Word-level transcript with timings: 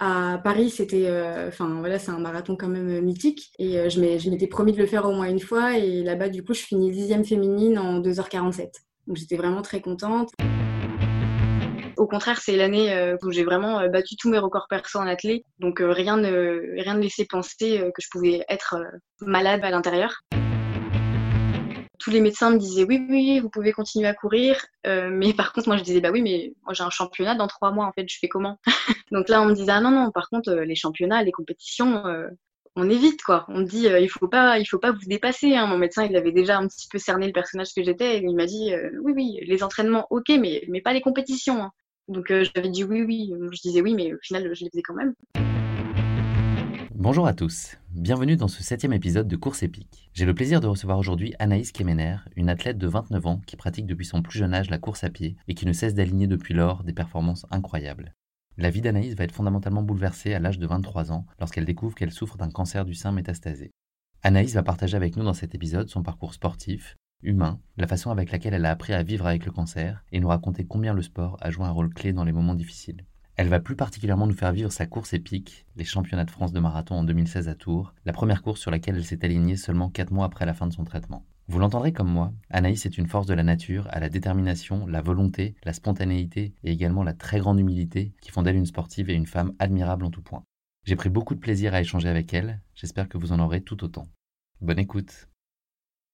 À 0.00 0.38
Paris, 0.42 0.70
c'était, 0.70 1.06
euh, 1.06 1.50
voilà, 1.58 1.98
c'est 1.98 2.12
un 2.12 2.18
marathon 2.18 2.56
quand 2.56 2.68
même 2.68 2.88
euh, 2.88 3.00
mythique. 3.00 3.50
Et 3.58 3.78
euh, 3.78 3.88
je 3.88 4.30
m'étais 4.30 4.46
promis 4.46 4.72
de 4.72 4.78
le 4.78 4.86
faire 4.86 5.04
au 5.04 5.12
moins 5.12 5.28
une 5.28 5.40
fois. 5.40 5.76
Et 5.76 6.02
là-bas, 6.02 6.30
du 6.30 6.42
coup, 6.42 6.54
je 6.54 6.62
finis 6.62 6.90
dixième 6.90 7.24
féminine 7.24 7.78
en 7.78 8.00
2h47. 8.00 8.70
Donc 9.06 9.16
j'étais 9.16 9.36
vraiment 9.36 9.60
très 9.60 9.82
contente. 9.82 10.30
Au 11.98 12.06
contraire, 12.06 12.40
c'est 12.40 12.56
l'année 12.56 13.16
où 13.22 13.30
j'ai 13.32 13.42
vraiment 13.42 13.86
battu 13.88 14.14
tous 14.16 14.30
mes 14.30 14.38
records 14.38 14.66
perso 14.70 15.00
en 15.00 15.06
athlée. 15.06 15.44
Donc 15.58 15.80
rien 15.80 16.16
ne, 16.16 16.80
rien 16.80 16.94
ne 16.94 17.02
laissait 17.02 17.26
penser 17.28 17.80
que 17.80 18.00
je 18.00 18.06
pouvais 18.12 18.44
être 18.48 18.76
malade 19.20 19.64
à 19.64 19.70
l'intérieur 19.70 20.22
tous 21.98 22.10
les 22.10 22.20
médecins 22.20 22.50
me 22.50 22.58
disaient 22.58 22.84
oui, 22.84 23.04
oui, 23.08 23.40
vous 23.40 23.50
pouvez 23.50 23.72
continuer 23.72 24.06
à 24.06 24.14
courir. 24.14 24.64
Euh, 24.86 25.10
mais 25.12 25.32
par 25.32 25.52
contre, 25.52 25.68
moi, 25.68 25.76
je 25.76 25.82
disais 25.82 26.00
bah 26.00 26.10
oui, 26.12 26.22
mais 26.22 26.52
moi, 26.64 26.74
j'ai 26.74 26.84
un 26.84 26.90
championnat 26.90 27.34
dans 27.34 27.46
trois 27.46 27.72
mois, 27.72 27.86
en 27.86 27.92
fait, 27.92 28.08
je 28.08 28.18
fais 28.18 28.28
comment 28.28 28.58
Donc 29.12 29.28
là, 29.28 29.42
on 29.42 29.46
me 29.46 29.54
disait 29.54 29.72
ah 29.72 29.80
non, 29.80 29.90
non, 29.90 30.10
par 30.10 30.28
contre, 30.28 30.50
euh, 30.50 30.64
les 30.64 30.74
championnats, 30.74 31.22
les 31.22 31.32
compétitions, 31.32 32.06
euh, 32.06 32.28
on 32.76 32.88
évite, 32.88 33.22
quoi. 33.22 33.44
On 33.48 33.60
me 33.60 33.64
dit 33.64 33.86
il 33.86 34.08
faut 34.08 34.28
pas, 34.28 34.58
il 34.58 34.64
faut 34.66 34.78
pas 34.78 34.92
vous 34.92 35.06
dépasser. 35.06 35.56
Hein. 35.56 35.66
Mon 35.66 35.78
médecin, 35.78 36.04
il 36.04 36.16
avait 36.16 36.32
déjà 36.32 36.58
un 36.58 36.68
petit 36.68 36.86
peu 36.88 36.98
cerné 36.98 37.26
le 37.26 37.32
personnage 37.32 37.74
que 37.74 37.82
j'étais 37.82 38.20
il 38.20 38.36
m'a 38.36 38.46
dit 38.46 38.72
oui, 39.02 39.12
oui, 39.16 39.38
les 39.42 39.64
entraînements, 39.64 40.06
ok, 40.10 40.28
mais, 40.40 40.64
mais 40.68 40.80
pas 40.80 40.92
les 40.92 41.00
compétitions. 41.00 41.62
Hein. 41.62 41.72
Donc 42.06 42.28
j'avais 42.28 42.68
dit 42.68 42.84
oui, 42.84 43.02
oui. 43.02 43.32
Je 43.50 43.60
disais 43.60 43.80
oui, 43.80 43.94
mais 43.94 44.14
au 44.14 44.18
final, 44.22 44.54
je 44.54 44.64
les 44.64 44.70
faisais 44.70 44.82
quand 44.82 44.94
même. 44.94 45.14
Bonjour 46.94 47.26
à 47.26 47.32
tous, 47.32 47.76
bienvenue 47.98 48.36
dans 48.36 48.46
ce 48.46 48.62
septième 48.62 48.92
épisode 48.92 49.26
de 49.26 49.34
Course 49.34 49.64
épique. 49.64 50.08
J'ai 50.14 50.24
le 50.24 50.34
plaisir 50.34 50.60
de 50.60 50.68
recevoir 50.68 50.98
aujourd'hui 50.98 51.34
Anaïs 51.40 51.72
Kemener, 51.72 52.18
une 52.36 52.48
athlète 52.48 52.78
de 52.78 52.86
29 52.86 53.26
ans 53.26 53.40
qui 53.44 53.56
pratique 53.56 53.86
depuis 53.86 54.06
son 54.06 54.22
plus 54.22 54.38
jeune 54.38 54.54
âge 54.54 54.70
la 54.70 54.78
course 54.78 55.02
à 55.02 55.10
pied 55.10 55.36
et 55.48 55.54
qui 55.54 55.66
ne 55.66 55.72
cesse 55.72 55.94
d'aligner 55.94 56.28
depuis 56.28 56.54
lors 56.54 56.84
des 56.84 56.92
performances 56.92 57.44
incroyables. 57.50 58.14
La 58.56 58.70
vie 58.70 58.82
d'Anaïs 58.82 59.14
va 59.14 59.24
être 59.24 59.34
fondamentalement 59.34 59.82
bouleversée 59.82 60.32
à 60.32 60.38
l'âge 60.38 60.60
de 60.60 60.66
23 60.66 61.10
ans 61.10 61.26
lorsqu'elle 61.40 61.64
découvre 61.64 61.96
qu'elle 61.96 62.12
souffre 62.12 62.36
d'un 62.36 62.50
cancer 62.50 62.84
du 62.84 62.94
sein 62.94 63.10
métastasé. 63.10 63.72
Anaïs 64.22 64.54
va 64.54 64.62
partager 64.62 64.96
avec 64.96 65.16
nous 65.16 65.24
dans 65.24 65.34
cet 65.34 65.56
épisode 65.56 65.88
son 65.88 66.04
parcours 66.04 66.34
sportif, 66.34 66.94
humain, 67.24 67.60
la 67.76 67.88
façon 67.88 68.12
avec 68.12 68.30
laquelle 68.30 68.54
elle 68.54 68.66
a 68.66 68.70
appris 68.70 68.92
à 68.92 69.02
vivre 69.02 69.26
avec 69.26 69.44
le 69.44 69.50
cancer 69.50 70.04
et 70.12 70.20
nous 70.20 70.28
raconter 70.28 70.64
combien 70.64 70.94
le 70.94 71.02
sport 71.02 71.36
a 71.40 71.50
joué 71.50 71.64
un 71.64 71.72
rôle 71.72 71.92
clé 71.92 72.12
dans 72.12 72.24
les 72.24 72.32
moments 72.32 72.54
difficiles. 72.54 73.07
Elle 73.38 73.48
va 73.48 73.60
plus 73.60 73.76
particulièrement 73.76 74.26
nous 74.26 74.34
faire 74.34 74.50
vivre 74.50 74.72
sa 74.72 74.86
course 74.86 75.12
épique, 75.12 75.64
les 75.76 75.84
championnats 75.84 76.24
de 76.24 76.30
France 76.32 76.52
de 76.52 76.58
marathon 76.58 76.96
en 76.96 77.04
2016 77.04 77.48
à 77.48 77.54
Tours, 77.54 77.94
la 78.04 78.12
première 78.12 78.42
course 78.42 78.60
sur 78.60 78.72
laquelle 78.72 78.96
elle 78.96 79.04
s'est 79.04 79.24
alignée 79.24 79.54
seulement 79.54 79.90
4 79.90 80.10
mois 80.10 80.26
après 80.26 80.44
la 80.44 80.54
fin 80.54 80.66
de 80.66 80.72
son 80.72 80.82
traitement. 80.82 81.24
Vous 81.46 81.60
l'entendrez 81.60 81.92
comme 81.92 82.10
moi, 82.10 82.32
Anaïs 82.50 82.84
est 82.84 82.98
une 82.98 83.06
force 83.06 83.28
de 83.28 83.34
la 83.34 83.44
nature 83.44 83.86
à 83.90 84.00
la 84.00 84.08
détermination, 84.08 84.88
la 84.88 85.02
volonté, 85.02 85.54
la 85.62 85.72
spontanéité 85.72 86.52
et 86.64 86.72
également 86.72 87.04
la 87.04 87.14
très 87.14 87.38
grande 87.38 87.60
humilité 87.60 88.12
qui 88.20 88.32
font 88.32 88.42
d'elle 88.42 88.56
une 88.56 88.66
sportive 88.66 89.08
et 89.08 89.14
une 89.14 89.28
femme 89.28 89.52
admirable 89.60 90.04
en 90.04 90.10
tout 90.10 90.20
point. 90.20 90.42
J'ai 90.84 90.96
pris 90.96 91.08
beaucoup 91.08 91.36
de 91.36 91.40
plaisir 91.40 91.74
à 91.74 91.80
échanger 91.80 92.08
avec 92.08 92.34
elle, 92.34 92.60
j'espère 92.74 93.08
que 93.08 93.18
vous 93.18 93.30
en 93.30 93.38
aurez 93.38 93.60
tout 93.60 93.84
autant. 93.84 94.08
Bonne 94.60 94.80
écoute 94.80 95.28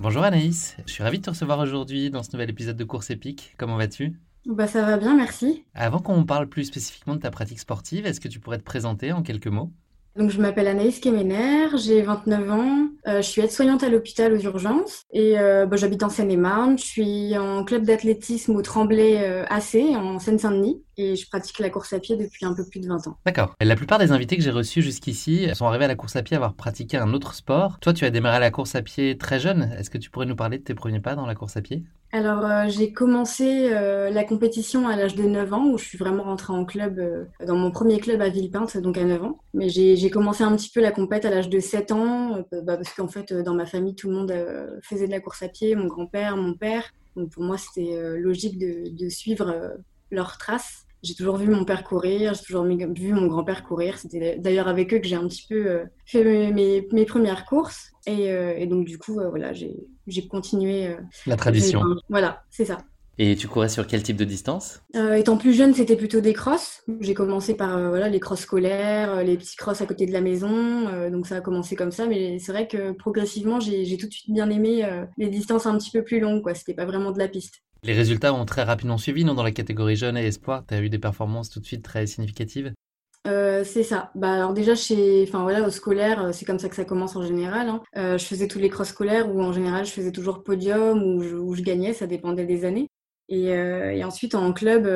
Bonjour 0.00 0.22
Anaïs, 0.24 0.76
je 0.86 0.92
suis 0.92 1.02
ravi 1.02 1.18
de 1.18 1.24
te 1.24 1.30
recevoir 1.30 1.58
aujourd'hui 1.60 2.10
dans 2.10 2.22
ce 2.22 2.32
nouvel 2.32 2.50
épisode 2.50 2.76
de 2.76 2.84
Course 2.84 3.10
épique. 3.10 3.54
Comment 3.58 3.76
vas-tu? 3.76 4.18
Bah, 4.46 4.66
Ça 4.66 4.84
va 4.84 4.96
bien, 4.98 5.16
merci. 5.16 5.64
Avant 5.74 6.00
qu'on 6.00 6.24
parle 6.24 6.48
plus 6.48 6.64
spécifiquement 6.64 7.14
de 7.14 7.20
ta 7.20 7.30
pratique 7.30 7.60
sportive, 7.60 8.04
est-ce 8.06 8.20
que 8.20 8.28
tu 8.28 8.40
pourrais 8.40 8.58
te 8.58 8.64
présenter 8.64 9.12
en 9.12 9.22
quelques 9.22 9.46
mots? 9.46 9.72
Donc, 10.16 10.30
je 10.30 10.40
m'appelle 10.40 10.68
Anaïs 10.68 11.00
Kemener, 11.00 11.76
j'ai 11.76 12.02
29 12.02 12.50
ans, 12.50 12.88
euh, 13.08 13.20
je 13.20 13.28
suis 13.28 13.42
aide-soignante 13.42 13.82
à 13.82 13.88
l'hôpital 13.88 14.32
aux 14.32 14.38
urgences 14.38 15.02
et 15.12 15.38
euh, 15.38 15.66
bah, 15.66 15.76
j'habite 15.76 16.04
en 16.04 16.08
Seine-et-Marne. 16.08 16.78
Je 16.78 16.84
suis 16.84 17.36
en 17.36 17.64
club 17.64 17.84
d'athlétisme 17.84 18.54
au 18.54 18.62
Tremblay 18.62 19.18
euh, 19.18 19.44
AC 19.48 19.76
en 19.96 20.20
Seine-Saint-Denis 20.20 20.80
et 20.96 21.16
je 21.16 21.28
pratique 21.28 21.58
la 21.58 21.68
course 21.68 21.92
à 21.92 21.98
pied 21.98 22.16
depuis 22.16 22.46
un 22.46 22.54
peu 22.54 22.64
plus 22.64 22.78
de 22.78 22.86
20 22.86 23.08
ans. 23.08 23.18
D'accord. 23.26 23.54
La 23.60 23.74
plupart 23.74 23.98
des 23.98 24.12
invités 24.12 24.36
que 24.36 24.42
j'ai 24.42 24.50
reçus 24.50 24.82
jusqu'ici 24.82 25.48
sont 25.52 25.66
arrivés 25.66 25.86
à 25.86 25.88
la 25.88 25.96
course 25.96 26.14
à 26.14 26.22
pied 26.22 26.36
avoir 26.36 26.54
pratiqué 26.54 26.96
un 26.96 27.12
autre 27.12 27.34
sport. 27.34 27.78
Toi, 27.80 27.92
tu 27.92 28.04
as 28.04 28.10
démarré 28.10 28.38
la 28.38 28.50
course 28.52 28.76
à 28.76 28.82
pied 28.82 29.18
très 29.18 29.40
jeune. 29.40 29.74
Est-ce 29.78 29.90
que 29.90 29.98
tu 29.98 30.10
pourrais 30.10 30.26
nous 30.26 30.36
parler 30.36 30.58
de 30.58 30.62
tes 30.62 30.74
premiers 30.74 31.00
pas 31.00 31.16
dans 31.16 31.26
la 31.26 31.34
course 31.34 31.56
à 31.56 31.62
pied? 31.62 31.82
Alors, 32.14 32.46
euh, 32.46 32.68
j'ai 32.68 32.92
commencé 32.92 33.72
euh, 33.72 34.08
la 34.08 34.22
compétition 34.22 34.86
à 34.86 34.94
l'âge 34.94 35.16
de 35.16 35.24
9 35.24 35.52
ans, 35.52 35.66
où 35.66 35.78
je 35.78 35.84
suis 35.84 35.98
vraiment 35.98 36.22
rentrée 36.22 36.52
en 36.52 36.64
club, 36.64 37.00
euh, 37.00 37.24
dans 37.44 37.56
mon 37.56 37.72
premier 37.72 37.98
club 37.98 38.22
à 38.22 38.28
Villepinte, 38.28 38.76
donc 38.76 38.96
à 38.98 39.02
9 39.02 39.24
ans. 39.24 39.40
Mais 39.52 39.68
j'ai 39.68 40.10
commencé 40.10 40.44
un 40.44 40.54
petit 40.54 40.70
peu 40.70 40.80
la 40.80 40.92
compète 40.92 41.24
à 41.24 41.30
l'âge 41.30 41.48
de 41.48 41.58
7 41.58 41.90
ans, 41.90 42.44
bah, 42.52 42.76
parce 42.76 42.94
qu'en 42.94 43.08
fait, 43.08 43.32
dans 43.32 43.54
ma 43.54 43.66
famille, 43.66 43.96
tout 43.96 44.08
le 44.08 44.14
monde 44.14 44.32
faisait 44.84 45.08
de 45.08 45.10
la 45.10 45.18
course 45.18 45.42
à 45.42 45.48
pied, 45.48 45.74
mon 45.74 45.88
grand-père, 45.88 46.36
mon 46.36 46.54
père. 46.54 46.84
Donc 47.16 47.32
pour 47.32 47.42
moi, 47.42 47.56
c'était 47.58 48.16
logique 48.16 48.60
de, 48.60 48.90
de 48.96 49.08
suivre 49.08 49.74
leurs 50.12 50.38
traces. 50.38 50.83
J'ai 51.04 51.14
toujours 51.14 51.36
vu 51.36 51.48
mon 51.48 51.64
père 51.64 51.84
courir, 51.84 52.32
j'ai 52.32 52.42
toujours 52.42 52.64
vu 52.64 53.12
mon 53.12 53.26
grand-père 53.26 53.62
courir. 53.62 53.98
C'était 53.98 54.38
d'ailleurs 54.38 54.68
avec 54.68 54.92
eux 54.94 54.98
que 54.98 55.06
j'ai 55.06 55.16
un 55.16 55.28
petit 55.28 55.46
peu 55.46 55.66
euh, 55.66 55.84
fait 56.06 56.24
mes, 56.50 56.86
mes, 56.90 57.04
premières 57.04 57.44
courses. 57.44 57.90
Et, 58.06 58.32
euh, 58.32 58.54
et, 58.56 58.66
donc, 58.66 58.86
du 58.86 58.98
coup, 58.98 59.20
euh, 59.20 59.28
voilà, 59.28 59.52
j'ai 59.52 60.28
continué. 60.28 60.96
La 61.26 61.36
tradition. 61.36 61.82
Voilà, 62.08 62.42
c'est 62.50 62.64
ça. 62.64 62.78
Et 63.18 63.36
tu 63.36 63.48
courais 63.48 63.68
sur 63.68 63.86
quel 63.86 64.02
type 64.02 64.16
de 64.16 64.24
distance? 64.24 64.82
Étant 65.16 65.36
plus 65.36 65.52
jeune, 65.52 65.72
c'était 65.74 65.96
plutôt 65.96 66.20
des 66.20 66.32
crosses. 66.32 66.82
J'ai 67.00 67.14
commencé 67.14 67.54
par 67.54 67.78
voilà, 67.88 68.08
les 68.08 68.20
crosses 68.20 68.40
scolaires, 68.40 69.22
les 69.22 69.36
petits 69.36 69.56
crosses 69.56 69.80
à 69.80 69.86
côté 69.86 70.06
de 70.06 70.12
la 70.12 70.20
maison. 70.20 71.10
donc 71.10 71.26
ça 71.26 71.36
a 71.36 71.40
commencé 71.40 71.76
comme 71.76 71.92
ça. 71.92 72.06
Mais 72.06 72.38
c'est 72.38 72.52
vrai 72.52 72.66
que 72.66 72.92
progressivement, 72.92 73.60
j'ai 73.60 73.96
tout 73.96 74.08
de 74.08 74.12
suite 74.12 74.32
bien 74.32 74.50
aimé 74.50 74.84
les 75.16 75.28
distances 75.28 75.66
un 75.66 75.78
petit 75.78 75.90
peu 75.90 76.02
plus 76.02 76.18
longues. 76.18 76.42
C'était 76.54 76.74
pas 76.74 76.86
vraiment 76.86 77.12
de 77.12 77.18
la 77.18 77.28
piste. 77.28 77.62
Les 77.84 77.92
résultats 77.92 78.32
ont 78.32 78.46
très 78.46 78.62
rapidement 78.62 78.96
suivi, 78.96 79.24
non? 79.24 79.34
Dans 79.34 79.42
la 79.42 79.52
catégorie 79.52 79.96
jeune 79.96 80.16
et 80.16 80.26
espoir, 80.26 80.64
tu 80.66 80.74
as 80.74 80.80
eu 80.80 80.88
des 80.88 80.98
performances 80.98 81.50
tout 81.50 81.60
de 81.60 81.66
suite 81.66 81.84
très 81.84 82.06
significatives? 82.06 82.72
Euh, 83.26 83.62
c'est 83.64 83.82
ça. 83.82 84.10
Bah, 84.14 84.32
alors 84.32 84.52
déjà 84.52 84.74
chez, 84.74 85.24
enfin 85.26 85.42
voilà, 85.42 85.66
au 85.66 85.70
scolaire, 85.70 86.26
euh, 86.26 86.32
c'est 86.32 86.44
comme 86.44 86.58
ça 86.58 86.68
que 86.68 86.76
ça 86.76 86.84
commence 86.84 87.16
en 87.16 87.22
général. 87.22 87.68
Hein. 87.68 87.82
Euh, 87.96 88.18
je 88.18 88.24
faisais 88.24 88.48
tous 88.48 88.58
les 88.58 88.68
cross 88.68 88.88
scolaires 88.88 89.34
où 89.34 89.40
en 89.42 89.52
général 89.52 89.86
je 89.86 89.92
faisais 89.92 90.12
toujours 90.12 90.42
podium 90.42 91.02
ou 91.02 91.22
je, 91.22 91.34
où 91.34 91.54
je 91.54 91.62
gagnais, 91.62 91.94
ça 91.94 92.06
dépendait 92.06 92.44
des 92.44 92.64
années. 92.64 92.88
Et, 93.28 93.46
et 93.46 94.04
ensuite 94.04 94.34
en 94.34 94.52
club, 94.52 94.86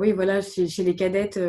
oui 0.00 0.12
voilà, 0.12 0.40
chez, 0.42 0.66
les 0.82 0.94
cadettes, 0.94 1.40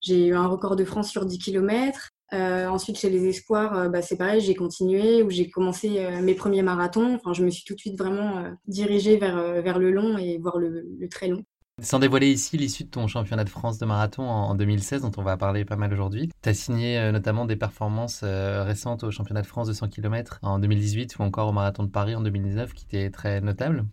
j'ai 0.00 0.26
eu 0.26 0.34
un 0.34 0.46
record 0.46 0.76
de 0.76 0.84
France 0.84 1.10
sur 1.10 1.26
10 1.26 1.38
km. 1.38 2.10
Euh, 2.32 2.66
ensuite, 2.66 2.98
chez 2.98 3.10
les 3.10 3.26
espoirs, 3.26 3.76
euh, 3.76 3.88
bah, 3.90 4.00
c'est 4.00 4.16
pareil, 4.16 4.40
j'ai 4.40 4.54
continué, 4.54 5.22
où 5.22 5.28
j'ai 5.28 5.50
commencé 5.50 5.98
euh, 5.98 6.22
mes 6.22 6.34
premiers 6.34 6.62
marathons. 6.62 7.14
Enfin, 7.16 7.34
je 7.34 7.44
me 7.44 7.50
suis 7.50 7.64
tout 7.64 7.74
de 7.74 7.78
suite 7.78 7.98
vraiment 7.98 8.44
dirigée 8.66 9.18
vers, 9.18 9.62
vers 9.62 9.78
le 9.78 9.90
long 9.90 10.16
et 10.16 10.38
voir 10.38 10.58
le, 10.58 10.86
très 11.10 11.28
long. 11.28 11.44
Sans 11.80 11.98
dévoiler 11.98 12.30
ici 12.30 12.58
l'issue 12.58 12.84
de 12.84 12.90
ton 12.90 13.06
championnat 13.06 13.44
de 13.44 13.48
France 13.48 13.78
de 13.78 13.86
marathon 13.86 14.24
en 14.24 14.54
2016, 14.54 15.02
dont 15.02 15.10
on 15.16 15.22
va 15.22 15.36
parler 15.36 15.64
pas 15.64 15.76
mal 15.76 15.92
aujourd'hui, 15.92 16.28
tu 16.42 16.48
as 16.48 16.54
signé 16.54 16.98
euh, 16.98 17.12
notamment 17.12 17.46
des 17.46 17.56
performances 17.56 18.20
euh, 18.24 18.62
récentes 18.62 19.04
au 19.04 19.10
championnat 19.10 19.40
de 19.40 19.46
France 19.46 19.68
de 19.68 19.72
100 19.72 19.88
km 19.88 20.38
en 20.42 20.58
2018 20.58 21.16
ou 21.18 21.22
encore 21.22 21.48
au 21.48 21.52
marathon 21.52 21.82
de 21.82 21.88
Paris 21.88 22.14
en 22.14 22.20
2019 22.20 22.74
qui 22.74 22.84
étaient 22.84 23.10
très 23.10 23.40
notables. 23.40 23.86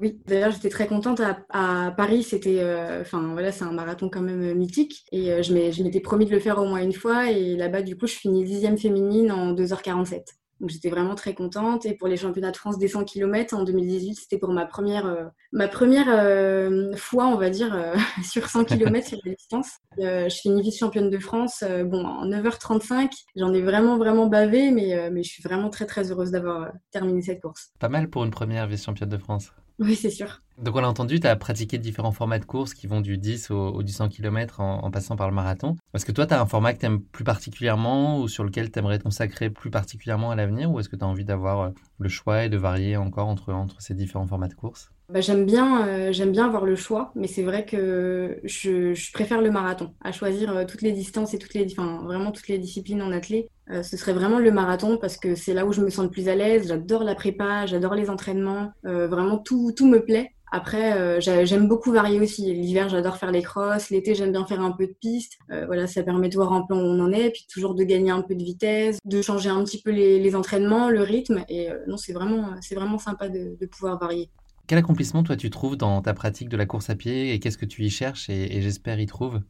Oui, 0.00 0.20
d'ailleurs 0.26 0.50
j'étais 0.50 0.68
très 0.68 0.86
contente 0.86 1.20
à, 1.50 1.94
Paris. 1.96 2.22
C'était, 2.22 2.60
euh, 2.60 3.00
enfin 3.00 3.32
voilà, 3.32 3.52
c'est 3.52 3.64
un 3.64 3.72
marathon 3.72 4.08
quand 4.08 4.20
même 4.20 4.54
mythique 4.54 5.04
et 5.12 5.42
je 5.42 5.82
m'étais 5.82 6.00
promis 6.00 6.26
de 6.26 6.32
le 6.32 6.40
faire 6.40 6.58
au 6.58 6.66
moins 6.66 6.82
une 6.82 6.92
fois 6.92 7.30
et 7.30 7.56
là-bas 7.56 7.82
du 7.82 7.96
coup 7.96 8.06
je 8.06 8.14
finis 8.14 8.44
dixième 8.44 8.78
féminine 8.78 9.32
en 9.32 9.54
2h47. 9.54 10.22
Donc 10.60 10.70
j'étais 10.70 10.88
vraiment 10.88 11.14
très 11.14 11.34
contente. 11.34 11.84
Et 11.86 11.94
pour 11.94 12.08
les 12.08 12.16
championnats 12.16 12.50
de 12.50 12.56
France 12.56 12.78
des 12.78 12.88
100 12.88 13.04
km 13.04 13.54
en 13.54 13.64
2018, 13.64 14.14
c'était 14.14 14.38
pour 14.38 14.50
ma 14.50 14.64
première, 14.64 15.06
euh, 15.06 15.24
ma 15.52 15.68
première 15.68 16.06
euh, 16.08 16.94
fois, 16.96 17.26
on 17.26 17.36
va 17.36 17.50
dire, 17.50 17.74
euh, 17.74 17.94
sur 18.24 18.48
100 18.48 18.64
km 18.64 19.06
sur 19.06 19.18
la 19.24 19.34
distance. 19.34 19.70
je 19.98 20.34
finis 20.40 20.62
vice-championne 20.62 21.10
de 21.10 21.18
France 21.18 21.62
bon, 21.84 22.04
en 22.04 22.26
9h35. 22.26 23.10
J'en 23.36 23.52
ai 23.52 23.60
vraiment, 23.60 23.98
vraiment 23.98 24.26
bavé, 24.26 24.70
mais 24.70 25.22
je 25.22 25.28
suis 25.28 25.42
vraiment 25.42 25.70
très, 25.70 25.86
très 25.86 26.10
heureuse 26.10 26.30
d'avoir 26.30 26.72
terminé 26.90 27.22
cette 27.22 27.42
course. 27.42 27.70
Pas 27.78 27.88
mal 27.88 28.08
pour 28.08 28.24
une 28.24 28.30
première 28.30 28.66
vice-championne 28.66 29.08
de 29.08 29.18
France. 29.18 29.52
Oui, 29.78 29.94
c'est 29.94 30.10
sûr. 30.10 30.42
Donc 30.58 30.74
on 30.74 30.82
a 30.82 30.86
entendu, 30.86 31.20
tu 31.20 31.26
as 31.26 31.36
pratiqué 31.36 31.76
différents 31.76 32.12
formats 32.12 32.38
de 32.38 32.46
courses 32.46 32.72
qui 32.72 32.86
vont 32.86 33.02
du 33.02 33.18
10 33.18 33.50
au, 33.50 33.82
du 33.82 33.92
100 33.92 34.08
km 34.08 34.60
en, 34.60 34.90
passant 34.90 35.14
par 35.16 35.28
le 35.28 35.34
marathon. 35.34 35.76
Est-ce 35.92 36.06
que 36.06 36.12
toi, 36.12 36.26
tu 36.26 36.32
as 36.32 36.40
un 36.40 36.46
format 36.46 36.72
que 36.72 36.80
tu 36.80 36.86
aimes 36.86 37.02
plus 37.02 37.24
particulièrement 37.24 38.18
ou 38.18 38.28
sur 38.28 38.42
lequel 38.42 38.70
tu 38.70 38.78
aimerais 38.78 38.98
te 38.98 39.04
consacrer 39.04 39.50
plus 39.50 39.70
particulièrement 39.70 40.30
à 40.30 40.36
l'avenir? 40.36 40.70
Ou 40.70 40.80
est-ce 40.80 40.88
que 40.88 40.96
tu 40.96 41.04
as 41.04 41.08
envie 41.08 41.26
d'avoir 41.26 41.60
euh, 41.60 41.70
le 41.98 42.08
choix 42.08 42.44
et 42.44 42.48
de 42.48 42.56
varier 42.56 42.96
encore 42.96 43.28
entre, 43.28 43.52
entre 43.52 43.82
ces 43.82 43.94
différents 43.94 44.26
formats 44.26 44.48
de 44.48 44.54
courses? 44.54 44.90
Bah, 45.08 45.20
j'aime 45.20 45.46
bien, 45.46 45.86
euh, 45.86 46.12
j'aime 46.12 46.32
bien 46.32 46.46
avoir 46.46 46.64
le 46.64 46.74
choix, 46.74 47.12
mais 47.14 47.28
c'est 47.28 47.44
vrai 47.44 47.64
que 47.64 48.40
je, 48.42 49.12
préfère 49.12 49.40
le 49.40 49.52
marathon 49.52 49.94
à 50.02 50.10
choisir 50.10 50.56
euh, 50.56 50.64
toutes 50.64 50.82
les 50.82 50.90
distances 50.90 51.32
et 51.32 51.38
toutes 51.38 51.54
les, 51.54 51.64
enfin, 51.70 52.02
vraiment 52.02 52.32
toutes 52.32 52.48
les 52.48 52.58
disciplines 52.58 53.00
en 53.02 53.12
athlée. 53.12 53.48
Euh, 53.70 53.84
ce 53.84 53.96
serait 53.96 54.14
vraiment 54.14 54.40
le 54.40 54.50
marathon 54.50 54.98
parce 54.98 55.16
que 55.16 55.36
c'est 55.36 55.54
là 55.54 55.64
où 55.64 55.72
je 55.72 55.80
me 55.80 55.90
sens 55.90 56.06
le 56.06 56.10
plus 56.10 56.28
à 56.28 56.34
l'aise. 56.34 56.66
J'adore 56.66 57.04
la 57.04 57.14
prépa, 57.14 57.66
j'adore 57.66 57.94
les 57.94 58.10
entraînements, 58.10 58.72
vraiment 58.82 59.38
tout, 59.38 59.72
tout 59.76 59.86
me 59.86 60.04
plaît. 60.04 60.32
Après, 60.52 61.20
j'aime 61.20 61.66
beaucoup 61.66 61.92
varier 61.92 62.20
aussi. 62.20 62.54
L'hiver, 62.54 62.88
j'adore 62.88 63.16
faire 63.16 63.32
les 63.32 63.42
crosses. 63.42 63.90
L'été, 63.90 64.14
j'aime 64.14 64.30
bien 64.30 64.46
faire 64.46 64.60
un 64.60 64.70
peu 64.70 64.86
de 64.86 64.94
piste. 65.00 65.34
voilà, 65.66 65.86
ça 65.88 66.04
permet 66.04 66.28
de 66.28 66.36
voir 66.36 66.52
un 66.52 66.62
peu 66.62 66.74
où 66.74 66.78
on 66.78 67.00
en 67.00 67.12
est, 67.12 67.30
puis 67.30 67.46
toujours 67.52 67.74
de 67.74 67.82
gagner 67.82 68.12
un 68.12 68.22
peu 68.22 68.34
de 68.36 68.44
vitesse, 68.44 68.98
de 69.04 69.22
changer 69.22 69.50
un 69.50 69.62
petit 69.64 69.82
peu 69.82 69.90
les, 69.90 70.20
les 70.20 70.36
entraînements, 70.36 70.88
le 70.88 71.02
rythme. 71.02 71.44
Et 71.48 71.68
non, 71.88 71.96
c'est 71.96 72.12
vraiment, 72.12 72.54
c'est 72.60 72.76
vraiment 72.76 72.98
sympa 72.98 73.28
de, 73.28 73.56
de 73.60 73.66
pouvoir 73.66 73.98
varier. 73.98 74.30
Quel 74.66 74.78
accomplissement, 74.78 75.22
toi, 75.22 75.36
tu 75.36 75.50
trouves 75.50 75.76
dans 75.76 76.02
ta 76.02 76.12
pratique 76.12 76.48
de 76.48 76.56
la 76.56 76.66
course 76.66 76.90
à 76.90 76.96
pied 76.96 77.32
et 77.32 77.38
qu'est-ce 77.38 77.58
que 77.58 77.66
tu 77.66 77.84
y 77.84 77.90
cherches 77.90 78.28
et, 78.28 78.60
j'espère 78.60 78.98
y 79.00 79.06
trouves 79.06 79.40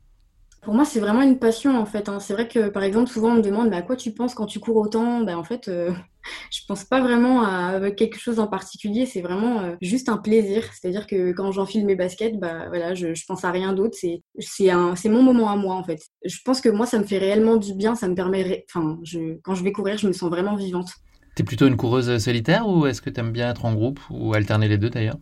pour 0.62 0.74
moi, 0.74 0.84
c'est 0.84 0.98
vraiment 0.98 1.22
une 1.22 1.38
passion 1.38 1.78
en 1.78 1.86
fait. 1.86 2.08
Hein. 2.08 2.18
C'est 2.18 2.32
vrai 2.32 2.48
que 2.48 2.70
par 2.70 2.82
exemple, 2.82 3.08
souvent 3.08 3.28
on 3.28 3.34
me 3.36 3.40
demande 3.40 3.72
à 3.72 3.82
quoi 3.82 3.94
tu 3.94 4.10
penses 4.10 4.34
quand 4.34 4.46
tu 4.46 4.58
cours 4.58 4.74
autant? 4.78 5.20
Ben, 5.20 5.36
en 5.36 5.44
fait, 5.44 5.68
euh, 5.68 5.92
je 6.50 6.58
pense 6.66 6.82
pas 6.82 7.00
vraiment 7.00 7.44
à 7.44 7.92
quelque 7.92 8.18
chose 8.18 8.40
en 8.40 8.48
particulier. 8.48 9.06
C'est 9.06 9.20
vraiment 9.20 9.60
euh, 9.60 9.76
juste 9.80 10.08
un 10.08 10.16
plaisir. 10.16 10.64
C'est-à-dire 10.72 11.06
que 11.06 11.30
quand 11.30 11.52
j'enfile 11.52 11.86
mes 11.86 11.94
baskets, 11.94 12.40
bah 12.40 12.66
voilà, 12.66 12.96
je, 12.96 13.12
pense 13.28 13.44
à 13.44 13.52
rien 13.52 13.74
d'autre. 13.74 13.96
C'est 13.96 14.24
c'est 14.40 14.70
un 14.70 14.96
c'est 14.96 15.08
mon 15.08 15.22
moment 15.22 15.50
à 15.50 15.56
moi 15.56 15.76
en 15.76 15.84
fait. 15.84 16.00
Je 16.24 16.38
pense 16.44 16.60
que 16.60 16.68
moi, 16.68 16.86
ça 16.86 16.98
me 16.98 17.04
fait 17.04 17.18
réellement 17.18 17.58
du 17.58 17.72
bien. 17.72 17.94
Ça 17.94 18.08
me 18.08 18.16
permet, 18.16 18.64
enfin, 18.68 18.98
quand 19.44 19.54
je 19.54 19.62
vais 19.62 19.72
courir, 19.72 19.98
je 19.98 20.08
me 20.08 20.12
sens 20.12 20.28
vraiment 20.30 20.56
vivante. 20.56 20.90
T'es 21.37 21.44
plutôt 21.44 21.67
une 21.67 21.77
coureuse 21.77 22.17
solitaire 22.17 22.67
ou 22.67 22.87
est-ce 22.87 23.03
que 23.03 23.11
tu 23.11 23.21
aimes 23.21 23.31
bien 23.31 23.50
être 23.50 23.67
en 23.67 23.75
groupe 23.75 24.00
ou 24.09 24.33
alterner 24.33 24.69
les 24.69 24.79
deux 24.79 24.88
d'ailleurs? 24.88 25.19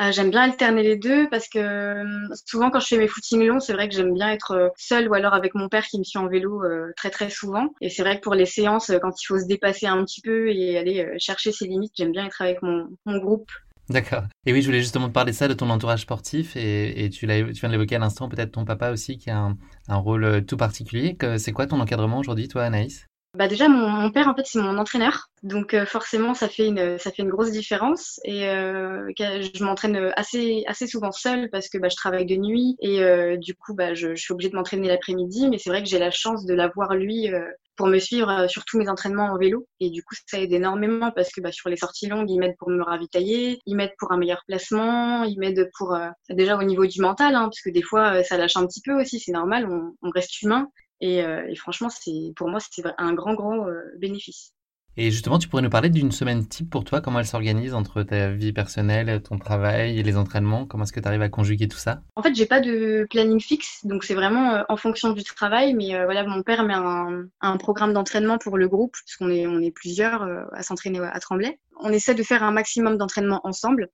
Euh, 0.00 0.10
J'aime 0.12 0.30
bien 0.30 0.40
alterner 0.40 0.82
les 0.82 0.96
deux 0.96 1.28
parce 1.28 1.46
que 1.46 1.58
euh, 1.58 2.34
souvent 2.46 2.70
quand 2.70 2.80
je 2.80 2.86
fais 2.86 2.96
mes 2.96 3.06
footings 3.06 3.44
longs, 3.44 3.60
c'est 3.60 3.74
vrai 3.74 3.86
que 3.86 3.94
j'aime 3.94 4.14
bien 4.14 4.30
être 4.30 4.52
euh, 4.52 4.68
seule 4.78 5.10
ou 5.10 5.14
alors 5.14 5.34
avec 5.34 5.54
mon 5.54 5.68
père 5.68 5.84
qui 5.84 5.98
me 5.98 6.04
suit 6.04 6.18
en 6.18 6.26
vélo 6.26 6.62
très 6.96 7.10
très 7.10 7.28
souvent. 7.28 7.68
Et 7.82 7.90
c'est 7.90 8.02
vrai 8.02 8.16
que 8.16 8.22
pour 8.22 8.34
les 8.34 8.46
séances, 8.46 8.90
quand 9.02 9.20
il 9.20 9.26
faut 9.26 9.38
se 9.38 9.46
dépasser 9.46 9.86
un 9.86 10.02
petit 10.04 10.22
peu 10.22 10.48
et 10.48 10.78
aller 10.78 11.06
chercher 11.18 11.52
ses 11.52 11.66
limites, 11.66 11.92
j'aime 11.94 12.12
bien 12.12 12.24
être 12.24 12.40
avec 12.40 12.62
mon, 12.62 12.88
mon 13.04 13.18
groupe. 13.18 13.50
D'accord. 13.90 14.22
Et 14.46 14.54
oui, 14.54 14.62
je 14.62 14.66
voulais 14.66 14.80
justement 14.80 15.08
te 15.08 15.12
parler 15.12 15.32
de 15.32 15.36
ça, 15.36 15.48
de 15.48 15.54
ton 15.54 15.68
entourage 15.68 16.00
sportif. 16.00 16.56
Et, 16.56 17.04
et 17.04 17.10
tu, 17.10 17.26
tu, 17.26 17.26
viens 17.26 17.68
de 17.68 17.72
l'évoquer 17.72 17.96
à 17.96 17.98
l'instant, 17.98 18.30
peut-être 18.30 18.52
ton 18.52 18.64
papa 18.64 18.90
aussi 18.90 19.18
qui 19.18 19.28
a 19.28 19.36
un, 19.36 19.58
un 19.88 19.96
rôle 19.96 20.46
tout 20.46 20.56
particulier. 20.56 21.18
C'est 21.36 21.52
quoi 21.52 21.66
ton 21.66 21.78
encadrement 21.80 22.20
aujourd'hui, 22.20 22.48
toi, 22.48 22.62
Anaïs? 22.62 23.06
Bah 23.34 23.46
déjà 23.46 23.68
mon, 23.68 24.10
père 24.10 24.28
en 24.28 24.34
fait 24.34 24.46
c'est 24.46 24.58
mon 24.58 24.78
entraîneur. 24.78 25.28
Donc 25.42 25.74
euh, 25.74 25.84
forcément 25.84 26.34
ça 26.34 26.48
fait 26.48 26.66
une 26.66 26.98
ça 26.98 27.12
fait 27.12 27.22
une 27.22 27.28
grosse 27.28 27.50
différence. 27.50 28.18
Et 28.24 28.48
euh, 28.48 29.10
je 29.18 29.64
m'entraîne 29.64 30.12
assez 30.16 30.64
assez 30.66 30.86
souvent 30.86 31.12
seule 31.12 31.50
parce 31.50 31.68
que 31.68 31.76
bah, 31.76 31.88
je 31.90 31.96
travaille 31.96 32.24
de 32.24 32.36
nuit. 32.36 32.76
Et 32.80 33.02
euh, 33.02 33.36
du 33.36 33.54
coup 33.54 33.74
bah, 33.74 33.92
je, 33.92 34.14
je 34.14 34.22
suis 34.22 34.32
obligée 34.32 34.48
de 34.48 34.56
m'entraîner 34.56 34.88
l'après-midi. 34.88 35.48
Mais 35.50 35.58
c'est 35.58 35.68
vrai 35.68 35.82
que 35.82 35.88
j'ai 35.88 35.98
la 35.98 36.10
chance 36.10 36.46
de 36.46 36.54
l'avoir 36.54 36.94
lui 36.94 37.28
pour 37.76 37.86
me 37.86 37.98
suivre 37.98 38.48
sur 38.48 38.64
tous 38.64 38.78
mes 38.78 38.88
entraînements 38.88 39.26
en 39.26 39.36
vélo. 39.36 39.66
Et 39.78 39.90
du 39.90 40.02
coup 40.02 40.14
ça 40.26 40.40
aide 40.40 40.52
énormément 40.52 41.12
parce 41.12 41.30
que 41.30 41.42
bah, 41.42 41.52
sur 41.52 41.68
les 41.68 41.76
sorties 41.76 42.08
longues 42.08 42.30
il 42.30 42.38
m'aide 42.38 42.56
pour 42.58 42.70
me 42.70 42.82
ravitailler. 42.82 43.60
Il 43.66 43.76
m'aide 43.76 43.92
pour 43.98 44.10
un 44.10 44.16
meilleur 44.16 44.42
placement. 44.48 45.24
Il 45.24 45.38
m'aide 45.38 45.68
pour 45.76 45.94
déjà 46.30 46.56
au 46.56 46.62
niveau 46.62 46.86
du 46.86 47.02
mental 47.02 47.34
hein, 47.34 47.42
parce 47.44 47.60
que 47.60 47.70
des 47.70 47.82
fois 47.82 48.24
ça 48.24 48.38
lâche 48.38 48.56
un 48.56 48.66
petit 48.66 48.80
peu 48.80 48.98
aussi. 48.98 49.20
C'est 49.20 49.32
normal 49.32 49.68
on, 49.70 49.92
on 50.00 50.10
reste 50.10 50.40
humain 50.40 50.68
euh, 51.02 51.46
et, 51.48 51.54
franchement, 51.54 51.88
c'est 51.88 52.32
pour 52.36 52.48
moi, 52.48 52.60
c'est 52.60 52.82
un 52.98 53.14
grand, 53.14 53.34
grand 53.34 53.66
euh, 53.66 53.80
bénéfice. 53.98 54.52
Et 54.96 55.12
justement, 55.12 55.38
tu 55.38 55.48
pourrais 55.48 55.62
nous 55.62 55.70
parler 55.70 55.90
d'une 55.90 56.10
semaine 56.10 56.48
type 56.48 56.68
pour 56.68 56.82
toi, 56.82 57.00
comment 57.00 57.20
elle 57.20 57.26
s'organise 57.26 57.72
entre 57.72 58.02
ta 58.02 58.32
vie 58.32 58.52
personnelle, 58.52 59.22
ton 59.22 59.38
travail 59.38 59.96
et 59.96 60.02
les 60.02 60.16
entraînements? 60.16 60.66
Comment 60.66 60.82
est-ce 60.82 60.92
que 60.92 60.98
tu 60.98 61.06
arrives 61.06 61.22
à 61.22 61.28
conjuguer 61.28 61.68
tout 61.68 61.78
ça? 61.78 62.00
En 62.16 62.22
fait, 62.22 62.34
j'ai 62.34 62.46
pas 62.46 62.60
de 62.60 63.06
planning 63.08 63.40
fixe, 63.40 63.86
donc 63.86 64.02
c'est 64.02 64.14
vraiment 64.14 64.54
euh, 64.54 64.62
en 64.68 64.76
fonction 64.76 65.12
du 65.12 65.22
travail. 65.22 65.74
Mais 65.74 65.90
voilà, 66.04 66.24
mon 66.24 66.42
père 66.42 66.64
met 66.64 66.74
un, 66.74 67.26
un 67.40 67.56
programme 67.58 67.92
d'entraînement 67.92 68.38
pour 68.38 68.58
le 68.58 68.66
groupe, 68.66 68.96
parce 69.04 69.16
qu'on 69.16 69.30
est, 69.30 69.46
on 69.46 69.60
est 69.60 69.70
plusieurs 69.70 70.26
à 70.52 70.62
s'entraîner 70.64 70.98
à 71.00 71.20
Tremblay. 71.20 71.60
On 71.80 71.92
essaie 71.92 72.14
de 72.14 72.22
faire 72.24 72.42
un 72.42 72.50
maximum 72.50 72.96
d'entraînement 72.96 73.40
ensemble 73.44 73.90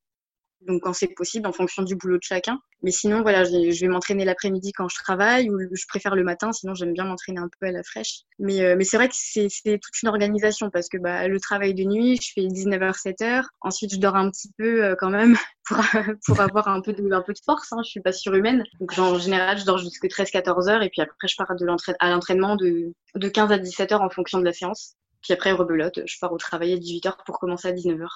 donc 0.62 0.82
quand 0.82 0.92
c'est 0.92 1.08
possible 1.08 1.46
en 1.46 1.52
fonction 1.52 1.82
du 1.82 1.96
boulot 1.96 2.16
de 2.16 2.22
chacun. 2.22 2.58
Mais 2.82 2.90
sinon, 2.90 3.22
voilà, 3.22 3.44
je 3.44 3.80
vais 3.80 3.88
m'entraîner 3.88 4.24
l'après-midi 4.24 4.72
quand 4.72 4.88
je 4.88 4.96
travaille 4.96 5.48
ou 5.48 5.58
je 5.72 5.84
préfère 5.88 6.14
le 6.14 6.24
matin, 6.24 6.52
sinon 6.52 6.74
j'aime 6.74 6.92
bien 6.92 7.04
m'entraîner 7.04 7.38
un 7.38 7.48
peu 7.58 7.66
à 7.66 7.72
la 7.72 7.82
fraîche. 7.82 8.20
Mais, 8.38 8.62
euh, 8.62 8.74
mais 8.76 8.84
c'est 8.84 8.96
vrai 8.96 9.08
que 9.08 9.14
c'est 9.16 9.48
toute 9.78 10.02
une 10.02 10.08
organisation 10.08 10.70
parce 10.70 10.88
que 10.88 10.98
bah, 10.98 11.28
le 11.28 11.40
travail 11.40 11.74
de 11.74 11.84
nuit, 11.84 12.18
je 12.20 12.32
fais 12.34 12.42
19h, 12.42 13.00
7h. 13.00 13.44
Ensuite, 13.60 13.94
je 13.94 13.98
dors 13.98 14.16
un 14.16 14.30
petit 14.30 14.50
peu 14.58 14.84
euh, 14.84 14.96
quand 14.98 15.10
même 15.10 15.36
pour, 15.66 15.78
pour 16.26 16.40
avoir 16.40 16.68
un 16.68 16.80
peu 16.80 16.92
de, 16.92 17.12
un 17.12 17.22
peu 17.22 17.32
de 17.32 17.40
force. 17.44 17.72
Hein. 17.72 17.80
Je 17.84 17.90
suis 17.90 18.00
pas 18.00 18.12
surhumaine. 18.12 18.64
Donc 18.80 18.98
en 18.98 19.18
général, 19.18 19.58
je 19.58 19.64
dors 19.64 19.78
jusqu'à 19.78 20.08
13-14 20.08 20.68
h 20.68 20.82
et 20.84 20.90
puis 20.90 21.00
après, 21.00 21.28
je 21.28 21.36
pars 21.36 21.54
de 21.54 21.66
à 22.00 22.10
l'entraînement 22.10 22.56
de, 22.56 22.92
de 23.14 23.28
15 23.28 23.52
à 23.52 23.58
17 23.58 23.90
h 23.92 23.96
en 23.96 24.10
fonction 24.10 24.38
de 24.38 24.44
la 24.44 24.52
séance. 24.52 24.94
Puis 25.22 25.32
après, 25.32 25.52
rebelote, 25.52 26.00
je 26.04 26.18
pars 26.20 26.32
au 26.32 26.38
travail 26.38 26.74
à 26.74 26.76
18 26.76 27.06
h 27.06 27.14
pour 27.24 27.38
commencer 27.38 27.68
à 27.68 27.72
19 27.72 27.98
h 27.98 28.08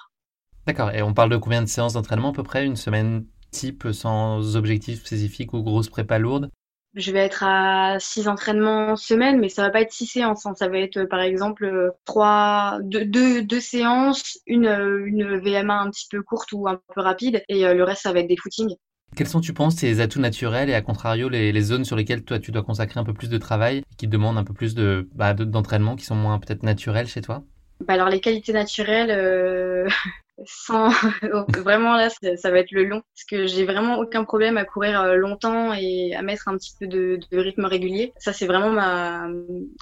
D'accord. 0.69 0.95
Et 0.95 1.01
on 1.01 1.15
parle 1.15 1.31
de 1.31 1.39
combien 1.39 1.63
de 1.63 1.67
séances 1.67 1.95
d'entraînement 1.95 2.29
à 2.29 2.33
peu 2.35 2.43
près? 2.43 2.67
Une 2.67 2.77
semaine 2.77 3.25
type 3.51 3.89
sans 3.91 4.55
objectif 4.55 5.03
spécifique 5.03 5.55
ou 5.55 5.63
grosse 5.63 5.89
prépa 5.89 6.19
lourde? 6.19 6.51
Je 6.95 7.11
vais 7.11 7.21
être 7.21 7.43
à 7.43 7.97
six 8.01 8.29
entraînements 8.29 8.95
semaine, 8.95 9.41
mais 9.41 9.49
ça 9.49 9.63
va 9.63 9.71
pas 9.71 9.81
être 9.81 9.93
six 9.93 10.05
séances. 10.05 10.45
Hein. 10.45 10.53
Ça 10.59 10.69
va 10.69 10.77
être 10.77 11.05
par 11.05 11.21
exemple 11.21 11.93
trois, 12.05 12.81
deux, 12.83 13.43
deux, 13.43 13.61
séances, 13.61 14.37
une, 14.47 14.67
une 15.07 15.39
VMA 15.39 15.81
un 15.81 15.91
petit 15.91 16.07
peu 16.11 16.23
courte 16.23 16.53
ou 16.53 16.69
un 16.69 16.79
peu 16.95 17.01
rapide, 17.01 17.43
et 17.49 17.65
euh, 17.65 17.73
le 17.73 17.85
reste 17.85 18.03
ça 18.03 18.13
va 18.13 18.21
être 18.21 18.29
des 18.29 18.37
footings. 18.37 18.75
Quels 19.17 19.27
sont, 19.27 19.41
tu 19.41 19.55
penses, 19.55 19.77
tes 19.77 20.01
atouts 20.01 20.21
naturels 20.21 20.69
et 20.69 20.75
à 20.75 20.83
contrario 20.83 21.31
les, 21.31 21.51
les, 21.51 21.63
zones 21.63 21.87
sur 21.87 21.97
lesquelles 21.97 22.25
toi 22.25 22.39
tu 22.39 22.53
dois 22.53 22.63
consacrer 22.63 23.01
un 23.01 23.05
peu 23.05 23.15
plus 23.15 23.31
de 23.31 23.39
travail, 23.39 23.85
qui 23.97 24.07
demandent 24.07 24.37
un 24.37 24.45
peu 24.45 24.53
plus 24.53 24.75
de 24.75 25.09
bah, 25.15 25.33
d'entraînement, 25.33 25.97
qui 25.97 26.05
sont 26.05 26.15
moins 26.15 26.39
peut-être 26.39 26.63
naturels 26.63 27.09
chez 27.09 27.23
toi? 27.23 27.43
Bah 27.81 27.95
alors 27.95 28.11
les 28.11 28.21
qualités 28.21 28.53
naturelles, 28.53 29.11
euh, 29.11 29.89
sans 30.47 30.91
vraiment 31.59 31.97
là 31.97 32.09
ça, 32.11 32.51
va 32.51 32.59
être 32.59 32.71
le 32.71 32.85
long 32.85 33.01
parce 33.01 33.25
que 33.29 33.47
j'ai 33.47 33.65
vraiment 33.65 33.99
aucun 33.99 34.25
problème 34.25 34.57
à 34.57 34.65
courir 34.65 35.01
euh, 35.01 35.15
longtemps 35.17 35.73
et 35.73 36.15
à 36.15 36.23
mettre 36.23 36.49
un 36.49 36.57
petit 36.57 36.73
peu 36.79 36.87
de, 36.87 37.19
de 37.31 37.39
rythme 37.39 37.65
régulier. 37.65 38.13
Ça 38.19 38.33
c'est 38.33 38.47
vraiment 38.47 38.71
ma 38.71 39.29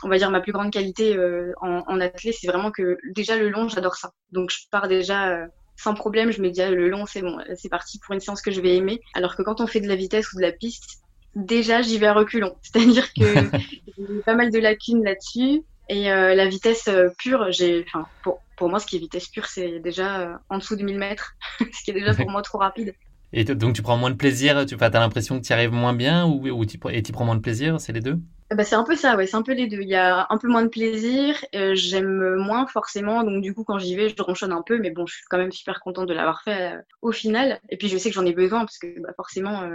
on 0.03 0.09
va 0.09 0.19
dire 0.19 0.31
ma 0.31 0.41
plus 0.41 0.53
grande 0.53 0.73
qualité 0.73 1.17
euh, 1.17 1.53
en, 1.61 1.83
en 1.87 2.01
athlète 2.01 2.35
c'est 2.41 2.47
vraiment 2.47 2.71
que 2.71 2.99
déjà 3.15 3.37
le 3.37 3.49
long 3.49 3.69
j'adore 3.69 3.97
ça. 3.97 4.13
Donc 4.33 4.51
je 4.51 4.59
pars 4.71 4.89
déjà 4.89 5.29
euh, 5.29 5.47
sans 5.77 5.95
problème 5.95 6.31
je 6.31 6.41
me 6.41 6.51
dis 6.51 6.63
ah, 6.63 6.71
le 6.71 6.89
long 6.89 7.07
c'est 7.07 7.23
bon 7.23 7.39
c'est 7.57 7.69
parti 7.69 7.99
pour 7.99 8.15
une 8.15 8.21
séance 8.21 8.43
que 8.43 8.51
je 8.51 8.61
vais 8.61 8.77
aimer. 8.77 9.01
Alors 9.15 9.37
que 9.37 9.43
quand 9.43 9.61
on 9.61 9.67
fait 9.67 9.81
de 9.81 9.89
la 9.89 9.97
vitesse 9.97 10.33
ou 10.33 10.37
de 10.37 10.43
la 10.43 10.53
piste 10.53 11.03
déjà 11.35 11.83
j'y 11.83 11.99
vais 11.99 12.07
à 12.07 12.15
reculons. 12.15 12.57
C'est 12.63 12.81
à 12.81 12.85
dire 12.85 13.13
que 13.13 13.25
j'ai 13.99 14.21
pas 14.25 14.35
mal 14.35 14.51
de 14.51 14.59
lacunes 14.59 15.05
là-dessus 15.05 15.63
et 15.89 16.11
euh, 16.11 16.35
la 16.35 16.47
vitesse 16.47 16.89
euh, 16.89 17.09
pure, 17.19 17.51
j'ai, 17.51 17.85
enfin, 17.87 18.07
pour, 18.23 18.43
pour 18.57 18.69
moi, 18.69 18.81
ce 18.81 18.87
qui 18.87 18.97
est 18.97 18.99
vitesse 18.99 19.29
pure, 19.29 19.47
c'est 19.47 19.79
déjà 19.79 20.21
euh, 20.21 20.35
en 20.49 20.59
dessous 20.59 20.77
de 20.77 20.83
1000 20.83 20.99
mètres, 20.99 21.35
ce 21.73 21.85
qui 21.85 21.91
est 21.91 21.95
déjà 21.95 22.15
pour 22.15 22.31
moi 22.31 22.43
trop 22.43 22.59
rapide. 22.59 22.95
Et 23.33 23.45
donc, 23.45 23.75
tu 23.75 23.83
prends 23.83 23.97
moins 23.97 24.11
de 24.11 24.17
plaisir, 24.17 24.65
tu 24.67 24.77
as 24.81 24.89
l'impression 24.89 25.39
que 25.39 25.45
tu 25.45 25.51
y 25.51 25.53
arrives 25.53 25.73
moins 25.73 25.93
bien 25.93 26.27
ou, 26.27 26.49
ou 26.49 26.65
tu, 26.65 26.79
et 26.91 27.03
tu 27.03 27.13
prends 27.13 27.25
moins 27.25 27.35
de 27.37 27.41
plaisir, 27.41 27.81
c'est 27.81 27.93
les 27.93 28.01
deux? 28.01 28.19
Bah, 28.51 28.65
C'est 28.65 28.77
un 28.77 28.85
peu 28.85 28.97
ça, 28.97 29.17
ouais, 29.17 29.27
c'est 29.27 29.37
un 29.37 29.43
peu 29.43 29.53
les 29.53 29.67
deux. 29.67 29.81
Il 29.81 29.89
y 29.89 29.97
a 29.97 30.27
un 30.31 30.39
peu 30.39 30.49
moins 30.49 30.63
de 30.63 30.69
plaisir, 30.69 31.37
j'aime 31.53 32.37
moins 32.37 32.67
forcément, 32.67 33.25
donc 33.25 33.43
du 33.43 33.53
coup, 33.53 33.65
quand 33.65 33.79
j'y 33.79 33.97
vais, 33.97 34.09
je 34.09 34.15
ronchonne 34.23 34.53
un 34.53 34.63
peu, 34.63 34.79
mais 34.79 34.91
bon, 34.91 35.07
je 35.07 35.17
suis 35.17 35.25
quand 35.29 35.39
même 35.39 35.53
super 35.53 35.81
contente 35.81 36.09
de 36.09 36.15
l'avoir 36.15 36.43
fait 36.43 36.75
au 37.03 37.13
final. 37.13 37.61
Et 37.69 37.77
puis, 37.77 37.89
je 37.89 37.99
sais 37.99 38.09
que 38.09 38.15
j'en 38.15 38.25
ai 38.25 38.33
besoin 38.33 38.61
parce 38.61 38.79
que 38.79 39.01
bah, 39.01 39.13
forcément, 39.17 39.69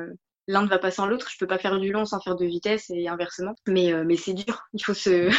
l'un 0.51 0.63
ne 0.63 0.67
va 0.67 0.79
pas 0.79 0.91
sans 0.91 1.07
l'autre. 1.07 1.27
Je 1.31 1.37
peux 1.37 1.47
pas 1.47 1.57
faire 1.57 1.79
du 1.79 1.91
long 1.91 2.05
sans 2.05 2.19
faire 2.19 2.35
de 2.35 2.45
vitesse 2.45 2.89
et 2.89 3.07
inversement. 3.07 3.55
Mais, 3.67 3.93
mais 4.05 4.17
c'est 4.17 4.33
dur. 4.33 4.67
Il 4.73 4.83
faut 4.83 4.93
se. 4.93 5.29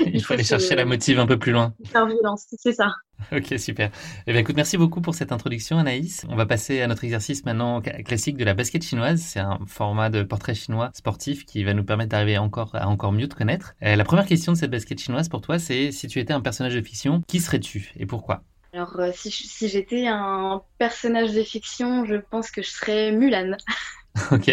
il, 0.06 0.22
faut 0.22 0.34
aller 0.34 0.44
chercher 0.44 0.74
la 0.74 0.84
motive 0.84 1.18
un 1.18 1.26
peu 1.26 1.38
plus 1.38 1.52
loin. 1.52 1.74
Faire 1.86 2.06
violence, 2.06 2.46
c'est 2.58 2.72
ça. 2.72 2.92
Ok, 3.30 3.54
super. 3.58 3.90
Eh 4.26 4.32
bien, 4.32 4.40
écoute, 4.40 4.56
merci 4.56 4.76
beaucoup 4.76 5.00
pour 5.00 5.14
cette 5.14 5.32
introduction, 5.32 5.78
Anaïs. 5.78 6.26
On 6.28 6.36
va 6.36 6.44
passer 6.44 6.80
à 6.82 6.86
notre 6.86 7.04
exercice 7.04 7.44
maintenant 7.44 7.80
classique 7.80 8.36
de 8.36 8.44
la 8.44 8.54
basket 8.54 8.82
chinoise. 8.82 9.20
C'est 9.20 9.40
un 9.40 9.60
format 9.66 10.10
de 10.10 10.22
portrait 10.22 10.54
chinois 10.54 10.90
sportif 10.94 11.44
qui 11.46 11.62
va 11.64 11.72
nous 11.74 11.84
permettre 11.84 12.10
d'arriver 12.10 12.38
encore 12.38 12.74
à 12.74 12.88
encore 12.88 13.12
mieux 13.12 13.28
te 13.28 13.34
connaître. 13.34 13.74
la 13.80 14.04
première 14.04 14.26
question 14.26 14.52
de 14.52 14.58
cette 14.58 14.70
basket 14.70 15.00
chinoise 15.00 15.28
pour 15.28 15.40
toi, 15.40 15.58
c'est 15.58 15.92
si 15.92 16.08
tu 16.08 16.18
étais 16.18 16.32
un 16.32 16.40
personnage 16.40 16.74
de 16.74 16.82
fiction, 16.82 17.22
qui 17.28 17.40
serais-tu 17.40 17.92
et 17.96 18.06
pourquoi? 18.06 18.42
Alors, 18.74 18.98
euh, 19.00 19.10
si 19.14 19.68
j'étais 19.68 20.06
un 20.06 20.62
personnage 20.78 21.32
de 21.32 21.42
fiction, 21.42 22.06
je 22.06 22.16
pense 22.16 22.50
que 22.50 22.62
je 22.62 22.70
serais 22.70 23.12
Mulan. 23.12 23.56
Ok. 24.30 24.50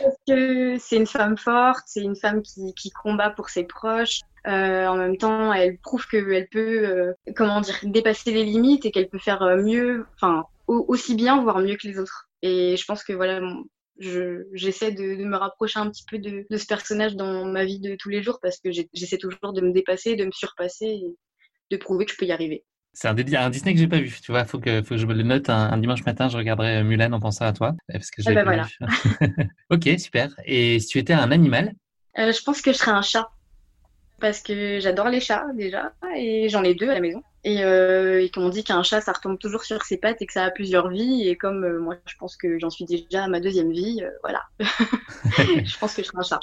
Parce 0.00 0.16
que 0.26 0.76
c'est 0.78 0.96
une 0.96 1.06
femme 1.06 1.36
forte, 1.36 1.84
c'est 1.86 2.02
une 2.02 2.16
femme 2.16 2.42
qui, 2.42 2.90
combat 2.90 3.30
pour 3.30 3.48
ses 3.48 3.64
proches. 3.64 4.20
Euh, 4.46 4.86
en 4.86 4.96
même 4.96 5.16
temps, 5.16 5.52
elle 5.52 5.78
prouve 5.78 6.06
qu'elle 6.08 6.48
peut, 6.48 6.86
euh, 6.86 7.12
comment 7.36 7.60
dire, 7.60 7.78
dépasser 7.82 8.32
les 8.32 8.44
limites 8.44 8.86
et 8.86 8.90
qu'elle 8.90 9.08
peut 9.08 9.18
faire 9.18 9.42
euh, 9.42 9.62
mieux, 9.62 10.06
enfin, 10.14 10.44
aussi 10.66 11.14
bien, 11.14 11.42
voire 11.42 11.58
mieux 11.58 11.76
que 11.76 11.86
les 11.86 11.98
autres. 11.98 12.28
Et 12.42 12.76
je 12.76 12.84
pense 12.84 13.04
que 13.04 13.12
voilà, 13.12 13.40
j'essaie 13.98 14.92
de, 14.92 15.16
de, 15.16 15.24
me 15.24 15.36
rapprocher 15.36 15.78
un 15.80 15.90
petit 15.90 16.04
peu 16.08 16.18
de, 16.18 16.46
de, 16.48 16.56
ce 16.56 16.66
personnage 16.66 17.16
dans 17.16 17.44
ma 17.44 17.64
vie 17.64 17.80
de 17.80 17.96
tous 17.96 18.08
les 18.08 18.22
jours 18.22 18.38
parce 18.40 18.58
que 18.58 18.70
j'essaie 18.70 19.18
toujours 19.18 19.52
de 19.52 19.60
me 19.60 19.72
dépasser, 19.72 20.16
de 20.16 20.24
me 20.24 20.32
surpasser 20.32 20.86
et 20.86 21.16
de 21.70 21.76
prouver 21.76 22.04
que 22.04 22.12
je 22.12 22.16
peux 22.16 22.26
y 22.26 22.32
arriver. 22.32 22.64
C'est 23.00 23.06
un, 23.06 23.14
un, 23.16 23.50
Disney 23.50 23.74
que 23.74 23.78
j'ai 23.78 23.86
pas 23.86 24.00
vu. 24.00 24.18
Tu 24.20 24.32
vois, 24.32 24.44
faut 24.44 24.58
que, 24.58 24.82
faut 24.82 24.96
que 24.96 24.96
je 24.96 25.06
me 25.06 25.14
le 25.14 25.22
note. 25.22 25.48
Un, 25.50 25.78
dimanche 25.78 26.04
matin, 26.04 26.28
je 26.28 26.36
regarderai 26.36 26.82
Mulan 26.82 27.12
en 27.12 27.20
pensant 27.20 27.44
à 27.44 27.52
toi. 27.52 27.76
Parce 27.92 28.10
que 28.10 28.22
eh 28.28 28.34
ben 28.34 28.42
voilà. 28.42 28.66
ok, 29.70 29.88
super. 30.00 30.34
Et 30.44 30.80
si 30.80 30.88
tu 30.88 30.98
étais 30.98 31.12
un 31.12 31.30
animal? 31.30 31.74
Euh, 32.18 32.32
Je 32.32 32.42
pense 32.42 32.60
que 32.60 32.72
je 32.72 32.76
serais 32.76 32.90
un 32.90 33.02
chat. 33.02 33.28
Parce 34.20 34.40
que 34.40 34.80
j'adore 34.80 35.10
les 35.10 35.20
chats 35.20 35.46
déjà. 35.54 35.92
Et 36.16 36.48
j'en 36.48 36.64
ai 36.64 36.74
deux 36.74 36.90
à 36.90 36.94
la 36.94 37.00
maison. 37.00 37.22
Et, 37.44 37.62
euh, 37.62 38.20
et 38.20 38.30
qu'on 38.30 38.48
dit 38.48 38.64
qu'un 38.64 38.82
chat, 38.82 39.00
ça 39.00 39.12
retombe 39.12 39.38
toujours 39.38 39.62
sur 39.62 39.84
ses 39.84 39.98
pattes 39.98 40.20
et 40.20 40.26
que 40.26 40.32
ça 40.32 40.42
a 40.42 40.50
plusieurs 40.50 40.88
vies. 40.88 41.28
Et 41.28 41.36
comme 41.36 41.62
euh, 41.62 41.78
moi, 41.78 41.94
je 42.04 42.16
pense 42.18 42.36
que 42.36 42.58
j'en 42.58 42.68
suis 42.68 42.84
déjà 42.84 43.22
à 43.22 43.28
ma 43.28 43.38
deuxième 43.38 43.70
vie, 43.70 44.00
euh, 44.02 44.10
voilà. 44.24 44.42
je 44.58 45.78
pense 45.78 45.94
que 45.94 46.02
je 46.02 46.08
serais 46.08 46.18
un 46.18 46.22
chat. 46.22 46.40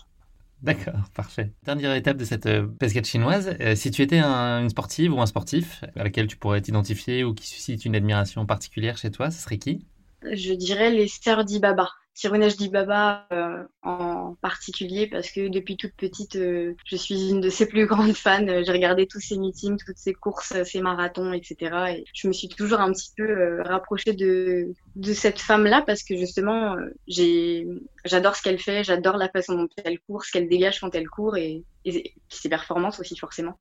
D'accord, 0.65 1.09
parfait. 1.13 1.51
Dernière 1.63 1.93
étape 1.93 2.17
de 2.17 2.25
cette 2.25 2.47
basket 2.47 3.05
euh, 3.05 3.07
chinoise, 3.07 3.55
euh, 3.61 3.75
si 3.75 3.91
tu 3.91 4.01
étais 4.01 4.19
une 4.19 4.69
sportive 4.69 5.13
ou 5.13 5.21
un 5.21 5.27
sportif 5.27 5.83
à 5.95 6.03
laquelle 6.03 6.25
tu 6.25 6.37
pourrais 6.37 6.59
t'identifier 6.59 7.23
ou 7.23 7.35
qui 7.35 7.47
suscite 7.47 7.85
une 7.85 7.95
admiration 7.95 8.47
particulière 8.47 8.97
chez 8.97 9.11
toi, 9.11 9.29
ce 9.29 9.43
serait 9.43 9.59
qui? 9.59 9.85
Je 10.23 10.53
dirais 10.53 10.89
les 10.89 11.07
sœurs 11.07 11.45
d'Ibaba. 11.45 11.89
Tirounage 12.15 12.55
d'Ibaba 12.55 13.27
euh, 13.33 13.63
en 13.83 14.35
particulier 14.41 15.05
parce 15.07 15.29
que 15.29 15.49
depuis 15.49 15.75
toute 15.75 15.93
petite, 15.95 16.37
euh, 16.37 16.73
je 16.85 16.95
suis 16.95 17.29
une 17.29 17.41
de 17.41 17.49
ses 17.49 17.67
plus 17.67 17.85
grandes 17.87 18.15
fans. 18.15 18.45
J'ai 18.47 18.71
regardé 18.71 19.05
tous 19.05 19.19
ses 19.19 19.37
meetings, 19.37 19.77
toutes 19.85 19.97
ses 19.97 20.13
courses, 20.13 20.63
ses 20.63 20.81
marathons, 20.81 21.33
etc. 21.33 21.97
Et 21.97 22.05
je 22.13 22.27
me 22.27 22.33
suis 22.33 22.47
toujours 22.47 22.79
un 22.79 22.91
petit 22.93 23.11
peu 23.17 23.29
euh, 23.29 23.61
rapprochée 23.63 24.13
de, 24.13 24.73
de 24.95 25.13
cette 25.13 25.39
femme-là 25.39 25.83
parce 25.85 26.03
que 26.03 26.15
justement, 26.15 26.77
j'ai, 27.07 27.67
j'adore 28.05 28.37
ce 28.37 28.41
qu'elle 28.41 28.59
fait, 28.59 28.83
j'adore 28.85 29.17
la 29.17 29.29
façon 29.29 29.55
dont 29.55 29.67
elle 29.83 29.99
court, 29.99 30.23
ce 30.23 30.31
qu'elle 30.31 30.47
dégage 30.47 30.79
quand 30.79 30.95
elle 30.95 31.09
court 31.09 31.35
et, 31.35 31.65
et 31.83 32.13
ses 32.29 32.49
performances 32.49 32.99
aussi 32.99 33.17
forcément. 33.17 33.59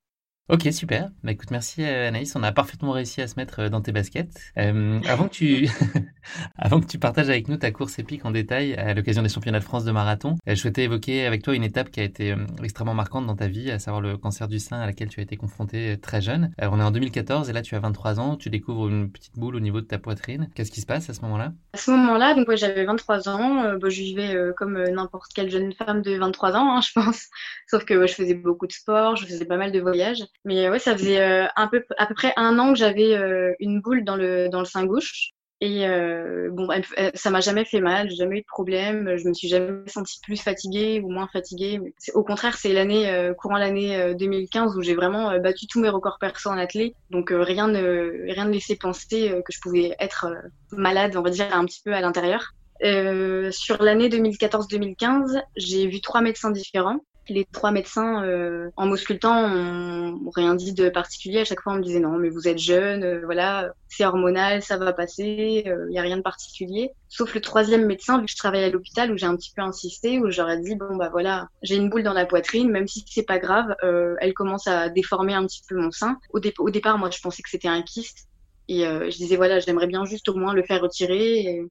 Ok, 0.50 0.68
super. 0.72 1.08
Bah, 1.22 1.32
écoute, 1.32 1.50
merci 1.50 1.82
euh, 1.82 2.08
Anaïs. 2.08 2.36
On 2.36 2.42
a 2.42 2.52
parfaitement 2.52 2.90
réussi 2.90 3.22
à 3.22 3.26
se 3.26 3.36
mettre 3.36 3.60
euh, 3.60 3.68
dans 3.70 3.80
tes 3.80 3.92
baskets. 3.92 4.28
Euh, 4.58 5.00
avant, 5.08 5.26
que 5.26 5.32
tu... 5.32 5.70
avant 6.58 6.82
que 6.82 6.86
tu 6.86 6.98
partages 6.98 7.30
avec 7.30 7.48
nous 7.48 7.56
ta 7.56 7.70
course 7.70 7.98
épique 7.98 8.26
en 8.26 8.30
détail 8.30 8.74
à 8.74 8.92
l'occasion 8.92 9.22
des 9.22 9.30
championnats 9.30 9.60
de 9.60 9.64
France 9.64 9.84
de 9.84 9.90
marathon, 9.90 10.34
je 10.46 10.54
souhaitais 10.54 10.82
évoquer 10.82 11.24
avec 11.24 11.42
toi 11.42 11.54
une 11.54 11.64
étape 11.64 11.90
qui 11.90 12.00
a 12.00 12.02
été 12.02 12.34
extrêmement 12.62 12.92
marquante 12.92 13.26
dans 13.26 13.36
ta 13.36 13.48
vie, 13.48 13.70
à 13.70 13.78
savoir 13.78 14.02
le 14.02 14.18
cancer 14.18 14.46
du 14.46 14.58
sein 14.58 14.78
à 14.78 14.84
laquelle 14.84 15.08
tu 15.08 15.20
as 15.20 15.22
été 15.22 15.38
confronté 15.38 15.96
très 15.96 16.20
jeune. 16.20 16.52
on 16.60 16.78
est 16.78 16.84
en 16.84 16.90
2014 16.90 17.48
et 17.48 17.54
là 17.54 17.62
tu 17.62 17.74
as 17.74 17.80
23 17.80 18.20
ans, 18.20 18.36
tu 18.36 18.50
découvres 18.50 18.88
une 18.88 19.10
petite 19.10 19.38
boule 19.38 19.56
au 19.56 19.60
niveau 19.60 19.80
de 19.80 19.86
ta 19.86 19.98
poitrine. 19.98 20.50
Qu'est-ce 20.54 20.70
qui 20.70 20.82
se 20.82 20.86
passe 20.86 21.08
à 21.08 21.14
ce 21.14 21.22
moment-là? 21.22 21.54
À 21.72 21.78
ce 21.78 21.90
moment-là, 21.90 22.34
donc 22.34 22.54
j'avais 22.54 22.84
23 22.84 23.30
ans, 23.30 23.78
bah, 23.78 23.88
je 23.88 24.02
vivais 24.02 24.36
comme 24.58 24.78
n'importe 24.90 25.32
quelle 25.34 25.50
jeune 25.50 25.72
femme 25.72 26.02
de 26.02 26.18
23 26.18 26.54
ans, 26.54 26.76
hein, 26.76 26.80
je 26.82 26.92
pense. 26.92 27.28
Sauf 27.70 27.86
que 27.86 28.06
je 28.06 28.12
faisais 28.12 28.34
beaucoup 28.34 28.66
de 28.66 28.72
sport, 28.72 29.16
je 29.16 29.24
faisais 29.24 29.46
pas 29.46 29.56
mal 29.56 29.72
de 29.72 29.80
voyages. 29.80 30.22
Mais 30.44 30.68
ouais, 30.68 30.78
ça 30.78 30.96
faisait 30.96 31.20
euh, 31.20 31.46
un 31.56 31.68
peu, 31.68 31.82
à 31.96 32.06
peu 32.06 32.14
près 32.14 32.32
un 32.36 32.58
an 32.58 32.72
que 32.72 32.78
j'avais 32.78 33.16
euh, 33.16 33.54
une 33.60 33.80
boule 33.80 34.04
dans 34.04 34.16
le, 34.16 34.48
dans 34.48 34.60
le 34.60 34.66
sein 34.66 34.84
gauche. 34.84 35.30
Et 35.60 35.86
euh, 35.88 36.50
bon, 36.52 36.68
ça 37.14 37.30
m'a 37.30 37.40
jamais 37.40 37.64
fait 37.64 37.80
mal, 37.80 38.10
j'ai 38.10 38.16
jamais 38.16 38.38
eu 38.38 38.40
de 38.40 38.46
problème, 38.46 39.16
je 39.16 39.26
me 39.26 39.32
suis 39.32 39.48
jamais 39.48 39.88
sentie 39.88 40.18
plus 40.22 40.36
fatiguée 40.36 41.00
ou 41.02 41.10
moins 41.10 41.28
fatiguée. 41.32 41.80
Au 42.12 42.22
contraire, 42.22 42.58
c'est 42.58 42.74
l'année 42.74 43.32
courant 43.38 43.56
l'année 43.56 44.14
2015 44.14 44.76
où 44.76 44.82
j'ai 44.82 44.94
vraiment 44.94 45.38
battu 45.38 45.66
tous 45.66 45.80
mes 45.80 45.88
records 45.88 46.18
perso 46.20 46.50
en 46.50 46.58
athlée. 46.58 46.94
Donc 47.08 47.30
rien 47.32 47.68
ne 47.68 48.30
rien 48.30 48.44
ne 48.44 48.50
laissait 48.50 48.76
penser 48.76 49.30
que 49.42 49.52
je 49.52 49.60
pouvais 49.62 49.94
être 50.00 50.26
malade, 50.72 51.16
on 51.16 51.22
va 51.22 51.30
dire 51.30 51.46
un 51.52 51.64
petit 51.64 51.80
peu 51.82 51.94
à 51.94 52.02
l'intérieur. 52.02 52.52
sur 52.82 53.82
l'année 53.82 54.10
2014-2015, 54.10 55.40
j'ai 55.56 55.86
vu 55.86 56.02
trois 56.02 56.20
médecins 56.20 56.50
différents 56.50 57.00
les 57.28 57.44
trois 57.44 57.70
médecins, 57.70 58.24
euh, 58.24 58.70
en 58.76 58.86
m'auscultant, 58.86 59.48
n'ont 59.48 60.30
rien 60.34 60.54
dit 60.54 60.72
de 60.72 60.88
particulier. 60.88 61.40
À 61.40 61.44
chaque 61.44 61.60
fois, 61.60 61.72
on 61.72 61.76
me 61.76 61.82
disait 61.82 62.00
non, 62.00 62.18
mais 62.18 62.28
vous 62.28 62.48
êtes 62.48 62.58
jeune, 62.58 63.02
euh, 63.04 63.22
voilà, 63.24 63.72
c'est 63.88 64.04
hormonal, 64.04 64.62
ça 64.62 64.76
va 64.76 64.92
passer, 64.92 65.62
il 65.64 65.70
euh, 65.70 65.88
n'y 65.88 65.98
a 65.98 66.02
rien 66.02 66.16
de 66.16 66.22
particulier. 66.22 66.90
Sauf 67.08 67.34
le 67.34 67.40
troisième 67.40 67.86
médecin, 67.86 68.18
vu 68.18 68.26
que 68.26 68.32
je 68.32 68.36
travaille 68.36 68.64
à 68.64 68.70
l'hôpital, 68.70 69.12
où 69.12 69.16
j'ai 69.16 69.26
un 69.26 69.36
petit 69.36 69.52
peu 69.54 69.62
insisté, 69.62 70.18
où 70.18 70.30
j'aurais 70.30 70.60
dit 70.60 70.74
bon 70.74 70.96
bah 70.96 71.08
voilà, 71.10 71.48
j'ai 71.62 71.76
une 71.76 71.88
boule 71.88 72.02
dans 72.02 72.12
la 72.12 72.26
poitrine, 72.26 72.70
même 72.70 72.88
si 72.88 73.04
c'est 73.08 73.22
pas 73.22 73.38
grave, 73.38 73.74
elle 73.82 74.34
commence 74.34 74.66
à 74.66 74.88
déformer 74.88 75.34
un 75.34 75.46
petit 75.46 75.62
peu 75.68 75.76
mon 75.76 75.90
sein. 75.90 76.18
Au, 76.32 76.40
au 76.58 76.70
départ, 76.70 76.98
moi, 76.98 77.10
je 77.10 77.20
pensais 77.20 77.42
que 77.42 77.50
c'était 77.50 77.68
un 77.68 77.82
kyste. 77.82 78.28
Et 78.66 78.80
je 78.84 79.16
disais 79.16 79.36
voilà, 79.36 79.60
j'aimerais 79.60 79.86
bien 79.86 80.04
juste 80.04 80.28
au 80.28 80.34
moins 80.34 80.54
le 80.54 80.62
faire 80.62 80.80
retirer. 80.80 81.40
Et 81.40 81.66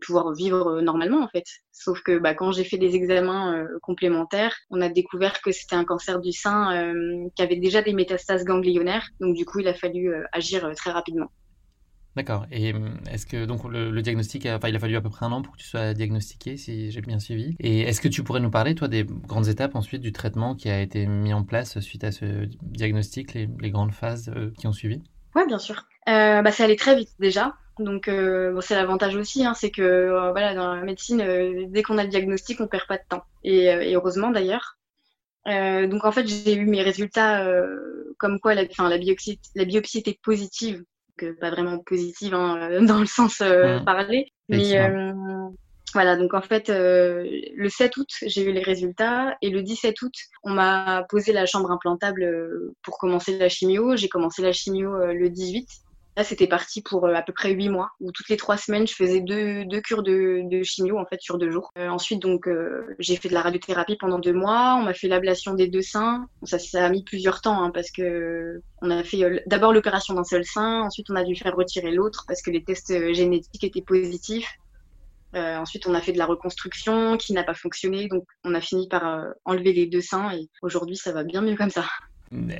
pouvoir 0.00 0.32
vivre 0.32 0.68
euh, 0.68 0.82
normalement 0.82 1.22
en 1.22 1.28
fait. 1.28 1.44
Sauf 1.72 2.02
que 2.02 2.18
bah, 2.18 2.34
quand 2.34 2.52
j'ai 2.52 2.64
fait 2.64 2.78
des 2.78 2.94
examens 2.94 3.56
euh, 3.56 3.66
complémentaires, 3.82 4.54
on 4.70 4.80
a 4.80 4.88
découvert 4.88 5.40
que 5.40 5.52
c'était 5.52 5.76
un 5.76 5.84
cancer 5.84 6.20
du 6.20 6.32
sein 6.32 6.74
euh, 6.74 7.28
qui 7.34 7.42
avait 7.42 7.56
déjà 7.56 7.82
des 7.82 7.92
métastases 7.92 8.44
ganglionnaires. 8.44 9.06
Donc 9.20 9.36
du 9.36 9.44
coup, 9.44 9.60
il 9.60 9.68
a 9.68 9.74
fallu 9.74 10.12
agir 10.32 10.70
très 10.76 10.90
rapidement. 10.90 11.30
D'accord. 12.14 12.44
Et 12.52 12.74
est-ce 13.10 13.24
que 13.24 13.46
donc 13.46 13.64
le, 13.64 14.02
diagnostic, 14.02 14.44
enfin, 14.44 14.68
il 14.68 14.76
a 14.76 14.78
fallu 14.78 14.96
à 14.96 15.00
peu 15.00 15.08
près 15.08 15.24
un 15.24 15.32
an 15.32 15.40
pour 15.40 15.54
que 15.54 15.58
tu 15.58 15.66
sois 15.66 15.94
diagnostiqué, 15.94 16.58
si 16.58 16.90
j'ai 16.90 17.00
bien 17.00 17.18
suivi. 17.18 17.56
Et 17.58 17.80
est-ce 17.80 18.02
que 18.02 18.08
tu 18.08 18.22
pourrais 18.22 18.40
nous 18.40 18.50
parler, 18.50 18.74
toi, 18.74 18.86
des 18.86 19.04
grandes 19.04 19.48
étapes 19.48 19.74
ensuite 19.76 20.02
du 20.02 20.12
traitement 20.12 20.54
qui 20.54 20.68
a 20.68 20.82
été 20.82 21.06
mis 21.06 21.32
en 21.32 21.42
place 21.42 21.80
suite 21.80 22.04
à 22.04 22.12
ce 22.12 22.46
diagnostic, 22.60 23.32
les, 23.32 23.46
grandes 23.70 23.92
phases 23.92 24.30
qui 24.58 24.66
ont 24.66 24.74
suivi? 24.74 25.00
Oui, 25.34 25.42
bien 25.46 25.58
sûr. 25.58 25.86
bah, 26.06 26.50
ça 26.50 26.64
allait 26.64 26.76
très 26.76 26.96
vite 26.96 27.14
déjà. 27.18 27.54
Donc 27.78 28.08
euh, 28.08 28.52
bon, 28.52 28.60
c'est 28.60 28.74
l'avantage 28.74 29.16
aussi, 29.16 29.44
hein, 29.44 29.54
c'est 29.54 29.70
que 29.70 29.82
euh, 29.82 30.30
voilà 30.32 30.54
dans 30.54 30.74
la 30.74 30.82
médecine, 30.82 31.20
euh, 31.20 31.64
dès 31.68 31.82
qu'on 31.82 31.98
a 31.98 32.04
le 32.04 32.10
diagnostic, 32.10 32.60
on 32.60 32.68
perd 32.68 32.86
pas 32.86 32.98
de 32.98 33.04
temps. 33.08 33.24
Et, 33.44 33.64
et 33.64 33.94
heureusement 33.94 34.30
d'ailleurs. 34.30 34.76
donc 35.46 36.04
en 36.04 36.12
fait, 36.12 36.26
j'ai 36.26 36.54
eu 36.54 36.66
mes 36.66 36.82
résultats 36.82 37.46
comme 38.18 38.38
quoi 38.40 38.54
la, 38.54 38.64
la 38.78 38.98
biopsie, 38.98 39.40
la 39.54 39.64
biopsie 39.64 39.98
était 39.98 40.18
positive, 40.22 40.84
que 41.16 41.32
pas 41.32 41.50
vraiment 41.50 41.78
positive 41.78 42.34
hein, 42.34 42.82
dans 42.82 43.00
le 43.00 43.06
sens 43.06 43.40
mmh. 43.40 43.84
parlé, 43.84 44.28
mais 44.48 44.78
voilà, 45.94 46.16
donc 46.16 46.32
en 46.32 46.40
fait, 46.40 46.68
le 46.70 47.68
7 47.68 47.96
août, 47.98 48.08
j'ai 48.22 48.44
eu 48.44 48.52
les 48.52 48.62
résultats 48.62 49.36
et 49.42 49.50
le 49.50 49.62
17 49.62 50.00
août, 50.00 50.14
on 50.42 50.50
m'a 50.50 51.04
posé 51.10 51.34
la 51.34 51.44
chambre 51.44 51.70
implantable 51.70 52.26
pour 52.82 52.96
commencer 52.96 53.36
la 53.36 53.50
chimio. 53.50 53.94
J'ai 53.94 54.08
commencé 54.08 54.40
la 54.40 54.52
chimio 54.52 54.96
le 55.04 55.28
18 55.28 55.68
Là, 56.14 56.24
c'était 56.24 56.46
parti 56.46 56.82
pour 56.82 57.06
euh, 57.06 57.14
à 57.14 57.22
peu 57.22 57.32
près 57.32 57.52
huit 57.52 57.70
mois, 57.70 57.90
où 58.00 58.12
toutes 58.12 58.28
les 58.28 58.36
trois 58.36 58.58
semaines, 58.58 58.86
je 58.86 58.94
faisais 58.94 59.20
deux, 59.20 59.64
deux 59.64 59.80
cures 59.80 60.02
de, 60.02 60.42
de 60.44 60.62
chimio, 60.62 60.98
en 60.98 61.06
fait, 61.06 61.20
sur 61.22 61.38
deux 61.38 61.50
jours. 61.50 61.70
Euh, 61.78 61.88
ensuite, 61.88 62.20
donc, 62.20 62.46
euh, 62.48 62.94
j'ai 62.98 63.16
fait 63.16 63.30
de 63.30 63.34
la 63.34 63.40
radiothérapie 63.40 63.96
pendant 63.96 64.18
deux 64.18 64.34
mois. 64.34 64.76
On 64.78 64.82
m'a 64.82 64.92
fait 64.92 65.08
l'ablation 65.08 65.54
des 65.54 65.68
deux 65.68 65.80
seins. 65.80 66.26
ça, 66.42 66.58
ça 66.58 66.84
a 66.84 66.90
mis 66.90 67.02
plusieurs 67.02 67.40
temps, 67.40 67.62
hein, 67.62 67.70
parce 67.72 67.90
que 67.90 68.60
on 68.82 68.90
a 68.90 69.02
fait 69.04 69.42
d'abord 69.46 69.72
l'opération 69.72 70.14
d'un 70.14 70.24
seul 70.24 70.44
sein. 70.44 70.82
Ensuite, 70.82 71.08
on 71.08 71.16
a 71.16 71.24
dû 71.24 71.34
faire 71.34 71.56
retirer 71.56 71.92
l'autre 71.92 72.24
parce 72.28 72.42
que 72.42 72.50
les 72.50 72.62
tests 72.62 72.92
génétiques 73.14 73.64
étaient 73.64 73.80
positifs. 73.80 74.52
ensuite, 75.34 75.86
on 75.86 75.94
a 75.94 76.00
fait 76.02 76.12
de 76.12 76.18
la 76.18 76.26
reconstruction 76.26 77.16
qui 77.16 77.32
n'a 77.32 77.44
pas 77.44 77.54
fonctionné. 77.54 78.08
Donc, 78.08 78.24
on 78.44 78.54
a 78.54 78.60
fini 78.60 78.86
par 78.88 79.24
enlever 79.46 79.72
les 79.72 79.86
deux 79.86 80.02
seins 80.02 80.30
et 80.32 80.50
aujourd'hui, 80.60 80.96
ça 80.96 81.12
va 81.12 81.24
bien 81.24 81.40
mieux 81.40 81.56
comme 81.56 81.70
ça. 81.70 81.84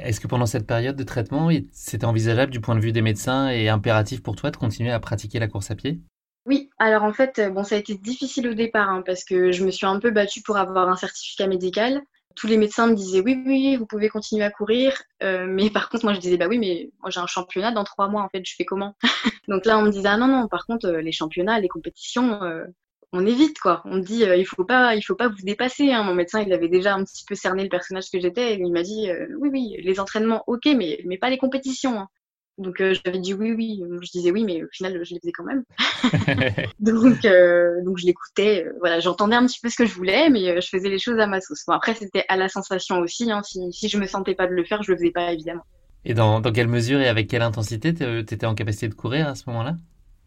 Est-ce 0.02 0.20
que 0.20 0.26
pendant 0.26 0.46
cette 0.46 0.66
période 0.66 0.96
de 0.96 1.04
traitement, 1.04 1.50
c'était 1.72 2.04
envisageable 2.04 2.52
du 2.52 2.60
point 2.60 2.74
de 2.74 2.80
vue 2.80 2.92
des 2.92 3.02
médecins 3.02 3.48
et 3.48 3.68
impératif 3.68 4.22
pour 4.22 4.36
toi 4.36 4.50
de 4.50 4.56
continuer 4.56 4.90
à 4.90 5.00
pratiquer 5.00 5.38
la 5.38 5.48
course 5.48 5.70
à 5.70 5.74
pied? 5.74 6.00
Oui, 6.44 6.70
alors 6.78 7.04
en 7.04 7.12
fait, 7.12 7.40
bon, 7.52 7.62
ça 7.62 7.76
a 7.76 7.78
été 7.78 7.94
difficile 7.94 8.48
au 8.48 8.54
départ 8.54 8.88
hein, 8.88 9.02
parce 9.06 9.24
que 9.24 9.52
je 9.52 9.64
me 9.64 9.70
suis 9.70 9.86
un 9.86 10.00
peu 10.00 10.10
battue 10.10 10.42
pour 10.42 10.56
avoir 10.56 10.88
un 10.88 10.96
certificat 10.96 11.46
médical. 11.46 12.02
Tous 12.34 12.46
les 12.46 12.56
médecins 12.56 12.86
me 12.86 12.94
disaient 12.94 13.20
oui, 13.20 13.40
oui, 13.46 13.76
vous 13.76 13.86
pouvez 13.86 14.08
continuer 14.08 14.42
à 14.44 14.50
courir. 14.50 15.00
Euh, 15.22 15.46
mais 15.48 15.70
par 15.70 15.88
contre, 15.88 16.04
moi, 16.04 16.14
je 16.14 16.20
disais 16.20 16.36
bah 16.36 16.48
oui, 16.48 16.58
mais 16.58 16.90
j'ai 17.08 17.20
un 17.20 17.26
championnat 17.26 17.70
dans 17.70 17.84
trois 17.84 18.08
mois, 18.08 18.22
en 18.22 18.28
fait, 18.28 18.44
je 18.44 18.54
fais 18.56 18.64
comment? 18.64 18.96
Donc 19.48 19.66
là, 19.66 19.78
on 19.78 19.82
me 19.82 19.90
disait 19.90 20.08
ah 20.08 20.16
non, 20.16 20.26
non, 20.26 20.48
par 20.48 20.66
contre, 20.66 20.86
euh, 20.86 21.00
les 21.00 21.12
championnats, 21.12 21.60
les 21.60 21.68
compétitions, 21.68 22.42
euh, 22.42 22.64
on 23.12 23.26
évite 23.26 23.58
quoi. 23.58 23.82
On 23.84 23.98
dit 23.98 24.24
il 24.24 24.46
faut 24.46 24.64
pas, 24.64 24.94
il 24.94 25.02
faut 25.02 25.14
pas 25.14 25.28
vous 25.28 25.42
dépasser. 25.42 25.92
Hein. 25.92 26.02
Mon 26.02 26.14
médecin, 26.14 26.40
il 26.40 26.52
avait 26.52 26.68
déjà 26.68 26.94
un 26.94 27.04
petit 27.04 27.24
peu 27.26 27.34
cerné 27.34 27.62
le 27.62 27.68
personnage 27.68 28.10
que 28.10 28.20
j'étais 28.20 28.54
et 28.54 28.58
il 28.58 28.72
m'a 28.72 28.82
dit 28.82 29.08
oui, 29.38 29.50
oui, 29.52 29.76
les 29.82 30.00
entraînements, 30.00 30.44
ok, 30.46 30.66
mais 30.76 31.00
mais 31.06 31.18
pas 31.18 31.30
les 31.30 31.38
compétitions. 31.38 31.98
Hein. 31.98 32.08
Donc 32.58 32.80
euh, 32.80 32.94
j'avais 33.04 33.18
dit 33.18 33.34
oui, 33.34 33.52
oui. 33.52 33.82
Je 34.02 34.10
disais 34.10 34.30
oui, 34.30 34.44
mais 34.44 34.62
au 34.62 34.68
final, 34.72 34.92
je 35.04 35.14
les 35.14 35.20
faisais 35.20 35.32
quand 35.32 35.44
même. 35.44 35.64
donc, 36.80 37.24
euh, 37.24 37.82
donc 37.84 37.98
je 37.98 38.06
l'écoutais. 38.06 38.64
Euh, 38.64 38.72
voilà, 38.80 39.00
j'entendais 39.00 39.36
un 39.36 39.46
petit 39.46 39.60
peu 39.60 39.68
ce 39.68 39.76
que 39.76 39.86
je 39.86 39.94
voulais, 39.94 40.28
mais 40.30 40.60
je 40.60 40.68
faisais 40.68 40.88
les 40.88 40.98
choses 40.98 41.18
à 41.18 41.26
ma 41.26 41.40
sauce. 41.40 41.64
Bon, 41.66 41.74
après, 41.74 41.94
c'était 41.94 42.24
à 42.28 42.36
la 42.36 42.48
sensation 42.48 42.98
aussi. 42.98 43.30
Hein. 43.30 43.42
Si, 43.42 43.60
si 43.72 43.88
je 43.88 43.98
me 43.98 44.06
sentais 44.06 44.34
pas 44.34 44.46
de 44.46 44.52
le 44.52 44.64
faire, 44.64 44.82
je 44.82 44.92
le 44.92 44.98
faisais 44.98 45.10
pas, 45.10 45.32
évidemment. 45.32 45.64
Et 46.04 46.14
dans, 46.14 46.40
dans 46.40 46.52
quelle 46.52 46.68
mesure 46.68 47.00
et 47.00 47.08
avec 47.08 47.28
quelle 47.28 47.42
intensité 47.42 47.94
tu 47.94 48.18
étais 48.18 48.46
en 48.46 48.54
capacité 48.54 48.88
de 48.88 48.94
courir 48.94 49.28
à 49.28 49.34
ce 49.34 49.44
moment-là? 49.48 49.76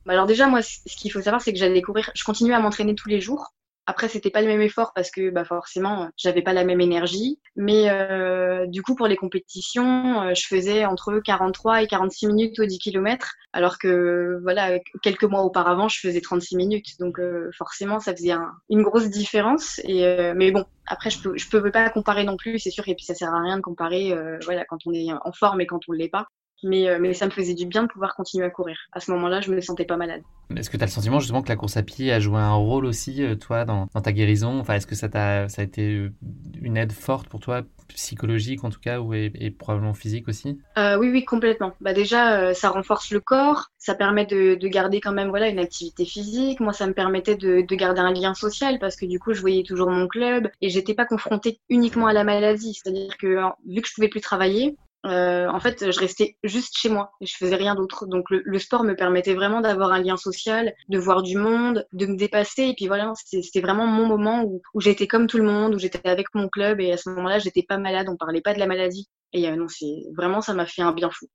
Bah 0.05 0.13
alors 0.13 0.27
déjà, 0.27 0.47
moi, 0.47 0.61
ce 0.61 0.79
qu'il 0.97 1.11
faut 1.11 1.21
savoir, 1.21 1.41
c'est 1.41 1.51
que 1.51 1.59
j'allais 1.59 1.81
courir. 1.81 2.11
Je 2.15 2.23
continuais 2.23 2.53
à 2.53 2.59
m'entraîner 2.59 2.95
tous 2.95 3.09
les 3.09 3.19
jours. 3.21 3.53
Après, 3.87 4.07
c'était 4.07 4.31
pas 4.31 4.41
le 4.41 4.47
même 4.47 4.61
effort 4.61 4.93
parce 4.95 5.11
que 5.11 5.29
bah, 5.29 5.45
forcément, 5.45 6.09
j'avais 6.17 6.41
pas 6.41 6.53
la 6.53 6.63
même 6.63 6.81
énergie. 6.81 7.39
Mais 7.55 7.89
euh, 7.89 8.65
du 8.65 8.81
coup, 8.81 8.95
pour 8.95 9.07
les 9.07 9.15
compétitions, 9.15 10.21
euh, 10.23 10.33
je 10.35 10.47
faisais 10.47 10.85
entre 10.85 11.19
43 11.19 11.83
et 11.83 11.87
46 11.87 12.27
minutes 12.27 12.59
au 12.59 12.65
10 12.65 12.79
km, 12.79 13.33
alors 13.53 13.77
que 13.77 14.39
voilà, 14.41 14.79
quelques 15.03 15.23
mois 15.23 15.43
auparavant, 15.43 15.87
je 15.87 15.99
faisais 15.99 16.21
36 16.21 16.55
minutes. 16.55 16.99
Donc 16.99 17.19
euh, 17.19 17.51
forcément, 17.55 17.99
ça 17.99 18.15
faisait 18.15 18.33
une 18.69 18.81
grosse 18.81 19.09
différence. 19.09 19.79
Et 19.83 20.33
mais 20.35 20.51
bon, 20.51 20.65
après, 20.87 21.11
je 21.11 21.21
peux, 21.21 21.37
je 21.37 21.47
peux 21.49 21.71
pas 21.71 21.89
comparer 21.89 22.23
non 22.23 22.37
plus, 22.37 22.57
c'est 22.57 22.71
sûr. 22.71 22.87
Et 22.87 22.95
puis 22.95 23.05
ça 23.05 23.13
sert 23.13 23.33
à 23.33 23.41
rien 23.41 23.57
de 23.57 23.61
comparer, 23.61 24.15
voilà, 24.43 24.65
quand 24.65 24.79
on 24.87 24.93
est 24.93 25.11
en 25.13 25.31
forme 25.31 25.61
et 25.61 25.67
quand 25.67 25.81
on 25.87 25.91
l'est 25.91 26.09
pas. 26.09 26.27
Mais, 26.63 26.87
euh, 26.87 26.97
mais 26.99 27.13
ça 27.13 27.25
me 27.25 27.31
faisait 27.31 27.53
du 27.53 27.65
bien 27.65 27.83
de 27.83 27.87
pouvoir 27.87 28.15
continuer 28.15 28.45
à 28.45 28.49
courir. 28.49 28.77
À 28.91 28.99
ce 28.99 29.11
moment-là, 29.11 29.41
je 29.41 29.51
me 29.51 29.59
sentais 29.61 29.85
pas 29.85 29.97
malade. 29.97 30.21
Est-ce 30.55 30.69
que 30.69 30.77
tu 30.77 30.83
as 30.83 30.85
le 30.85 30.91
sentiment 30.91 31.19
justement 31.19 31.41
que 31.41 31.49
la 31.49 31.55
course 31.55 31.77
à 31.77 31.83
pied 31.83 32.11
a 32.11 32.19
joué 32.19 32.39
un 32.39 32.53
rôle 32.53 32.85
aussi, 32.85 33.23
euh, 33.23 33.35
toi, 33.35 33.65
dans, 33.65 33.87
dans 33.93 34.01
ta 34.01 34.11
guérison? 34.11 34.59
Enfin, 34.59 34.75
Est-ce 34.75 34.87
que 34.87 34.95
ça, 34.95 35.07
a, 35.13 35.49
ça 35.49 35.61
a 35.61 35.65
été 35.65 35.95
euh, 35.95 36.13
une 36.61 36.77
aide 36.77 36.91
forte 36.91 37.27
pour 37.27 37.39
toi, 37.39 37.63
psychologique 37.89 38.63
en 38.63 38.69
tout 38.69 38.79
cas, 38.79 38.99
ou 38.99 39.13
et, 39.13 39.29
probablement 39.57 39.93
physique 39.93 40.27
aussi? 40.27 40.59
Euh, 40.77 40.97
Oui, 40.97 41.09
oui, 41.09 41.25
complètement. 41.25 41.73
Bah, 41.81 41.93
déjà, 41.93 42.53
ça 42.53 42.69
renforce 42.69 43.11
le 43.11 43.19
corps, 43.19 43.71
ça 43.77 43.95
permet 43.95 44.25
de, 44.25 44.55
de, 44.55 44.67
garder 44.67 45.01
quand 45.01 45.13
même 45.13 45.29
voilà, 45.29 45.49
une 45.49 45.59
activité 45.59 46.05
physique. 46.05 46.59
Moi, 46.59 46.73
ça 46.73 46.87
me 46.87 46.93
permettait 46.93 47.35
de, 47.35 47.61
de, 47.61 47.75
garder 47.75 48.01
un 48.01 48.13
lien 48.13 48.33
social 48.33 48.79
parce 48.79 48.95
que 48.95 49.05
du 49.05 49.19
coup, 49.19 49.33
je 49.33 49.41
voyais 49.41 49.63
toujours 49.63 49.89
mon 49.89 50.07
club 50.07 50.49
et 50.61 50.69
j'étais 50.69 50.93
pas 50.93 51.05
confrontée 51.05 51.59
uniquement 51.69 52.07
à 52.07 52.13
la 52.13 52.23
maladie. 52.23 52.73
C'est-à-dire 52.73 53.17
que 53.17 53.39
vu 53.67 53.81
que 53.81 53.87
je 53.87 53.93
pouvais 53.93 54.09
plus 54.09 54.21
travailler, 54.21 54.75
euh, 55.05 55.47
en 55.49 55.59
fait, 55.59 55.91
je 55.91 55.99
restais 55.99 56.37
juste 56.43 56.77
chez 56.77 56.89
moi 56.89 57.11
et 57.21 57.25
je 57.25 57.35
faisais 57.37 57.55
rien 57.55 57.75
d'autre. 57.75 58.07
Donc, 58.07 58.25
le, 58.29 58.59
sport 58.59 58.83
me 58.83 58.95
permettait 58.95 59.35
vraiment 59.35 59.61
d'avoir 59.61 59.91
un 59.91 60.01
lien 60.01 60.17
social, 60.17 60.73
de 60.89 60.97
voir 60.97 61.21
du 61.21 61.37
monde, 61.37 61.85
de 61.93 62.07
me 62.07 62.17
dépasser. 62.17 62.63
Et 62.63 62.73
puis 62.73 62.87
voilà, 62.87 63.13
c'était 63.15 63.61
vraiment 63.61 63.85
mon 63.85 64.07
moment 64.07 64.43
où, 64.43 64.61
j'étais 64.81 65.07
comme 65.07 65.27
tout 65.27 65.37
le 65.37 65.43
monde, 65.43 65.75
où 65.75 65.79
j'étais 65.79 66.07
avec 66.09 66.27
mon 66.33 66.49
club. 66.49 66.81
Et 66.81 66.91
à 66.91 66.97
ce 66.97 67.09
moment-là, 67.09 67.39
j'étais 67.39 67.63
pas 67.63 67.77
malade, 67.77 68.07
on 68.09 68.17
parlait 68.17 68.41
pas 68.41 68.53
de 68.53 68.59
la 68.59 68.65
maladie. 68.65 69.07
Et 69.33 69.47
euh, 69.47 69.55
non, 69.55 69.67
c'est 69.67 70.05
vraiment, 70.15 70.41
ça 70.41 70.53
m'a 70.53 70.65
fait 70.65 70.81
un 70.81 70.91
bien 70.91 71.11
fou. 71.11 71.27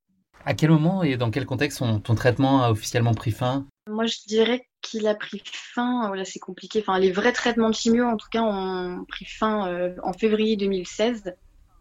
À 0.44 0.54
quel 0.54 0.70
moment 0.70 1.02
et 1.02 1.16
dans 1.16 1.30
quel 1.30 1.44
contexte 1.44 1.78
ton, 1.78 2.14
traitement 2.14 2.64
a 2.64 2.70
officiellement 2.70 3.12
pris 3.12 3.30
fin? 3.30 3.66
Moi, 3.86 4.06
je 4.06 4.16
dirais 4.26 4.66
qu'il 4.80 5.06
a 5.06 5.14
pris 5.14 5.42
fin. 5.44 6.08
Voilà, 6.08 6.24
c'est 6.24 6.38
compliqué. 6.38 6.80
Enfin, 6.80 6.98
les 6.98 7.12
vrais 7.12 7.32
traitements 7.32 7.68
de 7.68 7.74
chimio, 7.74 8.06
en 8.06 8.16
tout 8.16 8.28
cas, 8.32 8.42
ont 8.42 9.04
pris 9.06 9.26
fin 9.26 9.68
euh, 9.68 9.94
en 10.02 10.14
février 10.14 10.56
2016. 10.56 11.34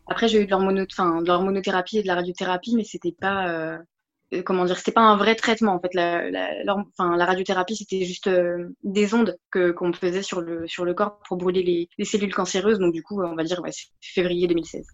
Après, 0.09 0.27
j'ai 0.27 0.41
eu 0.41 0.45
de 0.45 0.51
l'hormonothérapie 0.51 1.99
et 1.99 2.01
de 2.01 2.07
la 2.07 2.15
radiothérapie, 2.15 2.75
mais 2.75 2.83
c'était 2.83 3.15
pas, 3.17 3.47
euh, 3.49 3.77
comment 4.43 4.65
dire, 4.65 4.77
c'était 4.77 4.91
pas 4.91 5.01
un 5.01 5.17
vrai 5.17 5.35
traitement. 5.35 5.73
En 5.73 5.79
fait, 5.79 5.93
la, 5.93 7.25
radiothérapie, 7.25 7.75
c'était 7.75 8.03
juste 8.05 8.27
euh, 8.27 8.69
des 8.83 9.13
ondes 9.13 9.37
que 9.51 9.71
qu'on 9.71 9.93
faisait 9.93 10.23
sur 10.23 10.41
le 10.41 10.67
sur 10.67 10.83
le 10.83 10.93
corps 10.93 11.19
pour 11.27 11.37
brûler 11.37 11.63
les, 11.63 11.89
les 11.97 12.05
cellules 12.05 12.33
cancéreuses. 12.33 12.79
Donc 12.79 12.93
du 12.93 13.03
coup, 13.03 13.21
on 13.21 13.35
va 13.35 13.43
dire, 13.43 13.61
c'est 13.71 13.87
février 14.01 14.47
2016. 14.47 14.85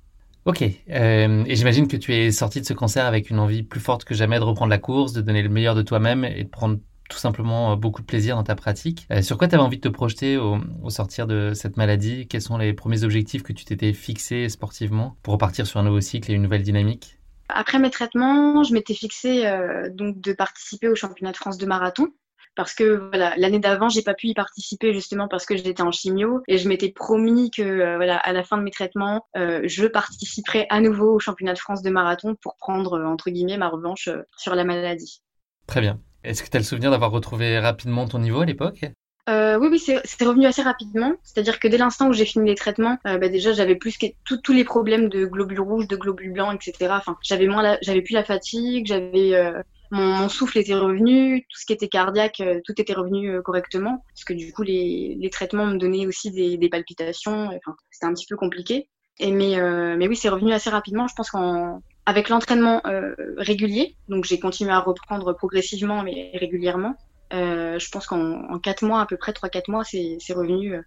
Ok, 0.45 0.61
euh, 0.61 1.43
et 1.47 1.55
j'imagine 1.55 1.87
que 1.87 1.97
tu 1.97 2.13
es 2.13 2.31
sorti 2.31 2.61
de 2.61 2.65
ce 2.65 2.73
cancer 2.73 3.03
avec 3.03 3.31
une 3.31 3.39
envie 3.39 3.63
plus 3.63 3.79
forte 3.79 4.03
que 4.03 4.13
jamais 4.13 4.37
de 4.37 4.43
reprendre 4.43 4.69
la 4.69 4.77
course, 4.77 5.11
de 5.11 5.21
donner 5.21 5.41
le 5.41 5.49
meilleur 5.49 5.73
de 5.73 5.81
toi-même 5.81 6.23
et 6.23 6.43
de 6.43 6.49
prendre 6.49 6.77
tout 7.09 7.17
simplement 7.17 7.71
euh, 7.71 7.75
beaucoup 7.75 8.01
de 8.01 8.07
plaisir 8.07 8.35
dans 8.35 8.43
ta 8.43 8.55
pratique. 8.55 9.07
Euh, 9.11 9.21
sur 9.21 9.37
quoi 9.37 9.47
tu 9.47 9.55
avais 9.55 9.63
envie 9.63 9.77
de 9.77 9.81
te 9.81 9.87
projeter 9.87 10.37
au, 10.37 10.59
sortir 10.89 11.27
de 11.27 11.53
cette 11.53 11.77
maladie? 11.77 12.27
Quels 12.27 12.41
sont 12.41 12.57
les 12.57 12.73
premiers 12.73 13.03
objectifs 13.03 13.43
que 13.43 13.53
tu 13.53 13.65
t'étais 13.65 13.93
fixés 13.93 14.49
sportivement 14.49 15.17
pour 15.23 15.33
repartir 15.33 15.67
sur 15.67 15.79
un 15.79 15.83
nouveau 15.83 16.01
cycle 16.01 16.31
et 16.31 16.35
une 16.35 16.41
nouvelle 16.41 16.63
dynamique? 16.63 17.19
Après 17.47 17.77
mes 17.77 17.91
traitements, 17.91 18.63
je 18.63 18.73
m'étais 18.73 18.95
fixé 18.95 19.45
euh, 19.45 19.89
donc 19.91 20.19
de 20.19 20.33
participer 20.33 20.87
au 20.87 20.95
championnat 20.95 21.31
de 21.31 21.37
France 21.37 21.57
de 21.57 21.65
marathon 21.65 22.07
parce 22.55 22.73
que 22.73 23.09
voilà 23.09 23.33
l'année 23.35 23.59
d'avant 23.59 23.89
j'ai 23.89 24.01
pas 24.01 24.13
pu 24.13 24.27
y 24.27 24.33
participer 24.33 24.93
justement 24.93 25.27
parce 25.27 25.45
que 25.45 25.57
j'étais 25.57 25.81
en 25.81 25.91
chimio 25.91 26.41
et 26.47 26.57
je 26.57 26.69
m'étais 26.69 26.89
promis 26.89 27.51
que 27.51 27.97
voilà 27.97 28.15
à 28.15 28.31
la 28.31 28.45
fin 28.45 28.57
de 28.57 28.63
mes 28.63 28.71
traitements 28.71 29.27
je 29.35 29.85
participerai 29.87 30.65
à 30.69 30.79
nouveau 30.79 31.15
au 31.15 31.19
championnat 31.19 31.53
de 31.53 31.59
France 31.59 31.81
de 31.81 31.89
marathon 31.89 32.35
pour 32.41 32.55
prendre 32.55 32.97
entre 33.03 33.29
guillemets 33.29 33.57
ma 33.57 33.67
revanche 33.67 34.07
sur 34.37 34.55
la 34.55 34.63
maladie. 34.63 35.21
Très 35.67 35.81
bien. 35.81 35.99
Est-ce 36.25 36.43
que 36.43 36.49
tu 36.49 36.57
as 36.57 36.59
le 36.59 36.65
souvenir 36.65 36.91
d'avoir 36.91 37.11
retrouvé 37.11 37.59
rapidement 37.59 38.07
ton 38.07 38.19
niveau 38.19 38.41
à 38.41 38.45
l'époque? 38.45 38.85
Euh, 39.27 39.57
oui, 39.57 39.69
oui, 39.71 39.79
c'est 39.79 40.23
revenu 40.23 40.45
assez 40.45 40.61
rapidement. 40.61 41.13
C'est-à-dire 41.23 41.59
que 41.59 41.67
dès 41.67 41.77
l'instant 41.77 42.09
où 42.09 42.13
j'ai 42.13 42.25
fini 42.25 42.49
les 42.49 42.55
traitements, 42.55 42.97
euh, 43.07 43.17
bah 43.17 43.27
déjà 43.27 43.53
j'avais 43.53 43.75
plus 43.75 43.97
que 43.97 44.07
tous 44.23 44.53
les 44.53 44.63
problèmes 44.63 45.09
de 45.09 45.25
globules 45.25 45.61
rouges, 45.61 45.87
de 45.87 45.95
globules 45.95 46.31
blancs, 46.31 46.55
etc. 46.55 46.93
Enfin, 46.97 47.17
j'avais 47.23 47.47
moins, 47.47 47.77
j'avais 47.81 48.01
plus 48.01 48.13
la 48.13 48.23
fatigue, 48.23 48.85
j'avais 48.85 49.33
euh, 49.33 49.61
mon, 49.89 50.29
souffle 50.29 50.59
était 50.59 50.75
revenu, 50.75 51.41
tout 51.49 51.59
ce 51.59 51.65
qui 51.65 51.73
était 51.73 51.87
cardiaque, 51.87 52.41
tout 52.65 52.79
était 52.79 52.93
revenu 52.93 53.41
correctement. 53.41 54.03
Parce 54.13 54.25
que 54.25 54.33
du 54.33 54.53
coup, 54.53 54.63
les, 54.63 55.29
traitements 55.31 55.65
me 55.65 55.77
donnaient 55.77 56.05
aussi 56.05 56.31
des, 56.31 56.57
des 56.57 56.69
palpitations. 56.69 57.47
Enfin, 57.47 57.75
c'était 57.89 58.05
un 58.05 58.13
petit 58.13 58.27
peu 58.27 58.35
compliqué. 58.35 58.89
Et 59.19 59.31
mais, 59.31 59.57
mais 59.97 60.07
oui, 60.07 60.15
c'est 60.15 60.29
revenu 60.29 60.53
assez 60.53 60.69
rapidement. 60.69 61.07
Je 61.07 61.15
pense 61.15 61.31
qu'en 61.31 61.81
avec 62.05 62.29
l'entraînement 62.29 62.81
euh, 62.85 63.15
régulier, 63.37 63.95
donc 64.09 64.25
j'ai 64.25 64.39
continué 64.39 64.71
à 64.71 64.79
reprendre 64.79 65.33
progressivement 65.33 66.03
mais 66.03 66.31
régulièrement. 66.35 66.95
Euh, 67.33 67.79
je 67.79 67.89
pense 67.89 68.05
qu'en 68.05 68.59
quatre 68.59 68.83
mois, 68.83 69.01
à 69.01 69.05
peu 69.05 69.17
près 69.17 69.33
trois 69.33 69.49
quatre 69.49 69.69
mois, 69.69 69.83
c'est 69.83 70.17
revenu, 70.33 70.75
euh, 70.75 70.81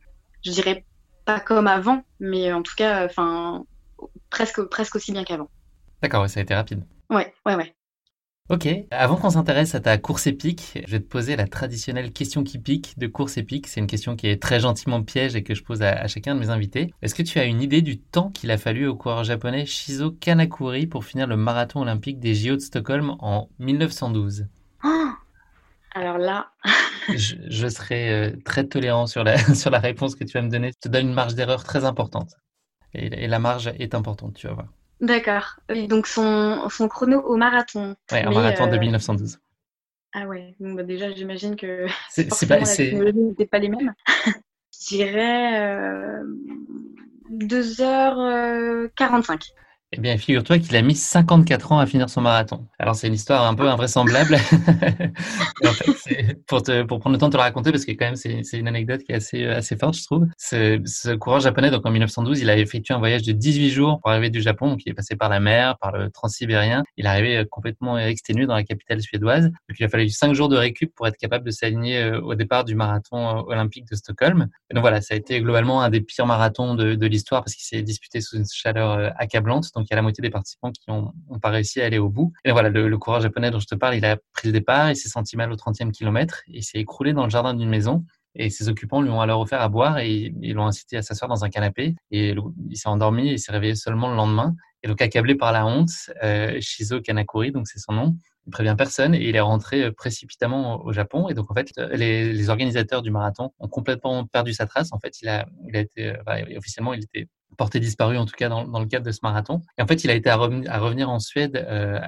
je 0.45 0.53
dirais 0.53 0.85
pas 1.25 1.41
comme 1.41 1.67
avant, 1.67 2.05
mais 2.21 2.53
en 2.53 2.63
tout 2.63 2.75
cas, 2.77 3.05
enfin 3.05 3.65
presque 4.31 4.63
presque 4.63 4.97
aussi 4.97 5.13
bien 5.13 5.25
qu'avant. 5.25 5.51
D'accord, 6.03 6.29
ça 6.29 6.41
a 6.41 6.43
été 6.45 6.55
rapide. 6.55 6.85
Ouais, 7.11 7.35
ouais, 7.45 7.57
ouais. 7.57 7.75
Ok, 8.51 8.67
avant 8.91 9.17
qu'on 9.17 9.29
s'intéresse 9.29 9.75
à 9.75 9.81
ta 9.81 9.99
course 9.99 10.27
épique, 10.27 10.79
je 10.87 10.93
vais 10.93 11.01
te 11.01 11.07
poser 11.07 11.37
la 11.37 11.47
traditionnelle 11.47 12.13
question 12.13 12.45
qui 12.45 12.59
pique 12.59 12.99
de 12.99 13.07
course 13.07 13.37
épique. 13.37 13.67
C'est 13.67 13.79
une 13.79 13.87
question 13.87 14.17
qui 14.17 14.27
est 14.27 14.41
très 14.41 14.59
gentiment 14.59 15.03
piège 15.03 15.37
et 15.37 15.43
que 15.43 15.55
je 15.55 15.63
pose 15.63 15.83
à, 15.83 16.07
chacun 16.07 16.35
de 16.35 16.41
mes 16.41 16.49
invités. 16.49 16.95
Est-ce 17.03 17.15
que 17.15 17.23
tu 17.23 17.39
as 17.39 17.45
une 17.45 17.61
idée 17.61 17.83
du 17.83 17.99
temps 17.99 18.31
qu'il 18.31 18.51
a 18.51 18.57
fallu 18.57 18.87
au 18.87 18.97
coureur 18.97 19.23
japonais 19.23 19.67
Shizo 19.67 20.13
Kanakuri 20.13 20.87
pour 20.87 21.05
finir 21.05 21.27
le 21.27 21.37
marathon 21.37 21.83
olympique 21.83 22.21
des 22.21 22.35
JO 22.35 22.55
de 22.55 22.61
Stockholm 22.61 23.17
en 23.19 23.51
1912 23.59 24.47
Alors 25.93 26.17
là... 26.17 26.49
je, 27.15 27.69
serai 27.69 28.11
euh, 28.11 28.37
très 28.47 28.65
tolérant 28.65 29.07
sur 29.07 29.25
la, 29.25 29.37
sur 29.55 29.71
la 29.71 29.79
réponse 29.79 30.15
que 30.15 30.25
tu 30.25 30.33
vas 30.33 30.43
me 30.43 30.49
donner. 30.49 30.69
Je 30.69 30.89
te 30.89 30.91
donne 30.91 31.09
une 31.09 31.15
marge 31.15 31.35
d'erreur 31.35 31.65
très 31.65 31.85
importante. 31.85 32.31
et 32.95 33.27
la 33.27 33.39
marge 33.41 33.71
est 33.79 33.95
importante, 33.95 34.37
tu 34.37 34.47
vas 34.47 34.55
voir. 34.55 34.69
D'accord. 35.01 35.61
donc 35.89 36.07
son, 36.07 36.69
son 36.69 36.89
chrono 36.89 37.21
au 37.21 37.37
marathon. 37.37 37.97
Ouais, 38.11 38.27
au 38.27 38.31
marathon 38.31 38.67
de 38.67 38.77
1912. 38.77 39.35
Euh, 39.35 39.39
ah 40.15 40.27
ouais, 40.27 40.57
bah 40.59 40.83
déjà 40.83 41.13
j'imagine 41.13 41.55
que 41.57 41.87
c'est 42.11 42.49
pas, 42.49 42.61
n'était 42.61 43.47
pas 43.47 43.59
les 43.59 43.69
mêmes. 43.69 43.95
Je 44.81 44.89
dirais 44.89 46.23
2h45. 47.31 49.53
Euh, 49.89 49.97
eh 49.97 50.01
bien, 50.01 50.17
figure-toi 50.19 50.59
qu'il 50.59 50.77
a 50.77 50.83
mis 50.83 50.95
54 50.95 51.73
ans 51.73 51.79
à 51.79 51.87
finir 51.87 52.11
son 52.11 52.21
marathon. 52.21 52.67
Alors, 52.79 52.95
c'est 52.95 53.07
une 53.07 53.15
histoire 53.15 53.47
un 53.47 53.55
peu 53.55 53.69
invraisemblable. 53.69 54.35
en 55.65 55.73
fait, 55.73 56.39
pour, 56.47 56.63
te, 56.63 56.83
pour 56.83 57.01
prendre 57.01 57.15
le 57.15 57.19
temps 57.19 57.29
de 57.29 57.33
te 57.33 57.37
la 57.37 57.45
raconter, 57.45 57.73
parce 57.73 57.85
que 57.85 57.93
quand 57.93 58.07
même, 58.07 58.17
c'est 58.17 58.59
une 58.59 58.69
anecdote 58.69 59.03
qui 59.03 59.13
est 59.13 59.17
assez, 59.17 59.45
assez 59.47 59.77
forte, 59.77 59.97
je 59.97 60.05
trouve. 60.05 60.27
Ce, 60.37 60.81
ce 60.85 61.11
coureur 61.15 61.41
japonais, 61.41 61.71
donc 61.71 61.87
en 61.87 61.91
1912, 61.91 62.41
il 62.41 62.51
a 62.51 62.59
effectué 62.59 62.95
un 62.95 62.99
voyage 62.99 63.23
de 63.23 63.33
18 63.33 63.71
jours 63.71 64.01
pour 64.01 64.11
arriver 64.11 64.31
du 64.31 64.43
Japon. 64.43 64.71
Donc, 64.71 64.83
il 64.85 64.91
est 64.91 64.95
passé 64.95 65.17
par 65.17 65.31
la 65.31 65.41
mer, 65.41 65.79
par 65.79 65.93
le 65.93 66.11
transsibérien. 66.11 66.83
Il 66.97 67.07
est 67.07 67.09
arrivé 67.09 67.45
complètement 67.51 67.99
exténué 67.99 68.47
dans 68.47 68.55
la 68.55 68.65
capitale 68.65 69.01
suédoise. 69.01 69.45
Donc, 69.45 69.79
il 69.79 69.85
a 69.85 69.89
fallu 69.89 70.11
5 70.11 70.35
jours 70.35 70.49
de 70.49 70.57
récup 70.57 70.95
pour 70.95 71.07
être 71.07 71.17
capable 71.17 71.47
de 71.47 71.51
s'aligner 71.51 72.03
euh, 72.03 72.21
au 72.21 72.35
départ 72.35 72.65
du 72.65 72.75
marathon 72.75 73.39
euh, 73.39 73.43
olympique 73.47 73.87
de 73.91 73.97
Stockholm. 73.97 74.49
Donc, 74.73 74.83
voilà, 74.83 75.01
ça 75.01 75.15
a 75.15 75.17
été 75.17 75.41
globalement 75.41 75.81
un 75.81 75.89
des 75.89 76.03
pires 76.03 76.27
marathons 76.27 76.75
de, 76.75 76.95
de 76.95 77.07
l'histoire 77.07 77.43
parce 77.43 77.55
qu'il 77.55 77.65
s'est 77.65 77.83
disputé 77.83 78.21
sous 78.21 78.37
une 78.37 78.45
chaleur 78.53 78.91
euh, 78.93 79.11
accablante 79.17 79.71
donc 79.79 79.87
il 79.89 79.93
y 79.93 79.95
a 79.95 79.97
la 79.97 80.03
moitié 80.03 80.23
des 80.23 80.31
participants 80.31 80.71
qui 80.73 80.83
n'ont 80.89 81.13
pas 81.41 81.51
réussi 81.51 81.81
à 81.81 81.87
aller 81.87 81.99
au 81.99 82.09
bout. 82.09 82.33
Et 82.45 82.51
voilà, 82.51 82.69
le, 82.69 82.99
coureur 82.99 83.21
japonais 83.21 83.51
dont 83.51 83.61
je 83.61 83.67
te 83.67 83.75
parle, 83.75 83.95
il 83.95 84.05
a 84.05 84.17
pris 84.33 84.49
le 84.49 84.53
départ, 84.53 84.91
il 84.91 84.97
s'est 84.97 85.09
senti 85.09 85.37
mal 85.37 85.53
au 85.53 85.57
30e 85.57 85.93
kilomètre, 85.93 86.43
il 86.49 86.65
s'est 86.65 86.79
écroulé 86.79 87.13
dans 87.13 87.25
le 87.25 87.31
jardin 87.31 87.55
d'une 87.55 87.69
maison. 87.69 88.05
Et 88.35 88.51
ses 88.51 88.69
occupants 88.69 89.01
lui 89.03 89.11
ont 89.11 89.21
alors 89.21 89.41
offert 89.41 89.61
à 89.61 89.69
boire 89.69 89.99
et 89.99 90.33
ils 90.43 90.53
l'ont 90.53 90.67
incité 90.67 90.97
à 90.97 91.03
s'asseoir 91.03 91.29
dans 91.29 91.45
un 91.45 91.49
canapé. 91.49 91.95
Et 92.11 92.35
il 92.69 92.77
s'est 92.77 92.89
endormi 92.89 93.29
et 93.29 93.33
il 93.35 93.39
s'est 93.39 93.53
réveillé 93.53 93.75
seulement 93.75 94.11
le 94.11 94.17
lendemain. 94.17 94.55
Et 94.83 94.89
donc, 94.89 95.01
accablé 95.01 95.35
par 95.35 95.53
la 95.53 95.67
honte, 95.67 95.91
euh, 96.23 96.59
Shizo 96.61 97.01
Kanakuri, 97.01 97.51
donc 97.51 97.67
c'est 97.67 97.81
son 97.81 97.93
nom, 97.93 98.17
il 98.47 98.51
prévient 98.51 98.77
personne 98.79 99.13
et 99.13 99.29
il 99.29 99.35
est 99.35 99.41
rentré 99.41 99.91
précipitamment 99.91 100.85
au 100.85 100.93
Japon. 100.93 101.29
Et 101.29 101.35
donc, 101.35 101.51
en 101.51 101.55
fait, 101.55 101.73
les, 101.93 102.33
les 102.33 102.51
organisateurs 102.51 103.03
du 103.03 103.11
marathon 103.11 103.53
ont 103.59 103.69
complètement 103.69 104.25
perdu 104.27 104.53
sa 104.53 104.67
trace. 104.67 104.93
En 104.93 105.01
fait, 105.01 105.21
il 105.21 105.29
a, 105.29 105.47
il 105.67 105.77
a 105.77 105.81
été, 105.81 106.15
officiellement, 106.57 106.95
il 106.95 107.03
était 107.03 107.29
porté 107.59 107.81
disparu 107.81 108.17
en 108.17 108.25
tout 108.25 108.37
cas 108.39 108.49
dans, 108.49 108.67
dans, 108.67 108.79
le 108.81 108.87
cadre 108.87 109.05
de 109.05 109.11
ce 109.11 109.19
marathon. 109.23 109.61
Et 109.77 109.83
en 109.83 109.87
fait, 109.87 110.05
il 110.05 110.11
a 110.11 110.15
été 110.15 110.31
à, 110.31 110.37
revenir, 110.37 110.73
à 110.73 110.79
revenir 110.79 111.11
en 111.11 111.19
Suède 111.19 111.57
euh, 111.69 111.99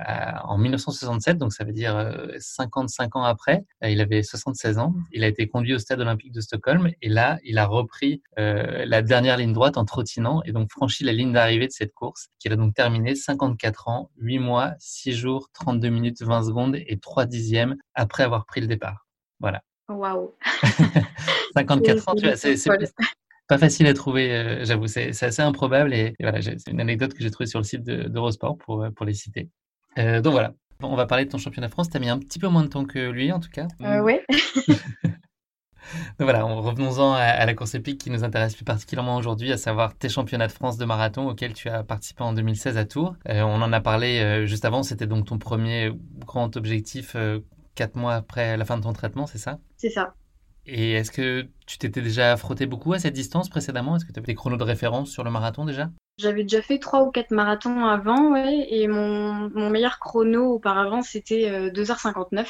en 0.45 0.57
1967, 0.57 1.37
donc 1.37 1.53
ça 1.53 1.65
veut 1.65 1.73
dire 1.73 1.97
euh, 1.97 2.29
55 2.39 3.17
ans 3.17 3.25
après. 3.25 3.65
Euh, 3.85 3.91
il 3.91 4.01
avait 4.01 4.23
76 4.23 4.79
ans. 4.79 4.95
Il 5.13 5.25
a 5.25 5.27
été 5.27 5.49
conduit 5.49 5.75
au 5.75 5.79
stade 5.79 6.01
olympique 6.01 6.33
de 6.33 6.41
Stockholm 6.41 6.91
et 7.03 7.09
là, 7.09 7.39
il 7.45 7.59
a 7.59 7.67
repris 7.67 8.23
euh, 8.39 8.85
la 8.87 9.03
dernière 9.03 9.37
ligne 9.37 9.53
droite 9.53 9.77
en 9.77 9.85
trottinant 9.85 10.41
et 10.45 10.53
donc 10.53 10.71
franchi 10.71 11.03
la 11.03 11.13
ligne 11.13 11.33
d'arrivée 11.33 11.67
de 11.67 11.73
cette 11.73 11.93
course 11.93 12.29
qu'il 12.39 12.53
a 12.53 12.57
donc 12.57 12.75
terminé 12.75 13.17
54 13.17 13.89
ans, 13.89 14.11
8 14.19 14.39
mois, 14.39 14.73
6 14.79 15.13
jours, 15.13 15.49
32 15.53 15.89
minutes, 15.89 16.23
20 16.23 16.45
secondes 16.45 16.77
et 16.77 16.99
3 16.99 17.27
dixièmes 17.27 17.77
après 17.95 18.23
avoir 18.23 18.47
pris 18.47 18.61
le 18.61 18.69
départ. 18.69 19.07
Voilà. 19.41 19.63
Waouh 19.89 20.37
54 21.57 22.09
ans, 22.09 22.15
tu 22.15 22.27
vois, 22.27 22.37
c'est 22.37 22.57
pas 23.51 23.59
facile 23.59 23.89
à 23.89 23.95
trouver, 23.95 24.33
euh, 24.33 24.65
j'avoue, 24.65 24.87
c'est 24.87 25.11
assez 25.11 25.43
improbable. 25.43 25.93
Et, 25.93 26.15
voilà, 26.21 26.41
c'est 26.41 26.71
une 26.71 26.81
anecdote 26.81 27.15
que 27.15 27.21
j'ai 27.21 27.33
trouvée 27.33 27.49
sur 27.49 27.59
le 27.59 27.65
site 27.65 27.83
d'Eurosport 27.83 28.57
pour, 28.57 28.85
euh, 28.85 28.91
pour 28.91 29.05
les 29.05 29.13
citer. 29.13 29.51
Euh, 29.99 30.21
donc 30.21 30.35
voilà, 30.35 30.53
on 30.85 30.95
va 30.95 31.07
parler 31.07 31.25
de 31.25 31.31
ton 31.31 31.39
championnat 31.39 31.67
de 31.67 31.73
France. 31.73 31.91
Tu 31.91 31.97
as 31.97 32.01
mis 32.01 32.09
un 32.09 32.21
petit 32.21 32.39
peu 32.39 32.47
moins 32.47 32.63
de 32.63 32.69
temps 32.69 32.85
que 32.85 33.11
lui, 33.11 33.33
en 33.33 33.41
tout 33.41 33.51
cas. 33.51 33.67
oui. 33.81 34.21
donc 34.69 34.79
voilà, 36.21 36.45
revenons-en 36.45 37.13
à, 37.15 37.45
la 37.45 37.55
course 37.55 37.75
épique 37.75 38.01
qui 38.01 38.11
nous 38.11 38.23
intéresse 38.23 38.55
plus 38.55 38.65
particulièrement 38.65 39.17
aujourd'hui, 39.17 39.51
à 39.51 39.57
savoir 39.57 39.97
tes 39.99 40.09
championnats 40.09 40.47
de 40.47 40.53
France 40.53 40.77
de 40.77 40.85
marathon 40.85 41.29
auxquels 41.29 41.55
tu 41.55 41.69
as 41.69 41.83
participé 41.83 42.23
en 42.23 42.33
2016 42.33 42.77
à 42.77 42.85
Tours. 42.85 43.17
on 43.27 43.63
en 43.63 43.73
a 43.73 43.81
parlé 43.81 44.47
juste 44.47 44.65
avant, 44.65 44.85
c'était 44.85 45.09
donc 45.09 45.27
ton 45.27 45.39
premier 45.39 45.91
grand 46.25 46.57
objectif 46.57 47.17
quatre 47.75 47.97
mois 47.97 48.15
après 48.15 48.57
la 48.57 48.65
fin 48.65 48.77
de 48.77 48.85
ton 48.85 48.93
traitement, 48.93 49.27
c'est 49.27 49.39
ça? 49.39 49.59
C'est 49.77 49.91
ça. 49.91 50.15
Et 50.73 50.93
est-ce 50.93 51.11
que 51.11 51.49
tu 51.67 51.79
t'étais 51.79 52.01
déjà 52.01 52.37
frotté 52.37 52.65
beaucoup 52.65 52.93
à 52.93 53.01
cette 53.01 53.13
distance 53.15 53.49
précédemment? 53.49 53.97
Est-ce 53.97 54.05
que 54.05 54.13
tu 54.13 54.21
avais 54.21 54.27
des 54.27 54.37
chronos 54.37 54.57
de 54.57 54.63
référence 54.63 55.11
sur 55.11 55.25
le 55.25 55.31
marathon 55.31 55.65
déjà? 55.65 55.91
J'avais 56.17 56.45
déjà 56.45 56.63
fait 56.63 56.79
trois 56.79 57.03
ou 57.03 57.11
quatre 57.11 57.33
marathons 57.33 57.87
avant, 57.87 58.31
ouais, 58.33 58.69
et 58.71 58.87
mon, 58.87 59.51
mon 59.53 59.69
meilleur 59.69 59.99
chrono 59.99 60.55
auparavant 60.55 61.03
c'était 61.03 61.71
2h59 61.71 62.39
euh, 62.39 62.45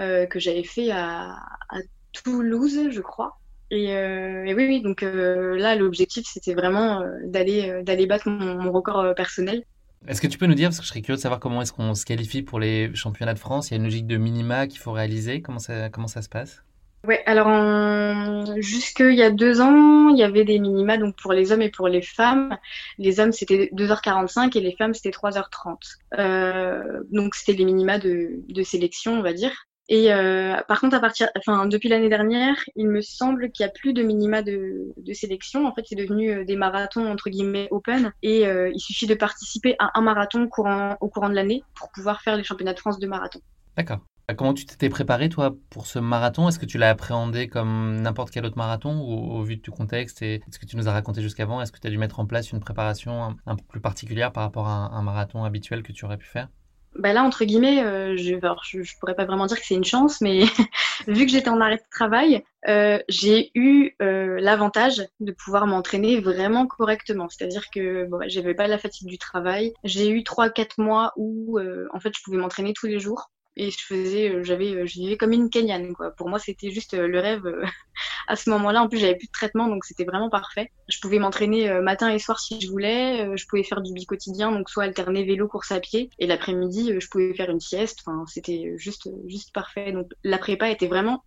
euh, 0.00 0.26
que 0.26 0.40
j'avais 0.40 0.62
fait 0.62 0.90
à, 0.90 1.32
à, 1.68 1.78
Toulouse, 2.24 2.88
je 2.90 3.00
crois. 3.02 3.38
Et, 3.70 3.94
euh, 3.94 4.42
et 4.44 4.54
oui, 4.54 4.66
oui, 4.66 4.80
donc 4.80 5.02
euh, 5.02 5.56
là 5.56 5.76
l'objectif 5.76 6.26
c'était 6.26 6.54
vraiment 6.54 7.04
d'aller 7.24 7.82
d'aller 7.84 8.06
battre 8.06 8.28
mon, 8.28 8.54
mon 8.62 8.72
record 8.72 9.14
personnel. 9.14 9.64
Est-ce 10.08 10.22
que 10.22 10.26
tu 10.26 10.38
peux 10.38 10.46
nous 10.46 10.54
dire, 10.54 10.70
parce 10.70 10.78
que 10.78 10.84
je 10.84 10.88
serais 10.88 11.02
curieux 11.02 11.18
de 11.18 11.20
savoir 11.20 11.40
comment 11.40 11.60
est-ce 11.60 11.74
qu'on 11.74 11.94
se 11.94 12.06
qualifie 12.06 12.40
pour 12.42 12.58
les 12.58 12.92
championnats 12.94 13.34
de 13.34 13.38
France, 13.38 13.68
il 13.68 13.72
y 13.72 13.74
a 13.74 13.76
une 13.76 13.84
logique 13.84 14.06
de 14.06 14.16
minima 14.16 14.66
qu'il 14.66 14.80
faut 14.80 14.92
réaliser, 14.92 15.42
comment 15.42 15.58
ça, 15.58 15.90
comment 15.90 16.08
ça 16.08 16.22
se 16.22 16.30
passe? 16.30 16.64
Ouais, 17.06 17.22
alors 17.24 17.46
en... 17.46 18.60
jusqu'il 18.60 19.14
y 19.14 19.22
a 19.22 19.30
deux 19.30 19.60
ans, 19.62 20.10
il 20.10 20.18
y 20.18 20.22
avait 20.22 20.44
des 20.44 20.58
minima 20.58 20.98
donc 20.98 21.16
pour 21.16 21.32
les 21.32 21.50
hommes 21.50 21.62
et 21.62 21.70
pour 21.70 21.88
les 21.88 22.02
femmes. 22.02 22.58
Les 22.98 23.20
hommes 23.20 23.32
c'était 23.32 23.70
2h45 23.72 24.56
et 24.56 24.60
les 24.60 24.76
femmes 24.76 24.92
c'était 24.92 25.10
3h30. 25.10 25.76
Euh, 26.18 27.02
donc 27.10 27.34
c'était 27.34 27.54
les 27.54 27.64
minima 27.64 27.98
de, 27.98 28.42
sélection, 28.64 29.14
on 29.14 29.22
va 29.22 29.32
dire. 29.32 29.52
Et 29.88 30.12
euh, 30.12 30.60
par 30.68 30.80
contre, 30.80 30.94
à 30.94 31.00
partir, 31.00 31.30
enfin, 31.36 31.66
depuis 31.66 31.88
l'année 31.88 32.10
dernière, 32.10 32.54
il 32.76 32.86
me 32.86 33.00
semble 33.00 33.50
qu'il 33.50 33.64
n'y 33.64 33.70
a 33.70 33.72
plus 33.72 33.92
de 33.92 34.02
minima 34.02 34.42
de, 34.42 34.92
sélection. 35.14 35.66
En 35.66 35.74
fait, 35.74 35.82
c'est 35.86 35.96
devenu 35.96 36.30
euh, 36.30 36.44
des 36.44 36.54
marathons 36.54 37.10
entre 37.10 37.30
guillemets 37.30 37.66
open, 37.70 38.12
et 38.22 38.42
il 38.42 38.78
suffit 38.78 39.06
de 39.06 39.14
participer 39.14 39.74
à 39.78 39.98
un 39.98 40.02
marathon 40.02 40.46
courant, 40.48 40.96
au 41.00 41.08
courant 41.08 41.30
de 41.30 41.34
l'année 41.34 41.64
pour 41.74 41.90
pouvoir 41.90 42.20
faire 42.20 42.36
les 42.36 42.44
championnats 42.44 42.74
de 42.74 42.78
France 42.78 42.98
de 42.98 43.06
marathon. 43.06 43.40
D'accord. 43.76 44.00
Comment 44.36 44.54
tu 44.54 44.66
t'étais 44.66 44.88
préparé, 44.88 45.28
toi, 45.28 45.54
pour 45.70 45.86
ce 45.86 45.98
marathon? 45.98 46.48
Est-ce 46.48 46.58
que 46.58 46.66
tu 46.66 46.78
l'as 46.78 46.90
appréhendé 46.90 47.48
comme 47.48 48.00
n'importe 48.00 48.30
quel 48.30 48.44
autre 48.44 48.58
marathon 48.58 49.00
ou, 49.00 49.32
au 49.32 49.42
vu 49.42 49.56
de 49.56 49.62
tout 49.62 49.72
contexte? 49.72 50.22
Et 50.22 50.42
ce 50.50 50.58
que 50.58 50.66
tu 50.66 50.76
nous 50.76 50.88
as 50.88 50.92
raconté 50.92 51.22
jusqu'avant 51.22 51.60
Est-ce 51.60 51.72
que 51.72 51.78
tu 51.78 51.86
as 51.86 51.90
dû 51.90 51.98
mettre 51.98 52.20
en 52.20 52.26
place 52.26 52.52
une 52.52 52.60
préparation 52.60 53.36
un, 53.46 53.56
peu 53.56 53.64
plus 53.68 53.80
particulière 53.80 54.32
par 54.32 54.42
rapport 54.42 54.68
à 54.68 54.90
un, 54.92 55.02
marathon 55.02 55.44
habituel 55.44 55.82
que 55.82 55.92
tu 55.92 56.04
aurais 56.04 56.18
pu 56.18 56.26
faire? 56.26 56.48
Bah 56.96 57.12
là, 57.12 57.22
entre 57.22 57.44
guillemets, 57.44 57.84
euh, 57.84 58.16
je, 58.16 58.34
ne 58.34 58.98
pourrais 58.98 59.14
pas 59.14 59.24
vraiment 59.24 59.46
dire 59.46 59.58
que 59.58 59.64
c'est 59.64 59.76
une 59.76 59.84
chance, 59.84 60.20
mais 60.20 60.42
vu 61.06 61.24
que 61.24 61.30
j'étais 61.30 61.48
en 61.48 61.60
arrêt 61.60 61.76
de 61.76 61.82
travail, 61.90 62.42
euh, 62.68 62.98
j'ai 63.08 63.52
eu 63.54 63.94
euh, 64.02 64.38
l'avantage 64.40 65.06
de 65.20 65.32
pouvoir 65.32 65.66
m'entraîner 65.68 66.20
vraiment 66.20 66.66
correctement. 66.66 67.28
C'est-à-dire 67.28 67.70
que 67.70 68.06
bon, 68.06 68.18
j'avais 68.26 68.54
pas 68.54 68.66
la 68.66 68.76
fatigue 68.76 69.08
du 69.08 69.18
travail. 69.18 69.72
J'ai 69.84 70.10
eu 70.10 70.24
trois, 70.24 70.50
quatre 70.50 70.78
mois 70.78 71.12
où, 71.16 71.60
en 71.60 72.00
fait, 72.00 72.10
je 72.16 72.22
pouvais 72.24 72.38
m'entraîner 72.38 72.72
tous 72.72 72.86
les 72.86 72.98
jours 72.98 73.30
et 73.56 73.70
je 73.70 73.78
faisais 73.84 74.30
euh, 74.30 74.44
j'avais 74.44 74.72
euh, 74.74 74.86
je 74.86 74.94
vivais 74.94 75.16
comme 75.16 75.32
une 75.32 75.50
Kenyane 75.50 75.92
quoi. 75.92 76.10
Pour 76.12 76.28
moi 76.28 76.38
c'était 76.38 76.70
juste 76.70 76.94
euh, 76.94 77.06
le 77.06 77.18
rêve 77.18 77.42
à 78.28 78.36
ce 78.36 78.50
moment-là. 78.50 78.82
En 78.82 78.88
plus 78.88 78.98
j'avais 78.98 79.16
plus 79.16 79.26
de 79.26 79.32
traitement 79.32 79.68
donc 79.68 79.84
c'était 79.84 80.04
vraiment 80.04 80.30
parfait. 80.30 80.70
Je 80.88 80.98
pouvais 81.00 81.18
m'entraîner 81.18 81.80
matin 81.80 82.10
et 82.10 82.18
soir 82.18 82.40
si 82.40 82.60
je 82.60 82.70
voulais 82.70 83.36
je 83.36 83.46
pouvais 83.46 83.64
faire 83.64 83.80
du 83.80 83.92
bi-quotidien 83.92 84.52
donc 84.52 84.70
soit 84.70 84.84
alterner 84.84 85.24
vélo 85.24 85.48
course 85.48 85.72
à 85.72 85.80
pied. 85.80 86.10
Et 86.18 86.26
l'après-midi 86.26 86.94
je 87.00 87.08
pouvais 87.08 87.34
faire 87.34 87.50
une 87.50 87.60
sieste. 87.60 88.00
Enfin 88.06 88.24
c'était 88.26 88.74
juste 88.76 89.08
juste 89.26 89.52
parfait. 89.52 89.92
Donc 89.92 90.10
la 90.24 90.38
prépa 90.38 90.70
était 90.70 90.88
vraiment 90.88 91.24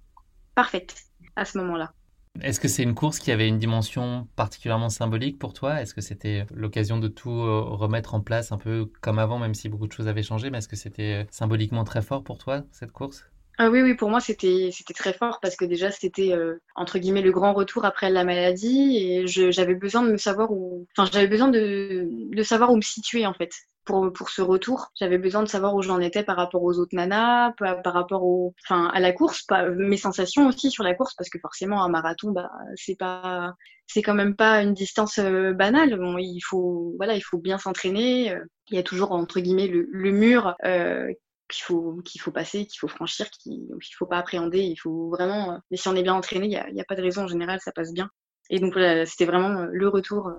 parfaite 0.56 0.96
à 1.36 1.46
ce 1.46 1.58
moment-là 1.58 1.94
est-ce 2.42 2.60
que 2.60 2.68
c'est 2.68 2.84
une 2.84 2.96
course 2.96 3.20
qui 3.20 3.32
avait 3.32 3.48
une 3.48 3.58
dimension 3.60 4.28
particulièrement 4.36 4.90
symbolique 4.90 5.40
pour 5.40 5.54
toi? 5.54 5.82
Est-ce 5.82 5.94
que 5.94 6.02
c'était 6.02 6.46
l'occasion 6.54 6.98
de 7.00 7.08
tout 7.08 7.32
euh, 7.32 7.62
remettre 7.62 8.14
en 8.16 8.22
place 8.22 8.52
un 8.52 8.58
peu 8.58 8.92
comme 9.02 9.20
avant, 9.20 9.40
même 9.40 9.54
si 9.56 9.70
beaucoup 9.70 9.88
de 9.88 9.92
choses 9.94 10.08
avaient 10.08 10.24
changé 10.24 10.50
Mais 10.50 10.58
est-ce 10.60 10.68
que 10.68 10.76
c'était 10.76 11.24
euh, 11.24 11.28
symboliquement 11.32 11.84
très 11.84 12.02
fort 12.02 12.24
pour 12.24 12.38
toi, 12.38 12.64
cette 12.72 12.92
course? 12.92 13.26
Ah 13.60 13.70
oui, 13.70 13.82
oui, 13.84 13.94
pour 13.94 14.10
moi 14.10 14.20
c'était 14.20 14.70
c'était 14.72 14.94
très 14.96 15.14
fort 15.14 15.40
parce 15.40 15.56
que 15.56 15.66
déjà 15.66 15.92
c'était 15.92 16.32
euh, 16.34 16.60
entre 16.76 16.98
guillemets 16.98 17.22
le 17.22 17.32
grand 17.32 17.54
retour 17.54 17.86
après 17.86 18.10
la 18.10 18.24
maladie 18.24 18.98
et 18.98 19.28
j'avais 19.28 19.76
besoin 19.76 20.02
de 20.02 20.12
me 20.12 20.18
savoir 20.18 20.52
où, 20.52 20.88
enfin 20.98 21.08
j'avais 21.14 21.28
besoin 21.28 21.50
de 21.50 22.10
savoir 22.44 22.72
où 22.72 22.76
me 22.76 22.82
situer 22.82 23.26
en 23.28 23.34
fait 23.34 23.52
pour, 23.86 24.12
pour 24.14 24.30
ce 24.30 24.42
retour. 24.42 24.92
J'avais 24.96 25.18
besoin 25.18 25.44
de 25.44 25.48
savoir 25.48 25.76
où 25.76 25.82
j'en 25.82 26.00
étais 26.00 26.24
par 26.24 26.36
rapport 26.36 26.64
aux 26.64 26.80
autres 26.80 26.96
nanas, 26.96 27.54
par, 27.58 27.94
rapport 27.94 28.24
au, 28.24 28.54
enfin, 28.66 28.88
à 28.94 29.00
la 29.00 29.12
course, 29.12 29.44
pas, 29.44 29.70
mes 29.70 29.98
sensations 29.98 30.48
aussi 30.48 30.72
sur 30.72 30.84
la 30.84 30.94
course, 30.94 31.14
parce 31.16 31.30
que 31.30 31.40
forcément, 31.40 31.84
un 31.84 31.90
marathon, 31.90 32.32
bah, 32.32 32.50
c'est 32.76 32.98
pas, 32.98 33.54
c'est 33.88 34.02
quand 34.02 34.14
même 34.14 34.36
pas 34.36 34.62
une 34.62 34.74
distance 34.74 35.20
euh, 35.20 35.54
banale. 35.54 35.98
Bon, 35.98 36.18
il 36.18 36.42
faut, 36.42 36.94
voilà, 36.98 37.16
il 37.16 37.22
faut 37.22 37.38
bien 37.38 37.58
s'entraîner. 37.58 38.36
Il 38.70 38.76
y 38.76 38.80
a 38.80 38.84
toujours, 38.84 39.12
entre 39.12 39.40
guillemets, 39.40 39.68
le, 39.68 39.88
le 39.92 40.12
mur, 40.12 40.56
euh, 40.66 41.12
qu'il 41.50 41.64
faut 41.64 42.02
qu'il 42.04 42.22
faut 42.22 42.32
passer, 42.32 42.66
qu'il 42.66 42.80
faut 42.80 42.88
franchir, 42.88 43.30
qu'il 43.30 43.68
ne 43.68 43.76
faut 43.98 44.06
pas 44.06 44.18
appréhender. 44.18 44.62
Il 44.62 44.78
faut 44.78 45.10
vraiment. 45.10 45.60
Mais 45.72 45.78
si 45.78 45.88
on 45.88 45.96
est 45.96 46.04
bien 46.04 46.16
entraîné, 46.16 46.46
il 46.46 46.50
n'y 46.50 46.58
a, 46.58 46.70
y 46.70 46.82
a, 46.82 46.86
pas 46.86 46.96
de 46.96 47.02
raison 47.02 47.24
en 47.24 47.28
général, 47.28 47.60
ça 47.62 47.72
passe 47.72 47.94
bien. 47.94 48.10
Et 48.50 48.60
donc 48.60 48.74
voilà, 48.74 49.06
c'était 49.06 49.26
vraiment 49.26 49.66
le 49.72 49.88
retour 49.88 50.32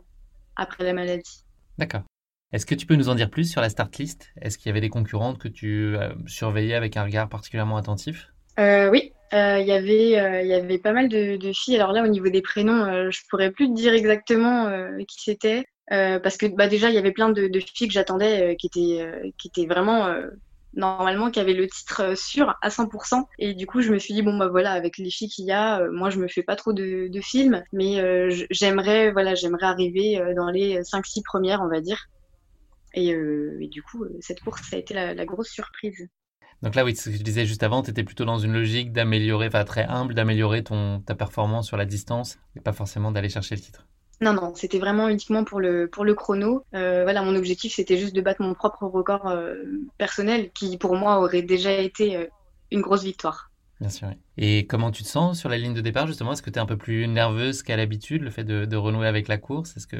après 0.57 0.85
la 0.85 0.92
maladie. 0.92 1.44
D'accord. 1.78 2.02
Est-ce 2.54 2.66
que 2.66 2.76
tu 2.76 2.86
peux 2.86 2.94
nous 2.94 3.08
en 3.08 3.16
dire 3.16 3.30
plus 3.30 3.50
sur 3.50 3.60
la 3.60 3.68
start 3.68 3.98
list? 3.98 4.28
Est-ce 4.40 4.58
qu'il 4.58 4.68
y 4.68 4.70
avait 4.70 4.80
des 4.80 4.88
concurrentes 4.88 5.38
que 5.38 5.48
tu 5.48 5.96
euh, 5.96 6.10
surveillais 6.28 6.76
avec 6.76 6.96
un 6.96 7.02
regard 7.02 7.28
particulièrement 7.28 7.76
attentif? 7.76 8.28
Euh, 8.60 8.88
Oui, 8.90 9.12
euh, 9.32 9.58
il 9.58 9.66
y 9.66 9.72
avait 9.72 10.54
avait 10.54 10.78
pas 10.78 10.92
mal 10.92 11.08
de, 11.08 11.52
filles. 11.52 11.74
Alors 11.74 11.90
là, 11.90 12.04
au 12.04 12.06
niveau 12.06 12.28
des 12.28 12.42
prénoms, 12.42 13.10
je 13.10 13.20
pourrais 13.28 13.50
plus 13.50 13.66
te 13.66 13.74
dire 13.74 13.92
exactement 13.92 14.70
qui 15.08 15.20
c'était. 15.20 15.64
parce 15.88 16.36
que 16.36 16.46
bah, 16.46 16.68
déjà 16.68 16.90
il 16.90 16.94
y 16.94 16.98
avait 16.98 17.10
plein 17.10 17.30
de, 17.30 17.50
filles 17.58 17.88
que 17.88 17.92
j'attendais 17.92 18.54
qui 18.56 18.68
étaient 18.68 19.32
qui 19.36 19.48
étaient 19.48 19.66
vraiment 19.66 20.14
normalement 20.74 21.32
qui 21.32 21.40
avaient 21.40 21.54
le 21.54 21.66
titre 21.66 22.16
sûr 22.16 22.54
à 22.62 22.68
100% 22.68 23.24
et 23.40 23.54
du 23.54 23.66
coup 23.66 23.80
je 23.80 23.92
me 23.92 23.98
suis 23.98 24.14
dit 24.14 24.22
bon 24.22 24.36
bah 24.36 24.48
voilà 24.48 24.72
avec 24.72 24.98
les 24.98 25.10
filles 25.10 25.28
qu'il 25.28 25.44
y 25.44 25.52
a 25.52 25.80
moi 25.90 26.10
je 26.10 26.18
me 26.18 26.28
fais 26.28 26.44
pas 26.44 26.54
trop 26.54 26.72
de, 26.72 27.10
films. 27.20 27.64
Mais 27.72 28.30
j'aimerais 28.50 29.10
voilà 29.10 29.34
j'aimerais 29.34 29.66
arriver 29.66 30.22
dans 30.36 30.50
les 30.50 30.84
5 30.84 31.04
6 31.04 31.22
premières 31.24 31.60
on 31.60 31.68
va 31.68 31.80
dire 31.80 32.08
euh, 32.96 33.59
et, 33.61 33.68
du 33.68 33.83
coup, 33.83 34.04
euh, 34.04 34.16
cette 34.20 34.40
course, 34.40 34.62
ça 34.68 34.76
a 34.76 34.78
été 34.78 34.94
la, 34.94 35.24
grosse 35.24 35.48
surprise. 35.48 36.09
Donc 36.62 36.74
là, 36.74 36.85
oui, 36.85 36.96
ce 36.96 37.11
que 37.11 37.16
je 37.16 37.22
disais 37.22 37.46
juste 37.46 37.62
avant, 37.62 37.83
tu 37.83 37.90
étais 37.90 38.04
plutôt 38.04 38.24
dans 38.24 38.38
une 38.38 38.52
logique 38.52 38.92
d'améliorer, 38.92 39.48
enfin 39.48 39.64
très 39.64 39.85
humble, 39.85 40.14
d'améliorer 40.14 40.62
ta 40.62 41.14
performance 41.14 41.66
sur 41.66 41.76
la 41.76 41.85
distance 41.85 42.38
et 42.57 42.61
pas 42.61 42.72
forcément 42.72 43.11
d'aller 43.12 43.28
chercher 43.28 43.57
le 43.57 43.61
titre. 43.61 43.87
Non, 44.20 44.33
non, 44.33 44.54
c'était 44.54 44.78
vraiment 44.78 45.09
uniquement 45.09 45.44
pour 45.44 45.61
le, 45.61 45.88
pour 45.88 46.04
le 46.04 46.14
chrono. 46.14 46.64
Euh, 46.74 47.02
voilà, 47.02 47.22
mon 47.22 47.35
objectif, 47.35 47.74
c'était 47.74 47.98
juste 47.98 48.14
de 48.14 48.20
battre 48.20 48.42
mon 48.42 48.54
propre 48.54 48.87
record 48.87 49.37
personnel 49.98 50.50
qui, 50.52 50.78
pour 50.78 50.94
moi, 50.94 51.18
aurait 51.20 51.42
déjà 51.42 51.72
été 51.72 52.28
une 52.70 52.80
grosse 52.80 53.02
victoire. 53.02 53.50
Bien 53.80 53.90
sûr. 53.90 54.08
Et 54.37 54.66
comment 54.66 54.90
tu 54.90 55.02
te 55.02 55.08
sens 55.08 55.38
sur 55.38 55.48
la 55.48 55.58
ligne 55.58 55.74
de 55.74 55.80
départ 55.80 56.06
justement? 56.06 56.32
Est-ce 56.32 56.42
que 56.42 56.50
tu 56.50 56.58
es 56.58 56.62
un 56.62 56.66
peu 56.66 56.76
plus 56.76 57.08
nerveuse 57.08 57.62
qu'à 57.62 57.76
l'habitude, 57.76 58.22
le 58.22 58.30
fait 58.30 58.44
de, 58.44 58.76
renouer 58.76 59.06
avec 59.06 59.28
la 59.28 59.37
course? 59.37 59.76
Est-ce 59.76 59.87
que, 59.87 59.96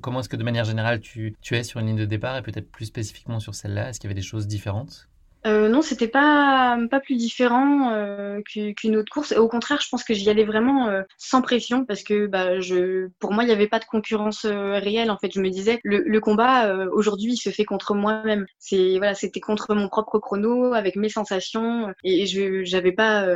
comment 0.00 0.20
est-ce 0.20 0.28
que 0.28 0.36
de 0.36 0.44
manière 0.44 0.64
générale 0.64 1.00
tu, 1.00 1.34
tu 1.40 1.56
es 1.56 1.62
sur 1.62 1.80
une 1.80 1.86
ligne 1.86 1.96
de 1.96 2.04
départ 2.04 2.36
et 2.36 2.42
peut-être 2.42 2.70
plus 2.70 2.86
spécifiquement 2.86 3.40
sur 3.40 3.54
celle-là? 3.54 3.88
Est-ce 3.88 4.00
qu'il 4.00 4.08
y 4.08 4.12
avait 4.12 4.20
des 4.20 4.26
choses 4.26 4.46
différentes? 4.46 5.08
Euh, 5.44 5.68
non, 5.68 5.82
c'était 5.82 6.08
pas 6.08 6.78
pas 6.90 7.00
plus 7.00 7.16
différent 7.16 7.90
euh, 7.92 8.40
qu'une 8.42 8.96
autre 8.96 9.10
course. 9.12 9.32
Au 9.32 9.48
contraire, 9.48 9.80
je 9.82 9.88
pense 9.88 10.04
que 10.04 10.14
j'y 10.14 10.30
allais 10.30 10.44
vraiment 10.44 10.88
euh, 10.88 11.02
sans 11.18 11.42
pression 11.42 11.84
parce 11.84 12.04
que 12.04 12.26
bah, 12.26 12.60
je, 12.60 13.08
pour 13.18 13.32
moi, 13.32 13.42
il 13.42 13.46
n'y 13.48 13.52
avait 13.52 13.68
pas 13.68 13.80
de 13.80 13.84
concurrence 13.84 14.44
euh, 14.44 14.78
réelle. 14.78 15.10
En 15.10 15.18
fait, 15.18 15.32
je 15.32 15.40
me 15.40 15.50
disais, 15.50 15.80
le, 15.82 15.98
le 16.06 16.20
combat 16.20 16.66
euh, 16.68 16.88
aujourd'hui, 16.92 17.32
il 17.32 17.36
se 17.38 17.50
fait 17.50 17.64
contre 17.64 17.94
moi-même. 17.94 18.46
C'est 18.58 18.98
voilà, 18.98 19.14
c'était 19.14 19.40
contre 19.40 19.74
mon 19.74 19.88
propre 19.88 20.18
chrono, 20.20 20.74
avec 20.74 20.96
mes 20.96 21.08
sensations, 21.08 21.92
et, 22.04 22.26
je 22.26 22.62
j'avais 22.64 22.92
pas, 22.92 23.26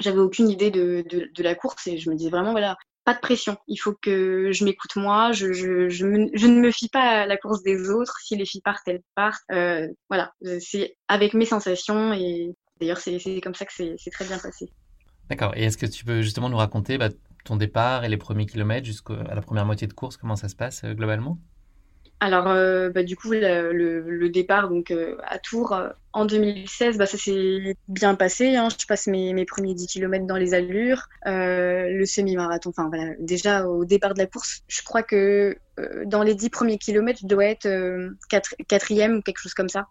j'avais 0.00 0.18
aucune 0.18 0.48
idée 0.48 0.70
de, 0.70 1.04
de, 1.08 1.30
de 1.34 1.42
la 1.42 1.54
course 1.54 1.86
et 1.86 1.98
je 1.98 2.10
me 2.10 2.16
disais 2.16 2.30
vraiment 2.30 2.52
voilà, 2.52 2.76
pas 3.08 3.14
de 3.14 3.20
pression. 3.20 3.56
Il 3.68 3.78
faut 3.78 3.94
que 3.94 4.52
je 4.52 4.64
m'écoute 4.66 4.94
moi. 4.96 5.32
Je, 5.32 5.46
ne 5.46 6.60
me 6.60 6.70
fie 6.70 6.90
pas 6.90 7.22
à 7.22 7.26
la 7.26 7.38
course 7.38 7.62
des 7.62 7.88
autres. 7.88 8.18
Si 8.22 8.36
les 8.36 8.44
filles 8.44 8.60
partent, 8.62 8.86
elles 8.86 9.00
partent. 9.14 9.42
Euh, 9.50 9.88
voilà, 10.10 10.34
c'est 10.60 10.94
avec 11.08 11.32
mes 11.32 11.46
sensations 11.46 12.12
et 12.12 12.54
d'ailleurs 12.78 12.98
c'est 12.98 13.18
comme 13.40 13.54
ça 13.54 13.64
que 13.64 13.72
c'est 13.72 14.10
très 14.10 14.26
bien 14.26 14.38
passé. 14.38 14.70
D'accord. 15.30 15.54
Et 15.56 15.64
est-ce 15.64 15.78
que 15.78 15.86
tu 15.86 16.04
peux 16.04 16.20
justement 16.20 16.50
nous 16.50 16.58
raconter 16.58 16.98
bah, 16.98 17.08
ton 17.46 17.56
départ 17.56 18.04
et 18.04 18.10
les 18.10 18.18
premiers 18.18 18.44
kilomètres 18.44 18.84
jusqu'à 18.84 19.14
la 19.14 19.40
première 19.40 19.64
moitié 19.64 19.86
de 19.86 19.94
course 19.94 20.18
Comment 20.18 20.36
ça 20.36 20.50
se 20.50 20.56
passe 20.56 20.84
euh, 20.84 20.92
globalement? 20.92 21.38
Alors, 22.20 22.48
euh, 22.48 22.90
bah, 22.90 23.04
du 23.04 23.16
coup, 23.16 23.30
le, 23.30 24.28
départ 24.28 24.68
donc 24.68 24.90
euh, 24.90 25.16
à 25.24 25.38
Tours 25.38 25.72
euh, 25.72 25.90
en 26.12 26.24
2016, 26.24 26.98
bah, 26.98 27.06
ça 27.06 27.16
s'est 27.16 27.76
bien 27.86 28.16
passé. 28.16 28.56
Hein. 28.56 28.68
Je 28.76 28.86
passe 28.86 29.06
mes, 29.06 29.32
mes 29.32 29.44
premiers 29.44 29.74
10 29.74 29.86
km 29.86 30.26
dans 30.26 30.36
les 30.36 30.52
allures, 30.52 31.08
euh, 31.26 31.88
le 31.88 32.04
semi-marathon. 32.06 32.70
Enfin, 32.70 32.88
voilà, 32.88 33.12
déjà 33.20 33.66
au 33.66 33.84
départ 33.84 34.14
de 34.14 34.18
la 34.18 34.26
course, 34.26 34.62
je 34.66 34.82
crois 34.82 35.02
que 35.02 35.56
dans 36.06 36.24
les 36.24 36.34
10 36.34 36.50
premiers 36.50 36.78
kilomètres, 36.78 37.20
je 37.22 37.28
dois 37.28 37.44
être 37.44 37.68
quatrième 38.66 39.18
ou 39.18 39.22
quelque 39.22 39.38
chose 39.38 39.54
comme 39.54 39.68
ça. 39.68 39.86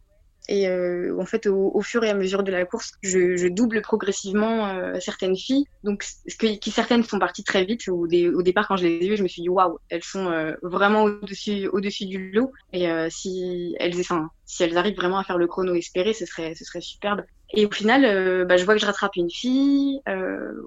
Et 0.49 0.69
euh, 0.69 1.17
en 1.19 1.25
fait, 1.25 1.45
au, 1.47 1.81
fur 1.81 2.03
et 2.05 2.10
à 2.10 2.13
mesure 2.13 2.43
de 2.43 2.51
la 2.51 2.65
course, 2.65 2.93
je, 3.01 3.47
double 3.49 3.81
progressivement 3.81 4.67
euh, 4.67 4.97
certaines 4.99 5.36
filles. 5.36 5.65
Donc, 5.83 6.05
que, 6.39 6.57
qui 6.57 6.71
certaines 6.71 7.03
sont 7.03 7.19
parties 7.19 7.43
très 7.43 7.65
vite. 7.65 7.88
Au, 7.89 8.07
départ, 8.07 8.67
quand 8.67 8.77
je 8.77 8.86
les 8.86 8.95
ai 8.95 9.10
vues, 9.10 9.17
je 9.17 9.23
me 9.23 9.27
suis 9.27 9.41
dit 9.41 9.49
waouh, 9.49 9.77
elles 9.89 10.03
sont 10.03 10.31
euh, 10.31 10.53
vraiment 10.62 11.03
au-dessus, 11.03 11.67
au-dessus 11.67 12.05
du 12.05 12.31
lot. 12.31 12.51
Et 12.71 12.88
si 13.10 13.75
elles, 13.79 13.99
enfin, 13.99 14.29
si 14.45 14.63
elles 14.63 14.77
arrivent 14.77 14.95
vraiment 14.95 15.17
à 15.17 15.23
faire 15.23 15.38
le 15.38 15.47
chrono 15.47 15.73
espéré, 15.73 16.13
ce 16.13 16.25
serait, 16.25 16.53
ce 16.55 16.79
superbe. 16.79 17.23
Et 17.53 17.65
au 17.65 17.71
final, 17.71 18.45
bah, 18.45 18.57
je 18.57 18.63
vois 18.63 18.73
que 18.75 18.81
je 18.81 18.86
rattrape 18.86 19.15
une 19.17 19.29
fille. 19.29 19.99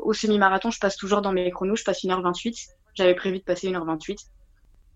au 0.02 0.12
semi-marathon, 0.12 0.70
je 0.70 0.78
passe 0.78 0.96
toujours 0.96 1.22
dans 1.22 1.32
mes 1.32 1.50
chronos. 1.50 1.76
Je 1.76 1.84
passe 1.84 2.04
1h28. 2.04 2.68
J'avais 2.94 3.14
prévu 3.14 3.38
de 3.38 3.44
passer 3.44 3.68
1h28. 3.68 4.18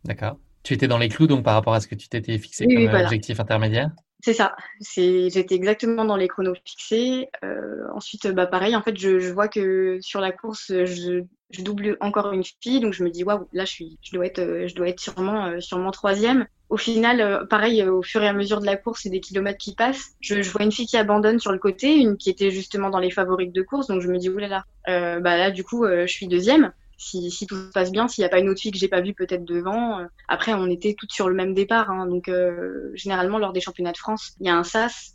D'accord. 0.04 0.36
Tu 0.64 0.72
étais 0.74 0.88
dans 0.88 0.98
les 0.98 1.08
clous 1.08 1.26
donc 1.26 1.44
par 1.44 1.54
rapport 1.54 1.74
à 1.74 1.80
ce 1.80 1.86
que 1.86 1.94
tu 1.94 2.08
t'étais 2.08 2.38
fixé 2.38 2.64
oui, 2.66 2.74
comme 2.74 2.84
voilà. 2.88 3.04
objectif 3.04 3.38
intermédiaire? 3.38 3.90
C'est 4.24 4.32
ça. 4.32 4.56
J'étais 4.80 5.54
exactement 5.54 6.06
dans 6.06 6.16
les 6.16 6.28
chronos 6.28 6.54
fixés. 6.64 7.28
Euh, 7.44 7.84
ensuite, 7.94 8.26
bah 8.28 8.46
pareil. 8.46 8.74
En 8.74 8.80
fait, 8.80 8.96
je, 8.96 9.18
je, 9.18 9.30
vois 9.30 9.48
que 9.48 9.98
sur 10.00 10.22
la 10.22 10.32
course, 10.32 10.68
je, 10.68 11.22
je, 11.50 11.62
double 11.62 11.98
encore 12.00 12.32
une 12.32 12.42
fille, 12.62 12.80
donc 12.80 12.94
je 12.94 13.04
me 13.04 13.10
dis 13.10 13.22
waouh, 13.22 13.46
là, 13.52 13.66
je 13.66 13.70
suis, 13.70 13.98
je 14.00 14.12
dois 14.12 14.24
être, 14.24 14.66
je 14.66 14.74
dois 14.74 14.88
être 14.88 15.00
sûrement, 15.00 15.48
euh, 15.48 15.60
sûrement 15.60 15.90
troisième. 15.90 16.46
Au 16.70 16.78
final, 16.78 17.20
euh, 17.20 17.44
pareil, 17.44 17.82
au 17.82 18.02
fur 18.02 18.22
et 18.22 18.28
à 18.28 18.32
mesure 18.32 18.62
de 18.62 18.66
la 18.66 18.78
course 18.78 19.04
et 19.04 19.10
des 19.10 19.20
kilomètres 19.20 19.58
qui 19.58 19.74
passent, 19.74 20.12
je, 20.20 20.40
je, 20.40 20.50
vois 20.50 20.62
une 20.62 20.72
fille 20.72 20.86
qui 20.86 20.96
abandonne 20.96 21.38
sur 21.38 21.52
le 21.52 21.58
côté, 21.58 21.94
une 21.94 22.16
qui 22.16 22.30
était 22.30 22.50
justement 22.50 22.88
dans 22.88 23.00
les 23.00 23.10
favorites 23.10 23.54
de 23.54 23.60
course, 23.60 23.88
donc 23.88 24.00
je 24.00 24.08
me 24.08 24.16
dis 24.16 24.30
oulala. 24.30 24.64
Euh, 24.88 25.20
bah 25.20 25.36
là, 25.36 25.50
du 25.50 25.64
coup, 25.64 25.84
je 25.86 26.06
suis 26.06 26.28
deuxième 26.28 26.72
si, 27.04 27.46
tout 27.46 27.56
se 27.56 27.70
passe 27.70 27.92
bien, 27.92 28.08
s'il 28.08 28.22
n'y 28.22 28.26
a 28.26 28.28
pas 28.28 28.38
une 28.38 28.48
autre 28.48 28.60
fille 28.60 28.70
que 28.70 28.78
j'ai 28.78 28.88
pas 28.88 29.00
vue 29.00 29.14
peut-être 29.14 29.44
devant. 29.44 30.00
Euh, 30.00 30.06
après, 30.28 30.54
on 30.54 30.66
était 30.66 30.94
toutes 30.94 31.12
sur 31.12 31.28
le 31.28 31.34
même 31.34 31.54
départ, 31.54 31.90
hein, 31.90 32.06
donc 32.06 32.28
euh, 32.28 32.90
généralement 32.94 33.38
lors 33.38 33.52
des 33.52 33.60
championnats 33.60 33.92
de 33.92 33.98
France, 33.98 34.34
il 34.40 34.46
y 34.46 34.50
a 34.50 34.56
un 34.56 34.64
sas. 34.64 35.14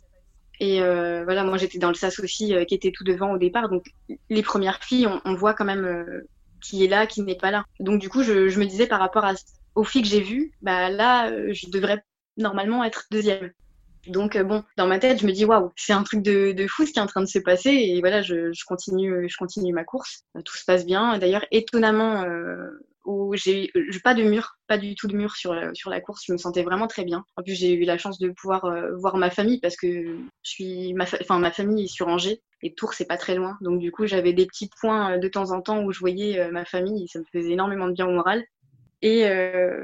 Et 0.60 0.82
euh, 0.82 1.24
voilà, 1.24 1.42
moi 1.42 1.56
j'étais 1.56 1.78
dans 1.78 1.88
le 1.88 1.94
sas 1.94 2.18
aussi, 2.20 2.54
qui 2.68 2.74
était 2.74 2.92
tout 2.92 3.04
devant 3.04 3.32
au 3.32 3.38
départ. 3.38 3.68
Donc 3.68 3.86
les 4.28 4.42
premières 4.42 4.82
filles, 4.82 5.08
on, 5.24 5.34
voit 5.34 5.54
quand 5.54 5.64
même 5.64 6.22
qui 6.60 6.84
est 6.84 6.88
là, 6.88 7.06
qui 7.06 7.22
n'est 7.22 7.34
pas 7.34 7.50
là. 7.50 7.64
Donc 7.80 7.98
du 7.98 8.10
coup, 8.10 8.22
je, 8.22 8.58
me 8.58 8.66
disais 8.66 8.86
par 8.86 9.00
rapport 9.00 9.24
aux 9.74 9.84
filles 9.84 10.02
que 10.02 10.08
j'ai 10.08 10.20
vues, 10.20 10.52
bah 10.60 10.90
là, 10.90 11.32
je 11.52 11.70
devrais 11.70 12.04
normalement 12.36 12.84
être 12.84 13.06
deuxième. 13.10 13.52
Donc 14.06 14.36
euh, 14.36 14.44
bon, 14.44 14.64
dans 14.76 14.86
ma 14.86 14.98
tête, 14.98 15.20
je 15.20 15.26
me 15.26 15.32
dis 15.32 15.44
waouh, 15.44 15.72
c'est 15.76 15.92
un 15.92 16.02
truc 16.02 16.22
de, 16.22 16.54
fou 16.68 16.86
ce 16.86 16.92
qui 16.92 16.98
est 16.98 17.02
en 17.02 17.06
train 17.06 17.20
de 17.20 17.26
se 17.26 17.38
passer 17.38 17.70
et 17.70 18.00
voilà, 18.00 18.22
je, 18.22 18.52
continue, 18.66 19.28
je 19.28 19.36
continue 19.36 19.72
ma 19.72 19.84
course. 19.84 20.24
Euh, 20.36 20.42
tout 20.42 20.56
se 20.56 20.64
passe 20.64 20.86
bien. 20.86 21.18
D'ailleurs, 21.18 21.44
étonnamment, 21.50 22.22
euh, 22.22 22.70
j'ai 23.34 23.70
pas 24.02 24.14
de 24.14 24.22
mur, 24.22 24.56
pas 24.68 24.78
du 24.78 24.94
tout 24.94 25.06
de 25.06 25.16
mur 25.16 25.36
sur 25.36 25.54
la, 25.54 25.74
sur 25.74 25.90
la 25.90 26.00
course. 26.00 26.24
Je 26.26 26.32
me 26.32 26.38
sentais 26.38 26.62
vraiment 26.62 26.86
très 26.86 27.04
bien. 27.04 27.24
En 27.36 27.42
plus, 27.42 27.54
j'ai 27.54 27.74
eu 27.74 27.84
la 27.84 27.98
chance 27.98 28.18
de 28.18 28.30
pouvoir 28.30 28.64
voir 28.98 29.16
ma 29.16 29.30
famille 29.30 29.60
parce 29.60 29.76
que 29.76 29.88
je 29.88 30.50
suis, 30.50 30.94
ma, 30.94 31.04
enfin 31.20 31.38
ma 31.38 31.50
famille 31.50 31.84
est 31.84 31.88
sur 31.88 32.08
Angers 32.08 32.40
et 32.62 32.74
Tours 32.74 32.94
c'est 32.94 33.06
pas 33.06 33.16
très 33.16 33.34
loin. 33.34 33.56
Donc 33.60 33.80
du 33.80 33.90
coup, 33.90 34.06
j'avais 34.06 34.32
des 34.32 34.46
petits 34.46 34.70
points 34.80 35.18
de 35.18 35.28
temps 35.28 35.50
en 35.50 35.60
temps 35.60 35.82
où 35.82 35.92
je 35.92 35.98
voyais 35.98 36.50
ma 36.50 36.64
famille. 36.64 37.04
Et 37.04 37.06
ça 37.08 37.18
me 37.18 37.24
faisait 37.32 37.52
énormément 37.52 37.88
de 37.88 37.92
bien 37.92 38.06
au 38.06 38.12
moral. 38.12 38.44
Et 39.02 39.24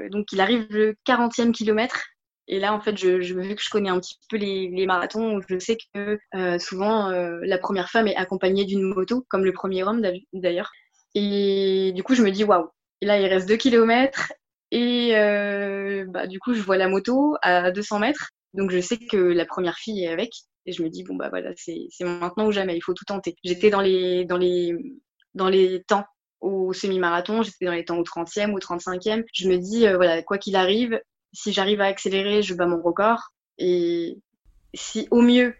donc 0.09 0.31
il 0.31 0.39
arrive 0.39 0.65
le 0.69 0.95
40e 1.05 1.51
kilomètre 1.51 2.05
et 2.47 2.59
là, 2.59 2.73
en 2.73 2.79
fait, 2.79 2.97
je, 2.97 3.21
je, 3.21 3.33
vu 3.33 3.55
que 3.55 3.61
je 3.61 3.69
connais 3.69 3.89
un 3.89 3.99
petit 3.99 4.15
peu 4.29 4.37
les, 4.37 4.85
marathons, 4.85 5.41
je 5.49 5.59
sais 5.59 5.77
que 5.93 6.17
euh, 6.33 6.59
souvent 6.59 7.09
euh, 7.09 7.39
la 7.43 7.57
première 7.57 7.89
femme 7.89 8.07
est 8.07 8.15
accompagnée 8.15 8.63
d'une 8.63 8.83
moto, 8.83 9.25
comme 9.29 9.43
le 9.43 9.51
premier 9.51 9.83
homme 9.83 10.01
d'ailleurs. 10.33 10.71
Et 11.13 11.91
du 11.93 12.03
coup, 12.03 12.15
je 12.15 12.23
me 12.23 12.31
dis 12.31 12.45
waouh. 12.45 12.69
Là, 13.01 13.19
il 13.19 13.27
reste 13.27 13.49
deux 13.49 13.57
kilomètres. 13.57 14.31
Et 14.71 15.17
euh, 15.17 16.05
bah, 16.07 16.27
du 16.27 16.39
coup, 16.39 16.53
je 16.53 16.61
vois 16.61 16.77
la 16.77 16.87
moto 16.87 17.35
à 17.41 17.71
200 17.71 17.99
mètres. 17.99 18.31
Donc, 18.53 18.71
je 18.71 18.79
sais 18.79 18.97
que 18.97 19.17
la 19.17 19.45
première 19.45 19.77
fille 19.77 20.03
est 20.03 20.07
avec. 20.07 20.31
Et 20.65 20.71
je 20.71 20.83
me 20.83 20.89
dis 20.89 21.03
bon 21.03 21.15
bah 21.15 21.29
voilà, 21.29 21.51
c'est 21.55 21.87
maintenant 22.01 22.47
ou 22.47 22.51
jamais. 22.51 22.75
Il 22.75 22.81
faut 22.81 22.93
tout 22.93 23.05
tenter. 23.05 23.35
J'étais 23.43 23.69
dans 23.69 23.79
les 23.79 24.25
dans 24.25 24.37
les 24.37 24.75
dans 25.33 25.47
les 25.47 25.83
temps 25.83 26.03
au 26.41 26.73
semi-marathon, 26.73 27.41
j'étais 27.41 27.65
dans 27.65 27.71
les 27.71 27.85
temps 27.85 27.97
au 27.97 28.03
30e 28.03 28.51
ou 28.51 28.59
35e. 28.59 29.23
Je 29.33 29.49
me 29.49 29.57
dis, 29.57 29.87
voilà, 29.87 30.21
quoi 30.23 30.37
qu'il 30.37 30.55
arrive, 30.55 30.99
si 31.33 31.53
j'arrive 31.53 31.81
à 31.81 31.85
accélérer, 31.85 32.41
je 32.41 32.53
bats 32.53 32.65
mon 32.65 32.81
record. 32.81 33.31
Et 33.57 34.17
si 34.73 35.07
au 35.11 35.21
mieux, 35.21 35.55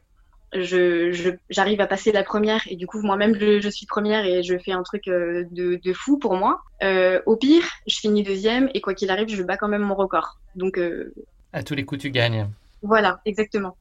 je, 0.53 1.35
j'arrive 1.49 1.81
à 1.81 1.87
passer 1.87 2.11
la 2.11 2.23
première 2.23 2.61
et 2.67 2.75
du 2.75 2.87
coup 2.87 3.01
moi-même 3.01 3.37
je, 3.37 3.59
je, 3.59 3.69
suis 3.69 3.85
première 3.85 4.25
et 4.25 4.43
je 4.43 4.57
fais 4.57 4.71
un 4.71 4.83
truc 4.83 5.07
euh, 5.07 5.45
de, 5.51 5.79
de 5.83 5.93
fou 5.93 6.17
pour 6.17 6.35
moi. 6.35 6.61
Euh, 6.83 7.21
au 7.25 7.35
pire, 7.35 7.67
je 7.85 7.99
finis 7.99 8.23
deuxième 8.23 8.69
et 8.73 8.81
quoi 8.81 8.93
qu'il 8.93 9.09
arrive, 9.09 9.27
je 9.29 9.43
bats 9.43 9.57
quand 9.57 9.67
même 9.67 9.81
mon 9.81 9.95
record. 9.95 10.39
Donc 10.55 10.77
euh... 10.77 11.13
à 11.53 11.63
tous 11.63 11.75
les 11.75 11.85
coups 11.85 12.01
tu 12.01 12.11
gagnes. 12.11 12.49
Voilà, 12.81 13.19
exactement. 13.25 13.75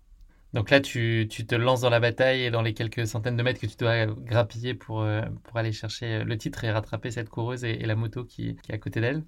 Donc 0.55 0.71
là, 0.71 0.81
tu, 0.81 1.27
tu, 1.29 1.45
te 1.45 1.55
lances 1.55 1.83
dans 1.83 1.91
la 1.91 2.01
bataille 2.01 2.45
et 2.45 2.51
dans 2.51 2.63
les 2.63 2.73
quelques 2.73 3.07
centaines 3.07 3.37
de 3.37 3.43
mètres 3.43 3.61
que 3.61 3.67
tu 3.67 3.77
dois 3.77 4.07
grappiller 4.07 4.73
pour, 4.73 5.07
pour 5.45 5.57
aller 5.57 5.73
chercher 5.73 6.25
le 6.25 6.39
titre 6.39 6.65
et 6.65 6.71
rattraper 6.71 7.11
cette 7.11 7.29
coureuse 7.29 7.65
et, 7.65 7.73
et 7.73 7.85
la 7.85 7.95
moto 7.95 8.25
qui, 8.25 8.57
qui 8.63 8.73
est 8.73 8.75
à 8.75 8.79
côté 8.79 9.03
d'elle. 9.03 9.23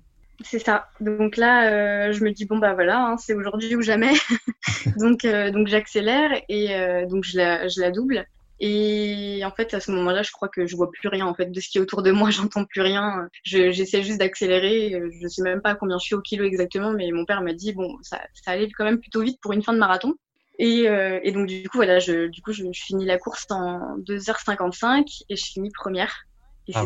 C'est 0.45 0.61
ça. 0.61 0.89
Donc 1.01 1.37
là, 1.37 1.71
euh, 2.09 2.13
je 2.13 2.23
me 2.23 2.31
dis 2.31 2.45
bon 2.45 2.59
bah 2.59 2.75
voilà, 2.75 3.05
hein, 3.05 3.17
c'est 3.19 3.35
aujourd'hui 3.35 3.75
ou 3.75 3.83
jamais. 3.83 4.13
donc 4.99 5.25
euh, 5.25 5.51
donc 5.51 5.67
j'accélère 5.67 6.31
et 6.49 6.77
euh, 6.77 7.07
donc 7.07 7.25
je 7.25 7.37
la 7.37 7.69
je 7.69 7.81
la 7.81 7.91
double. 7.91 8.25
Et 8.61 9.41
en 9.45 9.53
fait, 9.53 9.73
à 9.75 9.81
ce 9.81 9.93
moment-là, 9.93 10.23
je 10.23 10.33
crois 10.33 10.49
que 10.49 10.67
je 10.67 10.77
vois 10.77 10.91
plus 10.91 11.09
rien 11.09 11.27
en 11.27 11.35
fait 11.35 11.47
de 11.47 11.61
ce 11.61 11.69
qui 11.69 11.79
est 11.79 11.81
autour 11.81 12.03
de 12.03 12.11
moi. 12.13 12.31
J'entends 12.31 12.65
plus 12.65 12.81
rien. 12.83 13.29
J'essaie 13.45 14.03
juste 14.03 14.19
d'accélérer. 14.19 15.01
Je 15.21 15.29
sais 15.29 15.43
même 15.43 15.61
pas 15.63 15.75
combien 15.75 15.99
je 15.99 16.05
suis 16.05 16.15
au 16.15 16.21
kilo 16.21 16.45
exactement, 16.45 16.93
mais 16.93 17.11
mon 17.13 17.25
père 17.25 17.41
m'a 17.43 17.53
dit 17.53 17.73
bon, 17.73 17.97
ça, 18.03 18.21
ça 18.35 18.53
allait 18.53 18.71
quand 18.71 18.85
même 18.85 19.01
plutôt 19.01 19.23
vite 19.23 19.41
pour 19.41 19.53
une 19.53 19.63
fin 19.63 19.73
de 19.73 19.79
marathon. 19.79 20.15
Et, 20.59 20.89
euh, 20.89 21.21
et 21.23 21.31
donc 21.31 21.47
du 21.47 21.69
coup 21.69 21.79
voilà, 21.79 22.01
je, 22.01 22.27
du 22.27 22.43
coup 22.43 22.53
je, 22.53 22.65
je 22.73 22.83
finis 22.83 23.07
la 23.07 23.17
course 23.19 23.47
en 23.51 23.97
2h55 24.01 25.23
et 25.29 25.37
je 25.37 25.45
finis 25.45 25.71
première. 25.71 26.28
Et 26.69 26.73
ah 26.75 26.85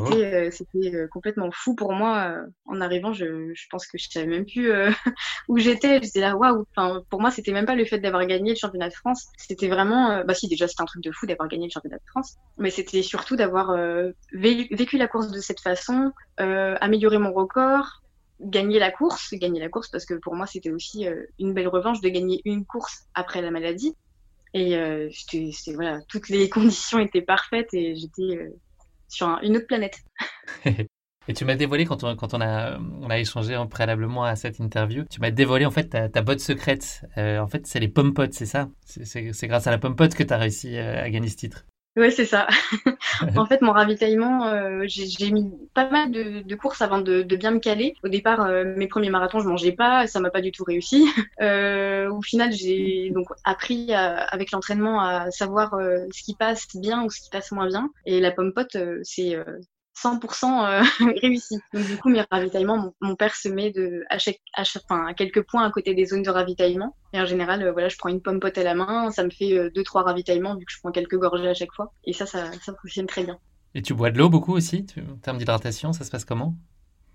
c'était 0.52 0.94
euh, 0.94 1.02
euh, 1.02 1.08
complètement 1.08 1.50
fou 1.50 1.74
pour 1.74 1.92
moi. 1.92 2.28
Euh, 2.28 2.46
en 2.66 2.80
arrivant, 2.80 3.12
je, 3.12 3.52
je 3.52 3.66
pense 3.68 3.84
que 3.88 3.98
je 3.98 4.08
savais 4.08 4.26
même 4.26 4.46
plus 4.46 4.70
euh, 4.70 4.90
où 5.48 5.58
j'étais. 5.58 6.00
J'étais 6.00 6.20
là, 6.20 6.36
waouh. 6.36 6.64
Enfin, 6.70 7.02
pour 7.10 7.20
moi, 7.20 7.32
c'était 7.32 7.50
même 7.50 7.66
pas 7.66 7.74
le 7.74 7.84
fait 7.84 7.98
d'avoir 7.98 8.24
gagné 8.26 8.50
le 8.50 8.56
championnat 8.56 8.88
de 8.90 8.94
France. 8.94 9.26
C'était 9.36 9.66
vraiment, 9.66 10.22
bah 10.24 10.34
si, 10.34 10.46
déjà 10.46 10.68
c'était 10.68 10.82
un 10.82 10.86
truc 10.86 11.02
de 11.02 11.10
fou 11.10 11.26
d'avoir 11.26 11.48
gagné 11.48 11.66
le 11.66 11.72
championnat 11.72 11.96
de 11.96 12.08
France, 12.10 12.36
mais 12.58 12.70
c'était 12.70 13.02
surtout 13.02 13.34
d'avoir 13.34 13.76
vécu, 14.32 14.72
vécu, 14.72 14.98
la 14.98 15.08
course 15.08 15.32
de 15.32 15.40
cette 15.40 15.60
façon, 15.60 16.12
améliorer 16.38 17.18
mon 17.18 17.32
record, 17.32 18.02
gagner 18.40 18.78
la 18.78 18.92
course, 18.92 19.34
gagner 19.34 19.60
la 19.60 19.68
course 19.68 19.88
parce 19.88 20.04
que 20.04 20.14
pour 20.14 20.34
moi 20.34 20.46
c'était 20.46 20.70
aussi 20.70 21.06
une 21.38 21.54
belle 21.54 21.68
revanche 21.68 22.00
de 22.00 22.08
gagner 22.08 22.40
une 22.44 22.64
course 22.64 23.06
après 23.14 23.42
la 23.42 23.50
maladie. 23.50 23.94
Et 24.54 24.78
c'était 25.12 25.74
voilà, 25.74 26.00
toutes 26.08 26.28
les 26.28 26.48
conditions 26.50 26.98
étaient 26.98 27.22
parfaites 27.22 27.72
et 27.74 27.96
j'étais 27.96 28.52
sur 29.12 29.28
un, 29.28 29.40
une 29.42 29.56
autre 29.56 29.66
planète. 29.66 29.98
Et 31.28 31.34
tu 31.34 31.44
m'as 31.44 31.54
dévoilé 31.54 31.84
quand 31.84 32.02
on, 32.02 32.40
a, 32.40 32.78
on 32.78 33.08
a 33.08 33.18
échangé 33.18 33.56
préalablement 33.70 34.24
à 34.24 34.34
cette 34.34 34.58
interview, 34.58 35.04
tu 35.08 35.20
m'as 35.20 35.30
dévoilé 35.30 35.64
en 35.64 35.70
fait 35.70 35.84
ta, 35.84 36.08
ta 36.08 36.20
botte 36.20 36.40
secrète. 36.40 37.04
Euh, 37.16 37.38
en 37.38 37.46
fait, 37.46 37.66
c'est 37.66 37.78
les 37.78 37.88
pommes 37.88 38.12
potes, 38.12 38.34
c'est 38.34 38.46
ça? 38.46 38.70
C'est 38.84 39.46
grâce 39.46 39.68
à 39.68 39.70
la 39.70 39.78
pomme 39.78 39.94
pote 39.94 40.14
que 40.14 40.24
tu 40.24 40.32
as 40.32 40.38
réussi 40.38 40.76
euh, 40.76 41.00
à 41.00 41.08
gagner 41.10 41.28
ce 41.28 41.36
titre. 41.36 41.64
Ouais, 41.94 42.10
c'est 42.10 42.24
ça. 42.24 42.46
en 43.36 43.44
fait, 43.44 43.60
mon 43.60 43.72
ravitaillement, 43.72 44.46
euh, 44.46 44.84
j'ai 44.86 45.30
mis 45.30 45.52
pas 45.74 45.90
mal 45.90 46.10
de, 46.10 46.54
courses 46.54 46.80
avant 46.80 47.00
de, 47.02 47.22
bien 47.22 47.50
me 47.50 47.58
caler. 47.58 47.94
Au 48.02 48.08
départ, 48.08 48.40
euh, 48.46 48.64
mes 48.76 48.86
premiers 48.86 49.10
marathons, 49.10 49.40
je 49.40 49.48
mangeais 49.48 49.72
pas, 49.72 50.06
ça 50.06 50.18
m'a 50.18 50.30
pas 50.30 50.40
du 50.40 50.52
tout 50.52 50.64
réussi. 50.64 51.06
Euh, 51.40 52.08
au 52.10 52.22
final, 52.22 52.52
j'ai 52.52 53.10
donc 53.10 53.26
appris 53.44 53.92
avec 53.92 54.52
l'entraînement 54.52 55.00
à 55.00 55.30
savoir 55.30 55.72
ce 56.12 56.22
qui 56.22 56.34
passe 56.36 56.68
bien 56.76 57.02
ou 57.02 57.10
ce 57.10 57.20
qui 57.20 57.30
passe 57.30 57.50
moins 57.50 57.66
bien. 57.66 57.90
Et 58.06 58.20
la 58.20 58.30
pomme 58.30 58.52
pote, 58.52 58.76
c'est 59.02 59.36
100% 59.96 60.64
euh, 60.64 60.82
réussi. 61.22 61.58
Donc 61.72 61.86
du 61.86 61.96
coup, 61.96 62.08
mes 62.08 62.24
ravitaillements, 62.30 62.92
mon, 63.00 63.16
père 63.16 63.34
se 63.34 63.48
met 63.48 63.70
de, 63.70 64.04
à, 64.08 64.18
chaque, 64.18 64.40
à, 64.54 64.62
enfin, 64.62 65.06
à 65.06 65.14
quelques 65.14 65.42
points 65.42 65.64
à 65.64 65.70
côté 65.70 65.94
des 65.94 66.06
zones 66.06 66.22
de 66.22 66.30
ravitaillement. 66.30 66.96
Et 67.12 67.20
en 67.20 67.26
général, 67.26 67.62
euh, 67.62 67.72
voilà, 67.72 67.88
je 67.88 67.96
prends 67.96 68.08
une 68.08 68.22
pomme 68.22 68.40
pote 68.40 68.56
à 68.58 68.64
la 68.64 68.74
main, 68.74 69.10
ça 69.10 69.24
me 69.24 69.30
fait 69.30 69.56
euh, 69.56 69.70
deux 69.74 69.82
trois 69.82 70.02
ravitaillements 70.02 70.56
vu 70.56 70.64
que 70.64 70.72
je 70.72 70.78
prends 70.80 70.92
quelques 70.92 71.18
gorgées 71.18 71.48
à 71.48 71.54
chaque 71.54 71.72
fois. 71.72 71.92
Et 72.04 72.12
ça, 72.12 72.26
ça, 72.26 72.50
ça 72.62 72.74
fonctionne 72.80 73.06
très 73.06 73.24
bien. 73.24 73.38
Et 73.74 73.82
tu 73.82 73.94
bois 73.94 74.10
de 74.10 74.18
l'eau 74.18 74.28
beaucoup 74.28 74.54
aussi? 74.54 74.86
En 74.98 75.16
termes 75.16 75.38
d'hydratation, 75.38 75.92
ça 75.92 76.04
se 76.04 76.10
passe 76.10 76.24
comment? 76.24 76.56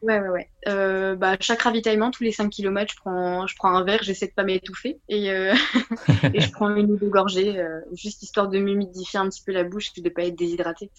Ouais, 0.04 0.20
ouais, 0.20 0.30
ouais. 0.30 0.50
Euh, 0.68 1.16
bah, 1.16 1.38
chaque 1.40 1.64
ravitaillement, 1.64 2.12
tous 2.12 2.24
les 2.24 2.32
5 2.32 2.50
km, 2.50 2.94
je 2.94 2.98
prends, 2.98 3.48
je 3.48 3.56
prends 3.56 3.76
un 3.76 3.84
verre, 3.84 4.04
j'essaie 4.04 4.28
de 4.28 4.34
pas 4.34 4.44
m'étouffer. 4.44 5.00
Et, 5.10 5.32
euh, 5.32 5.56
et 6.34 6.40
je 6.40 6.52
prends 6.52 6.76
une 6.76 6.92
ou 6.92 6.98
deux 6.98 7.10
gorgées, 7.10 7.60
juste 7.94 8.22
histoire 8.22 8.48
de 8.48 8.60
m'humidifier 8.60 9.20
un 9.20 9.28
petit 9.28 9.42
peu 9.44 9.52
la 9.52 9.64
bouche 9.64 9.92
et 9.98 10.02
de 10.02 10.10
pas 10.10 10.24
être 10.24 10.36
déshydratée. 10.36 10.92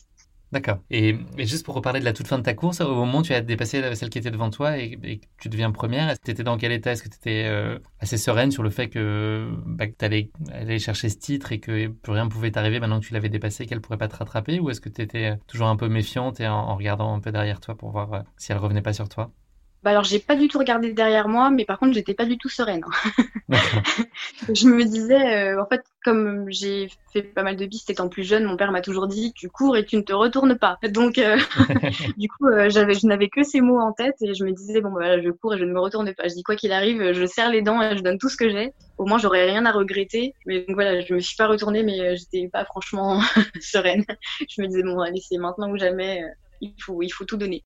D'accord. 0.51 0.79
Et, 0.91 1.17
juste 1.39 1.65
pour 1.67 1.75
reparler 1.75 2.01
de 2.01 2.05
la 2.05 2.15
toute 2.15 2.27
fin 2.27 2.39
de 2.39 2.43
ta 2.43 2.55
course, 2.55 2.81
au 2.81 2.95
moment 2.95 3.19
où 3.19 3.23
tu 3.23 3.35
as 3.35 3.43
dépassé 3.43 3.95
celle 3.95 4.09
qui 4.09 4.19
était 4.19 4.31
devant 4.31 4.51
toi 4.51 4.79
et, 4.79 4.97
que 4.97 5.27
tu 5.39 5.49
deviens 5.49 5.71
première, 5.71 6.19
tu 6.19 6.31
étais 6.31 6.43
dans 6.43 6.57
quel 6.57 6.73
état? 6.73 6.93
Est-ce 6.93 7.03
que 7.03 7.09
tu 7.11 7.17
étais 7.17 7.45
euh, 7.47 7.79
assez 8.01 8.17
sereine 8.17 8.51
sur 8.51 8.63
le 8.63 8.71
fait 8.71 8.89
que, 8.89 9.51
bah, 9.67 9.87
tu 9.87 10.05
allais 10.05 10.79
chercher 10.79 11.11
ce 11.11 11.19
titre 11.19 11.53
et 11.53 11.61
que 11.61 11.89
plus 11.89 12.13
rien 12.13 12.25
ne 12.25 12.31
pouvait 12.31 12.51
t'arriver 12.51 12.81
maintenant 12.81 13.01
que 13.01 13.07
tu 13.07 13.13
l'avais 13.13 13.29
dépassé, 13.29 13.67
qu'elle 13.67 13.83
pourrait 13.83 13.99
pas 13.99 14.09
te 14.09 14.17
rattraper? 14.17 14.59
Ou 14.59 14.71
est-ce 14.71 14.81
que 14.81 14.89
tu 14.89 15.03
étais 15.03 15.37
toujours 15.47 15.69
un 15.69 15.77
peu 15.77 15.89
méfiante 15.89 16.41
et 16.41 16.49
en, 16.49 16.77
regardant 16.77 17.15
un 17.15 17.21
peu 17.21 17.33
derrière 17.33 17.61
toi 17.61 17.77
pour 17.77 17.91
voir 17.91 18.13
euh, 18.15 18.23
si 18.39 18.53
elle 18.53 18.59
revenait 18.59 18.83
pas 18.83 18.95
sur 18.95 19.09
toi? 19.09 19.31
Bah 19.89 19.93
alors 19.93 20.05
j'ai 20.05 20.19
pas 20.19 20.37
du 20.37 20.49
tout 20.49 20.59
regardé 20.59 20.93
derrière 20.93 21.29
moi, 21.29 21.49
mais 21.49 21.65
par 21.65 21.79
contre 21.79 21.95
j'étais 21.95 22.13
pas 22.13 22.27
du 22.27 22.37
tout 22.37 22.51
sereine. 22.51 22.85
je 24.55 24.69
me 24.69 24.85
disais, 24.85 25.55
euh, 25.55 25.63
en 25.63 25.67
fait, 25.67 25.81
comme 26.05 26.45
j'ai 26.51 26.91
fait 27.11 27.23
pas 27.23 27.43
mal 27.43 27.57
de 27.57 27.65
pistes 27.65 27.89
étant 27.89 28.11
plus 28.11 28.25
jeune, 28.25 28.45
mon 28.45 28.59
père 28.59 28.71
m'a 28.71 28.83
toujours 28.83 29.07
dit 29.07 29.33
tu 29.35 29.49
cours 29.49 29.79
et 29.79 29.87
tu 29.87 29.97
ne 29.97 30.03
te 30.03 30.13
retournes 30.13 30.59
pas. 30.59 30.77
Donc 30.91 31.17
euh, 31.17 31.39
du 32.19 32.29
coup 32.29 32.49
euh, 32.49 32.69
j'avais, 32.69 32.93
je 32.93 33.07
n'avais 33.07 33.31
que 33.31 33.43
ces 33.43 33.63
mots 33.63 33.81
en 33.81 33.95
tête 33.95 34.17
et 34.21 34.35
je 34.35 34.45
me 34.45 34.53
disais 34.53 34.83
bon 34.83 34.91
bah, 34.91 35.23
je 35.23 35.31
cours 35.31 35.55
et 35.55 35.59
je 35.59 35.65
ne 35.65 35.73
me 35.73 35.81
retourne 35.81 36.13
pas. 36.13 36.29
Je 36.29 36.35
dis 36.35 36.43
quoi 36.43 36.55
qu'il 36.55 36.73
arrive, 36.73 37.13
je 37.13 37.25
serre 37.25 37.51
les 37.51 37.63
dents 37.63 37.81
et 37.81 37.97
je 37.97 38.03
donne 38.03 38.19
tout 38.19 38.29
ce 38.29 38.37
que 38.37 38.51
j'ai. 38.51 38.75
Au 38.99 39.07
moins 39.07 39.17
j'aurais 39.17 39.47
rien 39.47 39.65
à 39.65 39.73
regretter. 39.73 40.35
Mais 40.45 40.67
donc 40.67 40.75
voilà, 40.75 41.01
je 41.01 41.15
me 41.15 41.21
suis 41.21 41.37
pas 41.37 41.47
retournée, 41.47 41.83
mais 41.83 42.15
j'étais 42.15 42.51
pas 42.53 42.67
franchement 42.67 43.23
sereine. 43.63 44.05
je 44.51 44.61
me 44.61 44.67
disais 44.67 44.83
bon 44.83 45.01
allez 45.01 45.23
c'est 45.27 45.39
maintenant 45.39 45.71
ou 45.71 45.79
jamais. 45.79 46.23
il 46.61 46.75
faut, 46.79 47.01
il 47.01 47.09
faut 47.09 47.25
tout 47.25 47.39
donner. 47.39 47.65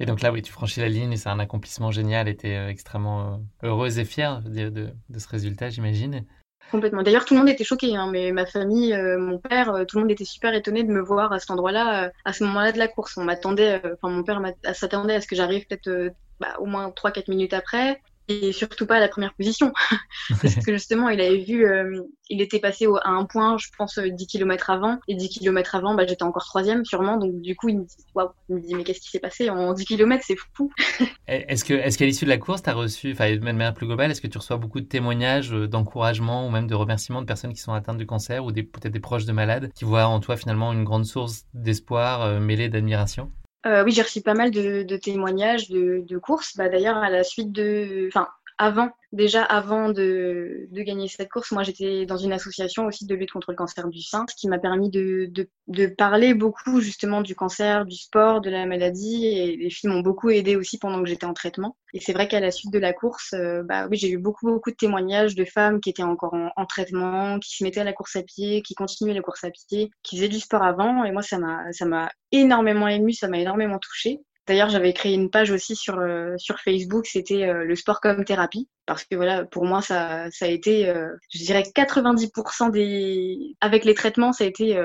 Et 0.00 0.06
donc 0.06 0.20
là, 0.20 0.32
oui, 0.32 0.42
tu 0.42 0.52
franchis 0.52 0.80
la 0.80 0.88
ligne 0.88 1.12
et 1.12 1.16
c'est 1.16 1.28
un 1.28 1.38
accomplissement 1.38 1.90
génial 1.90 2.28
et 2.28 2.36
tu 2.36 2.48
es 2.48 2.56
euh, 2.56 2.68
extrêmement 2.68 3.40
euh, 3.62 3.68
heureuse 3.68 3.98
et 3.98 4.04
fière 4.04 4.42
de, 4.42 4.92
ce 5.16 5.28
résultat, 5.28 5.70
j'imagine. 5.70 6.24
Complètement. 6.70 7.02
D'ailleurs, 7.02 7.24
tout 7.24 7.34
le 7.34 7.40
monde 7.40 7.48
était 7.48 7.64
choqué, 7.64 7.96
hein, 7.96 8.08
mais 8.10 8.32
ma 8.32 8.46
famille, 8.46 8.94
euh, 8.94 9.18
mon 9.18 9.38
père, 9.38 9.84
tout 9.86 9.98
le 9.98 10.04
monde 10.04 10.10
était 10.10 10.24
super 10.24 10.54
étonné 10.54 10.84
de 10.84 10.90
me 10.90 11.00
voir 11.00 11.32
à 11.32 11.38
cet 11.38 11.50
endroit-là, 11.50 12.10
à 12.24 12.32
ce 12.32 12.44
moment-là 12.44 12.72
de 12.72 12.78
la 12.78 12.88
course. 12.88 13.16
On 13.18 13.24
m'attendait, 13.24 13.82
enfin 13.94 14.08
mon 14.08 14.22
père 14.22 14.40
s'attendait 14.72 15.16
à 15.16 15.20
ce 15.20 15.26
que 15.26 15.36
j'arrive 15.36 15.66
peut-être 15.66 16.14
bah, 16.40 16.56
au 16.58 16.66
moins 16.66 16.88
3-4 16.88 17.28
minutes 17.28 17.52
après 17.52 18.00
et 18.28 18.52
surtout 18.52 18.86
pas 18.86 18.96
à 18.96 19.00
la 19.00 19.08
première 19.08 19.34
position. 19.34 19.72
Parce 20.42 20.54
que 20.56 20.72
justement, 20.72 21.08
il 21.08 21.20
avait 21.20 21.38
vu, 21.38 21.66
euh, 21.66 22.02
il 22.28 22.40
était 22.40 22.60
passé 22.60 22.86
à 23.02 23.10
un 23.10 23.24
point, 23.24 23.56
je 23.58 23.68
pense, 23.76 23.98
10 23.98 24.22
euh, 24.22 24.26
km 24.26 24.70
avant. 24.70 24.98
Et 25.08 25.14
10 25.14 25.28
km 25.28 25.74
avant, 25.74 25.94
bah, 25.94 26.06
j'étais 26.06 26.22
encore 26.22 26.44
troisième, 26.44 26.84
sûrement. 26.84 27.16
Donc, 27.16 27.40
du 27.40 27.56
coup, 27.56 27.68
il 27.68 27.78
me 27.78 27.84
dit, 27.84 27.96
waouh, 28.14 28.30
me 28.48 28.60
dit, 28.60 28.74
mais 28.74 28.84
qu'est-ce 28.84 29.00
qui 29.00 29.10
s'est 29.10 29.20
passé 29.20 29.50
en 29.50 29.72
10 29.72 29.84
km, 29.84 30.22
c'est 30.26 30.36
fou. 30.54 30.70
est-ce 31.26 31.64
que, 31.64 31.74
est-ce 31.74 31.98
qu'à 31.98 32.06
l'issue 32.06 32.24
de 32.24 32.30
la 32.30 32.38
course, 32.38 32.62
tu 32.62 32.70
as 32.70 32.74
reçu, 32.74 33.12
enfin, 33.12 33.34
de 33.34 33.40
manière 33.40 33.74
plus 33.74 33.86
globale, 33.86 34.10
est-ce 34.10 34.20
que 34.20 34.28
tu 34.28 34.38
reçois 34.38 34.56
beaucoup 34.56 34.80
de 34.80 34.86
témoignages 34.86 35.52
euh, 35.52 35.66
d'encouragement 35.66 36.46
ou 36.46 36.50
même 36.50 36.66
de 36.66 36.74
remerciements 36.74 37.20
de 37.20 37.26
personnes 37.26 37.52
qui 37.52 37.60
sont 37.60 37.72
atteintes 37.72 37.98
du 37.98 38.06
cancer 38.06 38.44
ou 38.44 38.52
peut-être 38.52 38.92
des 38.92 39.00
proches 39.00 39.24
de 39.24 39.32
malades 39.32 39.70
qui 39.74 39.84
voient 39.84 40.06
en 40.06 40.20
toi 40.20 40.36
finalement 40.36 40.72
une 40.72 40.84
grande 40.84 41.04
source 41.04 41.44
d'espoir 41.54 42.40
mêlée 42.40 42.68
d'admiration? 42.68 43.30
Euh, 43.66 43.84
oui, 43.84 43.92
j'ai 43.92 44.02
reçu 44.02 44.20
pas 44.20 44.34
mal 44.34 44.50
de, 44.50 44.96
témoignages 44.96 45.68
de, 45.68 46.04
de 46.06 46.18
courses. 46.18 46.56
Bah, 46.56 46.68
D'ailleurs, 46.68 46.96
à 46.96 47.10
la 47.10 47.22
suite 47.24 47.52
de, 47.52 48.08
enfin, 48.08 48.28
avant, 48.58 48.90
déjà 49.12 49.42
avant 49.42 49.88
de, 49.90 50.68
de, 50.70 50.82
gagner 50.82 51.08
cette 51.08 51.30
course, 51.30 51.50
moi 51.52 51.62
j'étais 51.62 52.06
dans 52.06 52.16
une 52.16 52.32
association 52.32 52.86
aussi 52.86 53.06
de 53.06 53.14
lutte 53.14 53.32
contre 53.32 53.50
le 53.50 53.56
cancer 53.56 53.88
du 53.88 54.00
sein, 54.00 54.24
ce 54.28 54.36
qui 54.36 54.48
m'a 54.48 54.58
permis 54.58 54.90
de, 54.90 55.26
de, 55.30 55.48
de, 55.68 55.86
parler 55.86 56.34
beaucoup 56.34 56.80
justement 56.80 57.22
du 57.22 57.34
cancer, 57.34 57.84
du 57.86 57.96
sport, 57.96 58.40
de 58.40 58.50
la 58.50 58.66
maladie. 58.66 59.26
Et 59.26 59.56
les 59.56 59.70
filles 59.70 59.90
m'ont 59.90 60.00
beaucoup 60.00 60.30
aidé 60.30 60.56
aussi 60.56 60.78
pendant 60.78 61.02
que 61.02 61.08
j'étais 61.08 61.26
en 61.26 61.34
traitement. 61.34 61.76
Et 61.94 62.00
c'est 62.00 62.12
vrai 62.12 62.28
qu'à 62.28 62.40
la 62.40 62.50
suite 62.50 62.72
de 62.72 62.78
la 62.78 62.92
course, 62.92 63.32
euh, 63.34 63.62
bah 63.62 63.86
oui, 63.90 63.96
j'ai 63.96 64.10
eu 64.10 64.18
beaucoup 64.18 64.46
beaucoup 64.46 64.70
de 64.70 64.76
témoignages 64.76 65.34
de 65.34 65.44
femmes 65.44 65.80
qui 65.80 65.90
étaient 65.90 66.02
encore 66.02 66.34
en, 66.34 66.50
en, 66.56 66.66
traitement, 66.66 67.38
qui 67.38 67.56
se 67.56 67.64
mettaient 67.64 67.80
à 67.80 67.84
la 67.84 67.92
course 67.92 68.16
à 68.16 68.22
pied, 68.22 68.62
qui 68.62 68.74
continuaient 68.74 69.14
la 69.14 69.22
course 69.22 69.44
à 69.44 69.50
pied, 69.50 69.90
qui 70.02 70.16
faisaient 70.16 70.28
du 70.28 70.40
sport 70.40 70.62
avant. 70.62 71.04
Et 71.04 71.12
moi, 71.12 71.22
ça 71.22 71.38
m'a 71.38 71.72
ça 71.72 71.84
m'a 71.84 72.10
énormément 72.32 72.88
ému, 72.88 73.12
ça 73.12 73.28
m'a 73.28 73.38
énormément 73.38 73.78
touchée. 73.78 74.20
D'ailleurs, 74.46 74.70
j'avais 74.70 74.92
créé 74.92 75.14
une 75.14 75.30
page 75.30 75.52
aussi 75.52 75.76
sur, 75.76 75.98
euh, 76.00 76.34
Facebook, 76.64 77.06
c'était 77.06 77.44
euh, 77.44 77.64
le 77.64 77.76
sport 77.76 78.00
comme 78.00 78.24
thérapie, 78.24 78.68
parce 78.86 79.04
que 79.04 79.14
voilà, 79.14 79.44
pour 79.44 79.64
moi, 79.64 79.82
ça, 79.82 80.30
ça 80.32 80.46
a 80.46 80.48
été, 80.48 80.88
euh, 80.88 81.14
je 81.32 81.44
dirais, 81.44 81.62
90% 81.62 82.70
des... 82.70 83.56
Avec 83.60 83.84
les 83.84 83.94
traitements, 83.94 84.32
ça 84.32 84.44
a 84.44 84.46
été... 84.48 84.76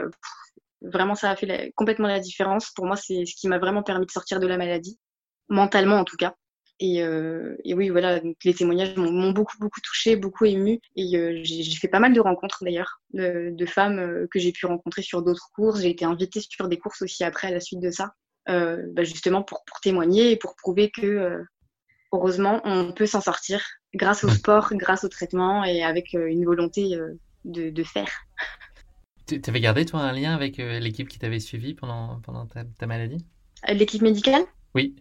vraiment, 0.81 1.15
ça 1.15 1.31
a 1.31 1.35
fait 1.35 1.73
complètement 1.75 2.07
la 2.07 2.19
différence. 2.19 2.71
Pour 2.71 2.85
moi, 2.85 2.95
c'est 2.95 3.25
ce 3.25 3.35
qui 3.35 3.47
m'a 3.47 3.57
vraiment 3.57 3.81
permis 3.83 4.05
de 4.05 4.11
sortir 4.11 4.39
de 4.39 4.47
la 4.47 4.57
maladie, 4.57 4.99
mentalement 5.49 5.95
en 5.95 6.03
tout 6.03 6.17
cas. 6.17 6.35
Et, 6.79 7.03
oui, 7.73 7.89
voilà, 7.89 8.21
les 8.43 8.53
témoignages 8.53 8.95
m'ont 8.95 9.31
beaucoup, 9.31 9.57
beaucoup 9.59 9.81
touché, 9.81 10.15
beaucoup 10.15 10.45
ému. 10.45 10.79
Et 10.95 11.43
j'ai 11.43 11.75
fait 11.79 11.87
pas 11.87 11.99
mal 11.99 12.13
de 12.13 12.19
rencontres 12.19 12.63
d'ailleurs, 12.63 13.01
de, 13.13 13.49
de, 13.51 13.65
femmes 13.65 14.27
que 14.29 14.37
j'ai 14.37 14.51
pu 14.51 14.67
rencontrer 14.67 15.01
sur 15.01 15.23
d'autres 15.23 15.49
courses. 15.55 15.81
J'ai 15.81 15.89
été 15.89 16.05
invitée 16.05 16.41
sur 16.47 16.67
des 16.67 16.77
courses 16.77 17.01
aussi 17.01 17.23
après 17.23 17.47
à 17.47 17.51
la 17.51 17.59
suite 17.59 17.79
de 17.79 17.89
ça. 17.89 18.13
Euh, 18.49 18.83
bah, 18.93 19.03
justement 19.03 19.43
pour, 19.43 19.63
pour, 19.65 19.81
témoigner 19.81 20.31
et 20.31 20.37
pour 20.37 20.55
prouver 20.55 20.89
que 20.89 21.05
euh, 21.05 21.43
heureusement 22.13 22.61
on 22.63 22.93
peut 22.93 23.05
s'en 23.05 23.19
sortir 23.19 23.61
grâce 23.93 24.23
au 24.23 24.29
sport, 24.29 24.69
grâce 24.71 25.03
au 25.03 25.09
traitement 25.09 25.65
et 25.65 25.83
avec 25.83 26.15
euh, 26.15 26.27
une 26.27 26.45
volonté 26.45 26.97
de, 27.43 27.69
de, 27.69 27.83
faire. 27.83 28.09
Tu 29.27 29.41
avais 29.47 29.59
gardé 29.59 29.85
toi 29.85 29.99
un 29.99 30.13
lien 30.13 30.33
avec 30.33 30.57
l'équipe 30.57 31.09
qui 31.09 31.19
t'avait 31.19 31.41
suivi 31.41 31.73
pendant, 31.73 32.21
pendant 32.21 32.45
ta, 32.45 32.63
ta 32.63 32.87
maladie? 32.87 33.25
L'équipe 33.67 34.01
médicale? 34.01 34.43
Oui. 34.75 34.95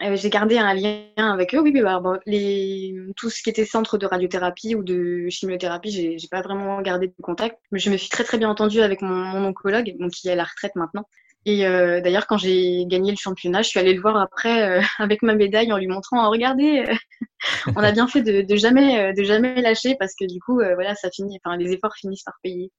j'ai 0.00 0.30
gardé 0.30 0.58
un 0.58 0.74
lien 0.74 1.02
avec 1.16 1.52
eux, 1.52 1.60
oui, 1.60 1.72
mais 1.72 1.82
bah, 1.82 1.98
bon, 1.98 2.20
les, 2.26 2.94
tout 3.16 3.28
ce 3.28 3.42
qui 3.42 3.50
était 3.50 3.64
centre 3.64 3.98
de 3.98 4.06
radiothérapie 4.06 4.76
ou 4.76 4.84
de 4.84 5.28
chimiothérapie, 5.30 5.90
j'ai, 5.90 6.28
pas 6.30 6.42
vraiment 6.42 6.80
gardé 6.82 7.08
de 7.08 7.14
contact. 7.20 7.58
Mais 7.72 7.80
je 7.80 7.90
me 7.90 7.96
suis 7.96 8.10
très 8.10 8.22
très 8.22 8.38
bien 8.38 8.48
entendue 8.48 8.82
avec 8.82 9.02
mon, 9.02 9.16
mon 9.16 9.44
oncologue, 9.46 9.96
donc 9.98 10.12
qui 10.12 10.28
est 10.28 10.32
à 10.32 10.36
la 10.36 10.44
retraite 10.44 10.76
maintenant, 10.76 11.08
et 11.46 11.66
euh, 11.66 12.00
d'ailleurs, 12.00 12.26
quand 12.26 12.38
j'ai 12.38 12.86
gagné 12.86 13.10
le 13.10 13.18
championnat, 13.18 13.62
je 13.62 13.68
suis 13.68 13.78
allée 13.78 13.92
le 13.92 14.00
voir 14.00 14.16
après 14.16 14.78
euh, 14.78 14.82
avec 14.98 15.22
ma 15.22 15.34
médaille 15.34 15.72
en 15.72 15.76
lui 15.76 15.88
montrant, 15.88 16.26
oh, 16.26 16.30
regardez, 16.30 16.84
euh, 16.88 16.94
on 17.76 17.82
a 17.82 17.92
bien 17.92 18.08
fait 18.08 18.22
de, 18.22 18.42
de 18.42 18.56
jamais, 18.56 19.12
de 19.12 19.22
jamais 19.24 19.60
lâcher 19.60 19.96
parce 19.98 20.14
que 20.18 20.24
du 20.24 20.40
coup, 20.40 20.54
voilà, 20.56 20.94
ça 20.94 21.10
finit, 21.10 21.38
enfin, 21.44 21.56
les 21.56 21.72
efforts 21.72 21.94
finissent 21.96 22.22
par 22.22 22.38
payer. 22.42 22.72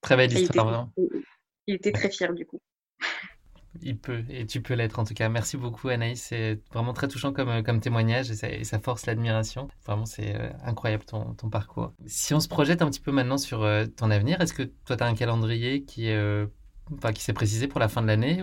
Très 0.00 0.16
belle 0.16 0.32
histoire. 0.32 0.88
Il 0.96 1.04
était, 1.04 1.18
il 1.66 1.74
était 1.74 1.92
très 1.92 2.10
fier 2.10 2.32
du 2.32 2.46
coup. 2.46 2.60
Il 3.82 3.96
peut, 3.98 4.24
et 4.28 4.46
tu 4.46 4.62
peux 4.62 4.74
l'être 4.74 4.98
en 4.98 5.04
tout 5.04 5.14
cas. 5.14 5.28
Merci 5.28 5.56
beaucoup 5.56 5.88
Anaïs, 5.88 6.20
c'est 6.20 6.60
vraiment 6.72 6.92
très 6.92 7.06
touchant 7.06 7.32
comme, 7.32 7.62
comme 7.62 7.80
témoignage 7.80 8.30
et 8.30 8.34
ça, 8.34 8.50
et 8.50 8.64
ça 8.64 8.80
force 8.80 9.06
l'admiration. 9.06 9.68
Vraiment, 9.86 10.06
c'est 10.06 10.34
incroyable 10.64 11.04
ton, 11.04 11.34
ton, 11.34 11.50
parcours. 11.50 11.92
Si 12.06 12.34
on 12.34 12.40
se 12.40 12.48
projette 12.48 12.82
un 12.82 12.90
petit 12.90 13.00
peu 13.00 13.12
maintenant 13.12 13.38
sur 13.38 13.60
ton 13.96 14.10
avenir, 14.10 14.40
est-ce 14.40 14.54
que 14.54 14.64
toi 14.64 14.96
tu 14.96 15.04
as 15.04 15.06
un 15.06 15.14
calendrier 15.14 15.84
qui 15.84 16.08
est 16.08 16.48
enfin, 16.96 17.12
qui 17.12 17.22
s'est 17.22 17.32
précisé 17.32 17.68
pour 17.68 17.80
la 17.80 17.88
fin 17.88 18.02
de 18.02 18.06
l'année 18.06 18.42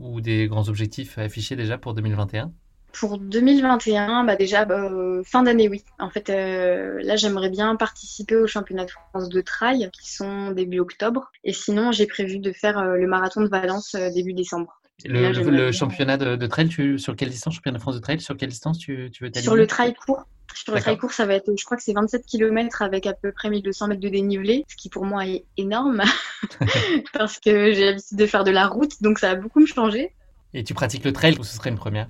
ou 0.00 0.20
des 0.20 0.46
grands 0.48 0.68
objectifs 0.68 1.18
affichés 1.18 1.56
déjà 1.56 1.78
pour 1.78 1.94
2021 1.94 2.52
pour 2.92 3.18
2021, 3.18 4.24
bah 4.24 4.36
déjà 4.36 4.66
euh, 4.68 5.22
fin 5.24 5.42
d'année, 5.42 5.68
oui. 5.68 5.84
En 5.98 6.10
fait, 6.10 6.30
euh, 6.30 6.98
là, 7.02 7.16
j'aimerais 7.16 7.50
bien 7.50 7.76
participer 7.76 8.36
au 8.36 8.46
championnat 8.46 8.86
de 8.86 8.90
France 8.90 9.28
de 9.28 9.40
trail 9.40 9.90
qui 9.92 10.12
sont 10.12 10.52
début 10.52 10.80
octobre. 10.80 11.30
Et 11.44 11.52
sinon, 11.52 11.92
j'ai 11.92 12.06
prévu 12.06 12.38
de 12.38 12.52
faire 12.52 12.78
euh, 12.78 12.96
le 12.96 13.06
marathon 13.06 13.42
de 13.42 13.48
Valence 13.48 13.94
début 14.14 14.32
décembre. 14.32 14.80
Le, 15.04 15.70
championnat 15.70 16.16
de, 16.16 16.46
trail, 16.46 16.68
tu, 16.68 16.98
sur 16.98 17.14
quelle 17.14 17.28
distance, 17.28 17.54
championnat 17.54 17.78
de 17.78 17.82
France 17.82 17.94
de 17.94 18.00
trail, 18.00 18.20
sur 18.20 18.36
quelle 18.36 18.48
distance 18.48 18.78
tu, 18.78 19.10
tu 19.12 19.24
veux 19.24 19.30
Sur 19.32 19.54
le 19.54 19.66
trail 19.66 19.94
court. 19.94 20.24
Sur 20.54 20.74
le 20.74 20.80
trail 20.80 20.98
court, 20.98 21.12
ça 21.12 21.26
va 21.26 21.34
être, 21.34 21.50
je 21.56 21.64
crois 21.64 21.76
que 21.76 21.82
c'est 21.82 21.92
27 21.92 22.26
km 22.26 22.82
avec 22.82 23.06
à 23.06 23.12
peu 23.12 23.32
près 23.32 23.48
1200 23.50 23.88
mètres 23.88 24.00
de 24.00 24.08
dénivelé, 24.08 24.64
ce 24.68 24.76
qui 24.76 24.88
pour 24.88 25.04
moi 25.04 25.26
est 25.26 25.44
énorme 25.56 26.02
parce 27.12 27.38
que 27.38 27.72
j'ai 27.72 27.86
l'habitude 27.86 28.18
de 28.18 28.26
faire 28.26 28.44
de 28.44 28.50
la 28.50 28.66
route, 28.66 29.02
donc 29.02 29.18
ça 29.18 29.28
va 29.28 29.40
beaucoup 29.40 29.60
me 29.60 29.66
changer. 29.66 30.12
Et 30.54 30.64
tu 30.64 30.74
pratiques 30.74 31.04
le 31.04 31.12
trail 31.12 31.36
ou 31.38 31.44
ce 31.44 31.56
serait 31.56 31.70
une 31.70 31.76
première? 31.76 32.08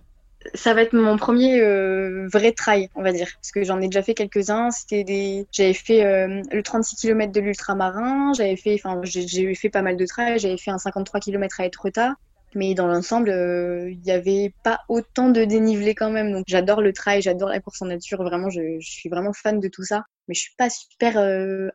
Ça 0.54 0.72
va 0.72 0.82
être 0.82 0.92
mon 0.92 1.16
premier 1.16 1.60
euh, 1.60 2.28
vrai 2.32 2.52
trail, 2.52 2.88
on 2.94 3.02
va 3.02 3.12
dire, 3.12 3.26
parce 3.34 3.50
que 3.50 3.64
j'en 3.64 3.80
ai 3.80 3.86
déjà 3.86 4.02
fait 4.02 4.14
quelques-uns. 4.14 4.70
C'était 4.70 5.02
des, 5.02 5.46
j'avais 5.50 5.74
fait 5.74 6.04
euh, 6.04 6.42
le 6.50 6.62
36 6.62 6.96
km 6.96 7.32
de 7.32 7.40
l'ultramarin, 7.40 8.32
j'avais 8.34 8.56
fait, 8.56 8.74
enfin, 8.74 9.00
j'ai 9.02 9.54
fait 9.54 9.68
pas 9.68 9.82
mal 9.82 9.96
de 9.96 10.06
trails, 10.06 10.38
j'avais 10.38 10.56
fait 10.56 10.70
un 10.70 10.78
53 10.78 11.20
km 11.20 11.60
à 11.60 11.66
Etretat, 11.66 12.14
mais 12.54 12.74
dans 12.74 12.86
l'ensemble, 12.86 13.30
euh, 13.30 13.90
il 13.90 14.00
n'y 14.00 14.10
avait 14.10 14.52
pas 14.64 14.80
autant 14.88 15.30
de 15.30 15.44
dénivelé 15.44 15.94
quand 15.94 16.10
même. 16.10 16.32
Donc 16.32 16.44
j'adore 16.46 16.80
le 16.80 16.92
trail, 16.92 17.22
j'adore 17.22 17.48
la 17.48 17.60
course 17.60 17.82
en 17.82 17.86
nature, 17.86 18.22
vraiment, 18.22 18.50
je, 18.50 18.78
suis 18.80 19.08
vraiment 19.08 19.32
fan 19.32 19.60
de 19.60 19.68
tout 19.68 19.84
ça. 19.84 20.04
Mais 20.28 20.34
je 20.34 20.40
suis 20.40 20.54
pas 20.58 20.68
super 20.68 21.16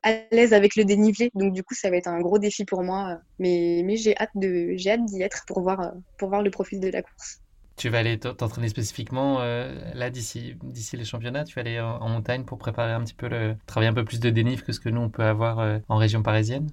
à 0.03 0.11
l'aise 0.31 0.53
avec 0.53 0.75
le 0.75 0.85
dénivelé, 0.85 1.31
donc 1.33 1.53
du 1.53 1.63
coup, 1.63 1.73
ça 1.73 1.89
va 1.89 1.97
être 1.97 2.07
un 2.07 2.19
gros 2.19 2.37
défi 2.37 2.65
pour 2.65 2.83
moi. 2.83 3.17
Mais, 3.39 3.83
j'ai 3.97 4.15
hâte 4.17 4.29
d'y 4.35 5.21
être 5.21 5.43
pour 5.47 5.61
voir, 5.61 5.93
pour 6.19 6.29
voir 6.29 6.43
le 6.43 6.51
profil 6.51 6.79
de 6.79 6.89
la 6.89 7.01
course. 7.01 7.39
Tu 7.75 7.89
vas 7.89 7.99
aller 7.99 8.19
t'entraîner 8.19 8.69
spécifiquement 8.69 9.41
euh, 9.41 9.73
là 9.95 10.09
d'ici 10.09 10.55
les 10.93 11.05
championnats? 11.05 11.43
Tu 11.43 11.55
vas 11.55 11.61
aller 11.61 11.79
en, 11.79 12.07
montagne 12.07 12.45
pour 12.45 12.57
préparer 12.59 12.91
un 12.91 13.03
petit 13.03 13.15
peu 13.15 13.27
le 13.27 13.55
travailler 13.65 13.89
un 13.89 13.95
peu 13.95 14.05
plus 14.05 14.19
de 14.19 14.29
dénive 14.29 14.63
que 14.63 14.71
ce 14.71 14.79
que 14.79 14.89
nous 14.89 15.01
on 15.01 15.09
peut 15.09 15.23
avoir 15.23 15.59
euh, 15.59 15.79
en 15.89 15.97
région 15.97 16.21
parisienne? 16.21 16.69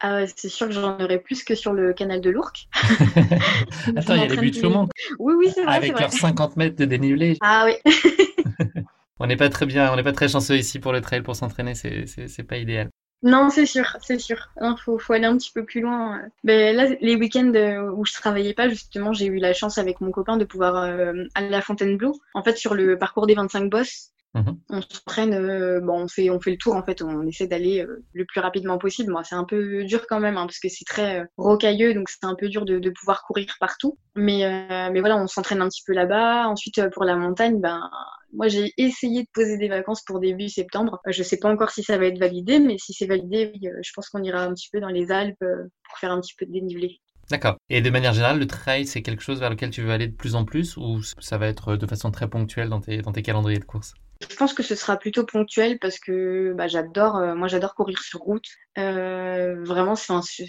Ah 0.00 0.26
c'est 0.26 0.48
sûr 0.48 0.66
que 0.66 0.72
j'en 0.72 1.00
aurai 1.00 1.18
plus 1.18 1.42
que 1.42 1.54
sur 1.54 1.72
le 1.72 1.94
canal 1.94 2.20
de 2.20 2.30
l'Ourcq. 2.30 2.68
Attends, 3.96 4.14
il 4.14 4.20
y 4.20 4.24
a 4.24 4.26
les 4.26 4.36
buts 4.36 4.50
de 4.50 4.60
Chaumont. 4.60 4.88
Oui, 5.18 5.34
oui, 5.38 5.50
c'est 5.54 5.64
vrai. 5.64 5.76
Avec 5.76 5.98
leurs 5.98 6.12
50 6.12 6.56
mètres 6.56 6.76
de 6.76 6.84
dénivelé. 6.84 7.38
Ah 7.40 7.66
oui. 7.66 7.92
on 9.18 9.26
n'est 9.26 9.36
pas 9.36 9.48
très 9.48 9.66
bien, 9.66 9.92
on 9.92 9.96
n'est 9.96 10.02
pas 10.02 10.12
très 10.12 10.28
chanceux 10.28 10.56
ici 10.56 10.78
pour 10.78 10.92
le 10.92 11.00
trail 11.00 11.22
pour 11.22 11.36
s'entraîner, 11.36 11.74
c'est 11.74 12.42
pas 12.46 12.58
idéal. 12.58 12.90
Non, 13.22 13.48
c'est 13.48 13.66
sûr, 13.66 13.96
c'est 14.02 14.18
sûr. 14.18 14.50
Il 14.60 14.74
faut, 14.84 14.98
faut, 14.98 15.14
aller 15.14 15.24
un 15.24 15.36
petit 15.36 15.50
peu 15.50 15.64
plus 15.64 15.80
loin. 15.80 16.20
Ben, 16.44 16.76
là, 16.76 16.86
les 17.00 17.16
week-ends 17.16 17.52
euh, 17.54 17.90
où 17.90 18.04
je 18.04 18.12
travaillais 18.12 18.52
pas, 18.52 18.68
justement, 18.68 19.12
j'ai 19.14 19.26
eu 19.26 19.38
la 19.38 19.54
chance 19.54 19.78
avec 19.78 20.02
mon 20.02 20.10
copain 20.10 20.36
de 20.36 20.44
pouvoir 20.44 20.76
euh, 20.76 21.24
aller 21.34 21.48
à 21.48 21.50
la 21.50 21.62
Fontainebleau. 21.62 22.20
En 22.34 22.42
fait, 22.42 22.58
sur 22.58 22.74
le 22.74 22.98
parcours 22.98 23.26
des 23.26 23.34
25 23.34 23.70
bosses, 23.70 24.12
mhm. 24.40 24.58
on 24.70 24.80
s'entraîne, 24.82 25.34
euh, 25.34 25.80
bon, 25.80 26.04
on 26.04 26.08
fait, 26.08 26.30
on 26.30 26.40
fait 26.40 26.52
le 26.52 26.56
tour, 26.56 26.74
en 26.74 26.82
fait, 26.82 27.02
on 27.02 27.26
essaie 27.26 27.46
d'aller 27.46 27.84
le 28.12 28.24
plus 28.24 28.40
rapidement 28.40 28.78
possible. 28.78 29.12
Moi, 29.12 29.24
c'est 29.24 29.34
un 29.34 29.44
peu 29.44 29.84
dur 29.84 30.06
quand 30.08 30.20
même, 30.20 30.36
hein, 30.36 30.46
parce 30.46 30.58
que 30.58 30.68
c'est 30.68 30.84
très 30.84 31.26
rocailleux, 31.36 31.94
donc 31.94 32.08
c'est 32.08 32.24
un 32.24 32.34
peu 32.34 32.48
dur 32.48 32.64
de, 32.64 32.78
de, 32.78 32.90
pouvoir 32.90 33.22
courir 33.24 33.54
partout. 33.60 33.98
Mais, 34.14 34.68
mais 34.92 35.00
voilà, 35.00 35.16
on 35.16 35.26
s'entraîne 35.26 35.60
un 35.60 35.68
petit 35.68 35.82
peu 35.86 35.92
là-bas. 35.92 36.48
Ensuite, 36.48 36.80
pour 36.90 37.04
la 37.04 37.16
montagne, 37.16 37.60
ben, 37.60 37.90
moi, 38.36 38.48
j'ai 38.48 38.72
essayé 38.76 39.22
de 39.22 39.28
poser 39.32 39.56
des 39.56 39.68
vacances 39.68 40.02
pour 40.02 40.20
début 40.20 40.48
septembre. 40.48 41.00
Je 41.06 41.18
ne 41.18 41.24
sais 41.24 41.38
pas 41.38 41.50
encore 41.50 41.70
si 41.70 41.82
ça 41.82 41.96
va 41.96 42.06
être 42.06 42.18
validé, 42.18 42.58
mais 42.58 42.76
si 42.78 42.92
c'est 42.92 43.06
validé, 43.06 43.52
euh, 43.64 43.70
je 43.82 43.90
pense 43.94 44.08
qu'on 44.08 44.22
ira 44.22 44.42
un 44.42 44.52
petit 44.52 44.68
peu 44.70 44.80
dans 44.80 44.88
les 44.88 45.10
Alpes 45.10 45.40
euh, 45.42 45.64
pour 45.88 45.98
faire 45.98 46.12
un 46.12 46.20
petit 46.20 46.34
peu 46.36 46.44
de 46.46 46.52
dénivelé. 46.52 47.00
D'accord. 47.30 47.56
Et 47.70 47.80
de 47.80 47.90
manière 47.90 48.12
générale, 48.12 48.38
le 48.38 48.46
trail, 48.46 48.86
c'est 48.86 49.02
quelque 49.02 49.22
chose 49.22 49.40
vers 49.40 49.50
lequel 49.50 49.70
tu 49.70 49.82
veux 49.82 49.90
aller 49.90 50.06
de 50.06 50.14
plus 50.14 50.34
en 50.34 50.44
plus 50.44 50.76
ou 50.76 51.02
ça 51.02 51.38
va 51.38 51.48
être 51.48 51.76
de 51.76 51.86
façon 51.86 52.10
très 52.10 52.28
ponctuelle 52.28 52.68
dans 52.68 52.80
tes, 52.80 52.98
dans 52.98 53.12
tes 53.12 53.22
calendriers 53.22 53.58
de 53.58 53.64
course? 53.64 53.94
Je 54.20 54.36
pense 54.36 54.54
que 54.54 54.62
ce 54.62 54.74
sera 54.74 54.96
plutôt 54.96 55.24
ponctuel 55.24 55.78
parce 55.78 55.98
que 55.98 56.54
bah, 56.56 56.68
j'adore, 56.68 57.16
euh, 57.16 57.34
moi 57.34 57.48
j'adore 57.48 57.74
courir 57.74 58.00
sur 58.00 58.20
route. 58.20 58.46
vraiment, 58.76 59.94
je, 59.94 60.44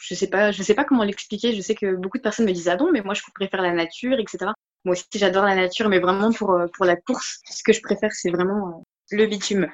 je 0.00 0.14
sais 0.14 0.28
pas, 0.28 0.52
je 0.52 0.62
sais 0.62 0.74
pas 0.74 0.84
comment 0.84 1.04
l'expliquer. 1.04 1.54
Je 1.54 1.60
sais 1.60 1.74
que 1.74 1.94
beaucoup 1.94 2.18
de 2.18 2.22
personnes 2.22 2.46
me 2.46 2.52
disent 2.52 2.68
ah 2.68 2.76
bon, 2.76 2.90
mais 2.92 3.02
moi 3.02 3.14
je 3.14 3.22
préfère 3.34 3.62
la 3.62 3.72
nature, 3.72 4.18
etc. 4.18 4.52
Moi 4.84 4.94
aussi, 4.94 5.04
j'adore 5.14 5.44
la 5.44 5.54
nature, 5.54 5.88
mais 5.88 6.00
vraiment 6.00 6.32
pour, 6.32 6.52
euh, 6.52 6.66
pour 6.74 6.84
la 6.84 6.96
course, 6.96 7.40
ce 7.48 7.62
que 7.62 7.72
je 7.72 7.80
préfère, 7.80 8.10
c'est 8.12 8.30
vraiment 8.30 8.68
euh, 8.68 8.72
le 9.12 9.26
bitume. 9.26 9.68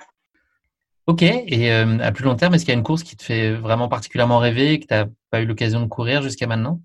Ok, 1.06 1.22
et 1.22 1.72
euh, 1.72 1.98
à 2.00 2.12
plus 2.12 2.24
long 2.24 2.34
terme, 2.34 2.54
est-ce 2.54 2.66
qu'il 2.66 2.74
y 2.74 2.76
a 2.76 2.78
une 2.78 2.84
course 2.84 3.02
qui 3.02 3.16
te 3.16 3.22
fait 3.22 3.54
vraiment 3.54 3.88
particulièrement 3.88 4.38
rêver 4.38 4.74
et 4.74 4.80
que 4.80 4.86
tu 4.86 4.92
n'as 4.92 5.06
pas 5.30 5.40
eu 5.40 5.46
l'occasion 5.46 5.80
de 5.80 5.86
courir 5.86 6.20
jusqu'à 6.20 6.46
maintenant? 6.46 6.82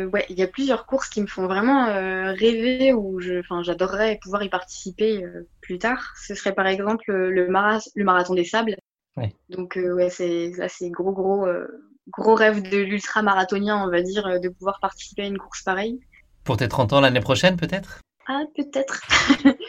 Euh, 0.00 0.06
Ouais, 0.06 0.26
il 0.28 0.38
y 0.38 0.42
a 0.42 0.46
plusieurs 0.46 0.86
courses 0.86 1.08
qui 1.08 1.20
me 1.20 1.26
font 1.26 1.46
vraiment 1.46 1.86
rêver 2.32 2.92
ou 2.92 3.20
j'adorerais 3.20 4.18
pouvoir 4.22 4.42
y 4.42 4.48
participer 4.48 5.24
plus 5.60 5.78
tard. 5.78 6.14
Ce 6.16 6.34
serait 6.34 6.54
par 6.54 6.66
exemple 6.66 7.04
le, 7.08 7.46
le 7.46 8.04
marathon 8.04 8.34
des 8.34 8.44
sables. 8.44 8.76
Ouais. 9.16 9.34
Donc 9.48 9.76
ouais, 9.76 10.10
c'est 10.10 10.52
là 10.56 10.68
c'est 10.68 10.90
gros 10.90 11.12
gros 11.12 11.46
gros 12.08 12.34
rêve 12.34 12.62
de 12.62 12.78
l'ultra 12.78 13.22
marathonien, 13.22 13.82
on 13.84 13.90
va 13.90 14.02
dire, 14.02 14.40
de 14.40 14.48
pouvoir 14.48 14.78
participer 14.80 15.22
à 15.22 15.26
une 15.26 15.38
course 15.38 15.62
pareille. 15.62 16.00
Pour 16.44 16.56
tes 16.56 16.68
30 16.68 16.92
ans 16.92 17.00
l'année 17.00 17.20
prochaine, 17.20 17.56
peut-être? 17.56 18.00
Ah, 18.26 18.44
peut-être. 18.56 19.00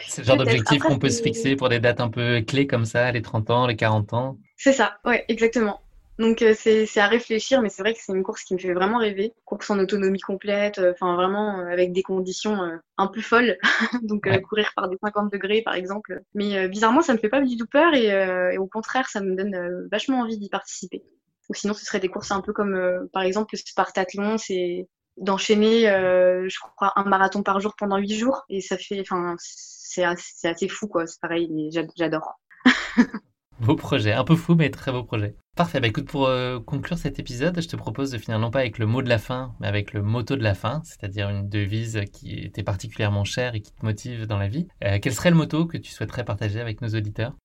C'est 0.08 0.22
le 0.22 0.28
genre 0.28 0.38
d'objectif 0.38 0.84
qu'on 0.84 1.00
peut 1.00 1.10
se 1.10 1.22
fixer 1.22 1.56
pour 1.56 1.70
des 1.70 1.80
dates 1.80 2.02
un 2.02 2.10
peu 2.10 2.42
clés 2.42 2.68
comme 2.68 2.86
ça, 2.86 3.12
les 3.12 3.22
30 3.22 3.50
ans, 3.50 3.66
les 3.66 3.76
40 3.76 4.14
ans. 4.14 4.38
C'est 4.58 4.74
ça, 4.74 4.98
ouais, 5.06 5.26
exactement. 5.28 5.82
Donc 6.20 6.42
euh, 6.42 6.54
c'est 6.56 7.00
à 7.00 7.08
réfléchir, 7.08 7.62
mais 7.62 7.70
c'est 7.70 7.82
vrai 7.82 7.94
que 7.94 8.00
c'est 8.02 8.14
une 8.14 8.24
course 8.24 8.44
qui 8.44 8.54
me 8.54 8.60
fait 8.60 8.74
vraiment 8.74 9.00
rêver. 9.00 9.34
Course 9.46 9.70
en 9.70 9.80
autonomie 9.80 10.20
complète, 10.20 10.78
euh, 10.80 10.92
enfin 10.92 11.16
vraiment 11.16 11.60
euh, 11.60 11.68
avec 11.68 11.94
des 11.94 12.04
conditions 12.04 12.60
un 12.98 13.08
peu 13.08 13.22
folles. 13.22 13.58
Donc 14.04 14.28
courir 14.44 14.72
par 14.76 14.90
des 14.90 14.98
50 15.04 15.32
degrés 15.32 15.62
par 15.62 15.76
exemple. 15.76 16.22
Mais 16.34 16.68
bizarrement, 16.68 17.02
ça 17.02 17.14
me 17.14 17.18
fait 17.18 17.30
pas 17.30 17.42
du 17.42 17.58
tout 17.58 17.68
peur 17.68 17.94
et, 17.94 18.08
et 18.54 18.58
au 18.58 18.68
contraire, 18.68 19.08
ça 19.10 19.22
me 19.22 19.36
donne 19.36 19.88
vachement 19.92 20.20
envie 20.20 20.38
d'y 20.38 20.50
participer. 20.50 21.04
Ou 21.50 21.54
sinon, 21.54 21.74
ce 21.74 21.86
serait 21.86 22.00
des 22.00 22.08
courses 22.08 22.32
un 22.32 22.42
peu 22.42 22.54
comme 22.54 23.10
par 23.12 23.24
exemple 23.24 23.50
le 23.54 23.58
Spartathlon, 23.58 24.38
c'est 24.38 24.88
d'enchaîner, 25.18 25.90
euh, 25.90 26.48
je 26.50 26.58
crois, 26.60 26.94
un 26.96 27.04
marathon 27.04 27.44
par 27.44 27.60
jour 27.60 27.76
pendant 27.78 27.98
huit 27.98 28.16
jours. 28.16 28.44
Et 28.50 28.62
ça 28.62 28.78
fait, 28.78 29.02
enfin, 29.02 29.36
c'est 29.38 30.04
assez, 30.04 30.48
assez, 30.48 30.68
fou, 30.68 30.88
quoi. 30.88 31.08
C'est 31.08 31.20
pareil, 31.22 31.70
j'adore. 31.96 32.40
beau 33.60 33.76
projet, 33.76 34.14
un 34.14 34.24
peu 34.24 34.36
fou, 34.36 34.56
mais 34.56 34.70
très 34.70 34.92
beau 34.92 35.04
projet. 35.04 35.36
Parfait. 35.62 35.80
Bah 35.80 35.90
écoute, 35.90 36.08
pour 36.08 36.26
euh, 36.26 36.60
conclure 36.60 36.98
cet 36.98 37.20
épisode, 37.20 37.62
je 37.62 37.68
te 37.68 37.76
propose 37.76 38.10
de 38.10 38.18
finir 38.18 38.40
non 38.40 38.50
pas 38.50 38.62
avec 38.62 38.80
le 38.80 38.88
mot 38.88 39.04
de 39.04 39.10
la 39.10 39.20
fin, 39.20 39.54
mais 39.60 39.68
avec 39.68 39.94
le 39.94 40.02
motto 40.02 40.36
de 40.36 40.42
la 40.42 40.56
fin, 40.56 40.82
c'est-à-dire 40.84 41.30
une 41.30 41.48
devise 41.48 42.02
qui 42.12 42.40
était 42.40 42.64
particulièrement 42.64 43.26
chère 43.26 43.54
et 43.54 43.62
qui 43.62 43.72
te 43.72 43.86
motive 43.86 44.26
dans 44.26 44.40
la 44.40 44.48
vie. 44.48 44.68
Euh, 44.84 44.98
quel 45.00 45.14
serait 45.14 45.30
le 45.30 45.36
motto 45.36 45.68
que 45.68 45.78
tu 45.78 45.92
souhaiterais 45.92 46.26
partager 46.26 46.60
avec 46.60 46.82
nos 46.82 46.90
auditeurs? 46.90 47.36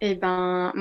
Eh 0.00 0.16
ben, 0.16 0.72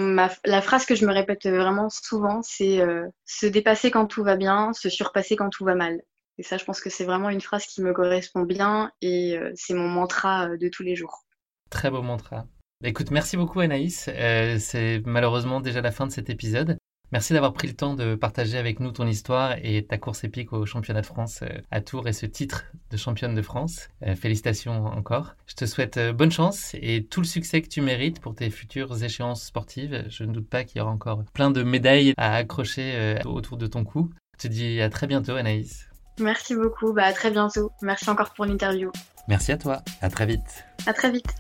la 0.44 0.62
phrase 0.62 0.88
que 0.88 0.96
je 0.96 1.06
me 1.06 1.14
répète 1.14 1.46
vraiment 1.46 1.90
souvent, 1.92 2.42
c'est 2.42 2.82
se 3.26 3.46
dépasser 3.46 3.92
quand 3.92 4.08
tout 4.08 4.24
va 4.24 4.36
bien, 4.36 4.74
se 4.74 4.90
surpasser 4.90 5.36
quand 5.36 5.52
tout 5.52 5.66
va 5.66 5.76
mal. 5.76 6.02
Et 6.38 6.44
ça, 6.44 6.58
je 6.58 6.66
pense 6.66 6.82
que 6.82 6.90
c'est 6.90 7.06
vraiment 7.06 7.30
une 7.30 7.42
phrase 7.42 7.66
qui 7.66 7.82
me 7.82 7.94
correspond 7.94 8.42
bien 8.42 8.92
et 9.02 9.38
euh, 9.38 9.52
c'est 9.56 9.74
mon 9.74 9.88
mantra 9.88 10.50
euh, 10.50 10.58
de 10.58 10.68
tous 10.68 10.84
les 10.84 10.96
jours. 10.96 11.24
Très 11.70 11.90
beau 11.90 12.02
mantra. 12.02 12.46
Écoute, 12.88 13.10
merci 13.10 13.36
beaucoup 13.36 13.62
Anaïs. 13.62 14.12
Euh, 14.14 14.58
c'est 14.60 15.02
malheureusement 15.08 15.60
déjà 15.60 15.82
la 15.82 15.90
fin 15.90 16.06
de 16.06 16.12
cet 16.12 16.30
épisode. 16.30 16.78
Merci 17.12 17.34
d'avoir 17.34 17.52
pris 17.52 17.68
le 17.68 17.74
temps 17.74 17.96
de 17.96 18.14
partager 18.14 18.60
avec 18.60 18.80
nous 18.80 18.92
ton 18.92 19.08
histoire 19.08 19.56
et 19.64 19.84
ta 19.84 19.98
course 19.98 20.24
épique 20.24 20.54
au 20.54 20.68
championnat 20.68 21.02
de 21.02 21.06
France 21.08 21.44
à 21.72 21.82
Tours 21.82 22.08
et 22.08 22.14
ce 22.14 22.28
titre 22.28 22.66
de 22.92 22.98
championne 22.98 23.34
de 23.34 23.42
France. 23.42 23.90
félicitations 24.16 24.86
encore. 24.86 25.36
Je 25.48 25.56
te 25.56 25.66
souhaite 25.66 26.00
bonne 26.12 26.32
chance 26.32 26.76
et 26.76 27.04
tout 27.04 27.22
le 27.22 27.26
succès 27.26 27.64
que 27.64 27.70
tu 27.70 27.82
mérites 27.82 28.20
pour 28.20 28.36
tes 28.36 28.52
futures 28.52 29.04
échéances 29.04 29.46
sportives. 29.46 30.06
Je 30.10 30.24
ne 30.24 30.32
doute 30.32 30.48
pas 30.48 30.64
qu'il 30.64 30.78
y 30.78 30.82
aura 30.82 30.92
encore 30.92 31.24
plein 31.34 31.50
de 31.50 31.64
médailles 31.64 32.14
à 32.18 32.36
accrocher 32.36 33.18
autour 33.26 33.58
de 33.58 33.66
ton 33.66 33.84
cou. 33.84 34.12
Je 34.38 34.48
te 34.48 34.54
dis 34.54 34.80
à 34.80 34.90
très 34.90 35.08
bientôt 35.08 35.34
Anaïs. 35.34 35.90
Merci 36.20 36.56
beaucoup. 36.56 36.94
Bah, 36.94 37.06
à 37.06 37.14
très 37.14 37.32
bientôt. 37.32 37.72
Merci 37.82 38.10
encore 38.12 38.32
pour 38.34 38.46
l'interview. 38.46 38.92
Merci 39.28 39.52
à 39.52 39.58
toi. 39.58 39.82
À 40.02 40.10
très 40.10 40.28
vite. 40.28 40.66
À 40.86 40.94
très 40.94 41.10
vite. 41.10 41.34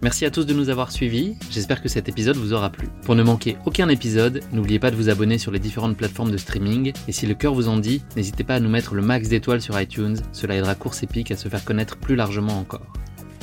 Merci 0.00 0.24
à 0.24 0.30
tous 0.30 0.46
de 0.46 0.54
nous 0.54 0.70
avoir 0.70 0.92
suivis, 0.92 1.34
j'espère 1.50 1.82
que 1.82 1.88
cet 1.88 2.08
épisode 2.08 2.36
vous 2.36 2.52
aura 2.52 2.70
plu. 2.70 2.86
Pour 3.02 3.16
ne 3.16 3.24
manquer 3.24 3.56
aucun 3.66 3.88
épisode, 3.88 4.42
n'oubliez 4.52 4.78
pas 4.78 4.92
de 4.92 4.96
vous 4.96 5.08
abonner 5.08 5.38
sur 5.38 5.50
les 5.50 5.58
différentes 5.58 5.96
plateformes 5.96 6.30
de 6.30 6.36
streaming, 6.36 6.92
et 7.08 7.12
si 7.12 7.26
le 7.26 7.34
cœur 7.34 7.52
vous 7.52 7.68
en 7.68 7.78
dit, 7.78 8.04
n'hésitez 8.14 8.44
pas 8.44 8.54
à 8.54 8.60
nous 8.60 8.68
mettre 8.68 8.94
le 8.94 9.02
max 9.02 9.28
d'étoiles 9.28 9.60
sur 9.60 9.80
iTunes, 9.80 10.18
cela 10.32 10.54
aidera 10.54 10.76
Course 10.76 11.02
Épique 11.02 11.32
à 11.32 11.36
se 11.36 11.48
faire 11.48 11.64
connaître 11.64 11.96
plus 11.96 12.14
largement 12.14 12.58
encore. 12.58 12.92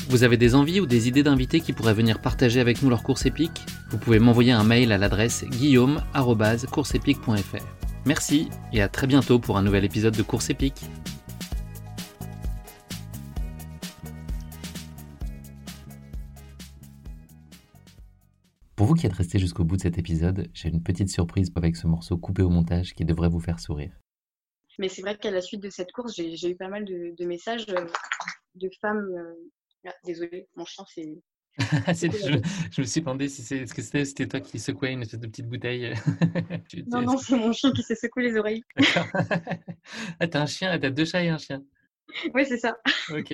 Vous 0.07 0.23
avez 0.23 0.37
des 0.37 0.55
envies 0.55 0.79
ou 0.79 0.85
des 0.85 1.09
idées 1.09 1.23
d'invités 1.23 1.59
qui 1.59 1.73
pourraient 1.73 1.93
venir 1.93 2.21
partager 2.21 2.61
avec 2.61 2.81
nous 2.81 2.89
leur 2.89 3.03
course 3.03 3.25
épique? 3.25 3.65
Vous 3.89 3.97
pouvez 3.97 4.19
m'envoyer 4.19 4.53
un 4.53 4.63
mail 4.63 4.91
à 4.91 4.97
l'adresse 4.97 5.45
guillaume.courseepique.fr. 5.49 7.65
Merci 8.05 8.49
et 8.71 8.83
à 8.83 8.87
très 8.87 9.07
bientôt 9.07 9.39
pour 9.39 9.57
un 9.57 9.63
nouvel 9.63 9.83
épisode 9.83 10.15
de 10.15 10.21
Course 10.21 10.51
épique. 10.51 10.83
Vous 18.95 19.01
qui 19.01 19.07
êtes 19.07 19.13
resté 19.13 19.39
jusqu'au 19.39 19.65
bout 19.65 19.75
de 19.75 19.81
cet 19.81 19.97
épisode, 19.97 20.47
j'ai 20.53 20.69
une 20.69 20.81
petite 20.81 21.09
surprise 21.09 21.51
avec 21.57 21.75
ce 21.75 21.85
morceau 21.85 22.17
coupé 22.17 22.43
au 22.43 22.49
montage 22.49 22.93
qui 22.93 23.03
devrait 23.03 23.27
vous 23.27 23.41
faire 23.41 23.59
sourire. 23.59 23.91
Mais 24.79 24.87
c'est 24.87 25.01
vrai 25.01 25.17
qu'à 25.17 25.31
la 25.31 25.41
suite 25.41 25.59
de 25.59 25.69
cette 25.69 25.91
course, 25.91 26.15
j'ai 26.15 26.49
eu 26.49 26.55
pas 26.55 26.69
mal 26.69 26.85
de, 26.85 27.25
messages 27.25 27.65
euh, 27.71 27.85
de 28.55 28.69
femmes. 28.79 29.05
Euh, 29.13 29.49
ah, 29.85 29.93
désolée, 30.05 30.47
mon 30.55 30.63
chien 30.63 30.85
c'est 31.93 32.09
je, 32.09 32.81
me 32.81 32.85
suis 32.85 33.01
demandé 33.01 33.27
si 33.27 33.41
c'est 33.41 33.65
ce 33.65 33.73
que 33.73 33.81
c'était, 33.81 34.05
c'était 34.05 34.27
toi 34.27 34.39
qui 34.39 34.59
secouais 34.59 34.93
une 34.93 35.01
espèce 35.01 35.19
de 35.19 35.27
petite 35.27 35.49
bouteille. 35.49 35.93
non, 36.87 37.01
non, 37.01 37.17
c'est 37.17 37.35
mon 37.35 37.51
chien 37.51 37.73
qui 37.73 37.83
s'est 37.83 37.95
secoué 37.95 38.23
les 38.23 38.37
oreilles. 38.37 38.63
ah, 40.21 40.27
t'as 40.27 40.41
un 40.41 40.45
chien, 40.45 40.79
t'as 40.79 40.89
deux 40.89 41.05
chats 41.05 41.23
et 41.23 41.29
un 41.29 41.37
chien. 41.37 41.61
Oui, 42.33 42.45
c'est 42.45 42.59
ça. 42.59 42.77
Ok. 43.09 43.33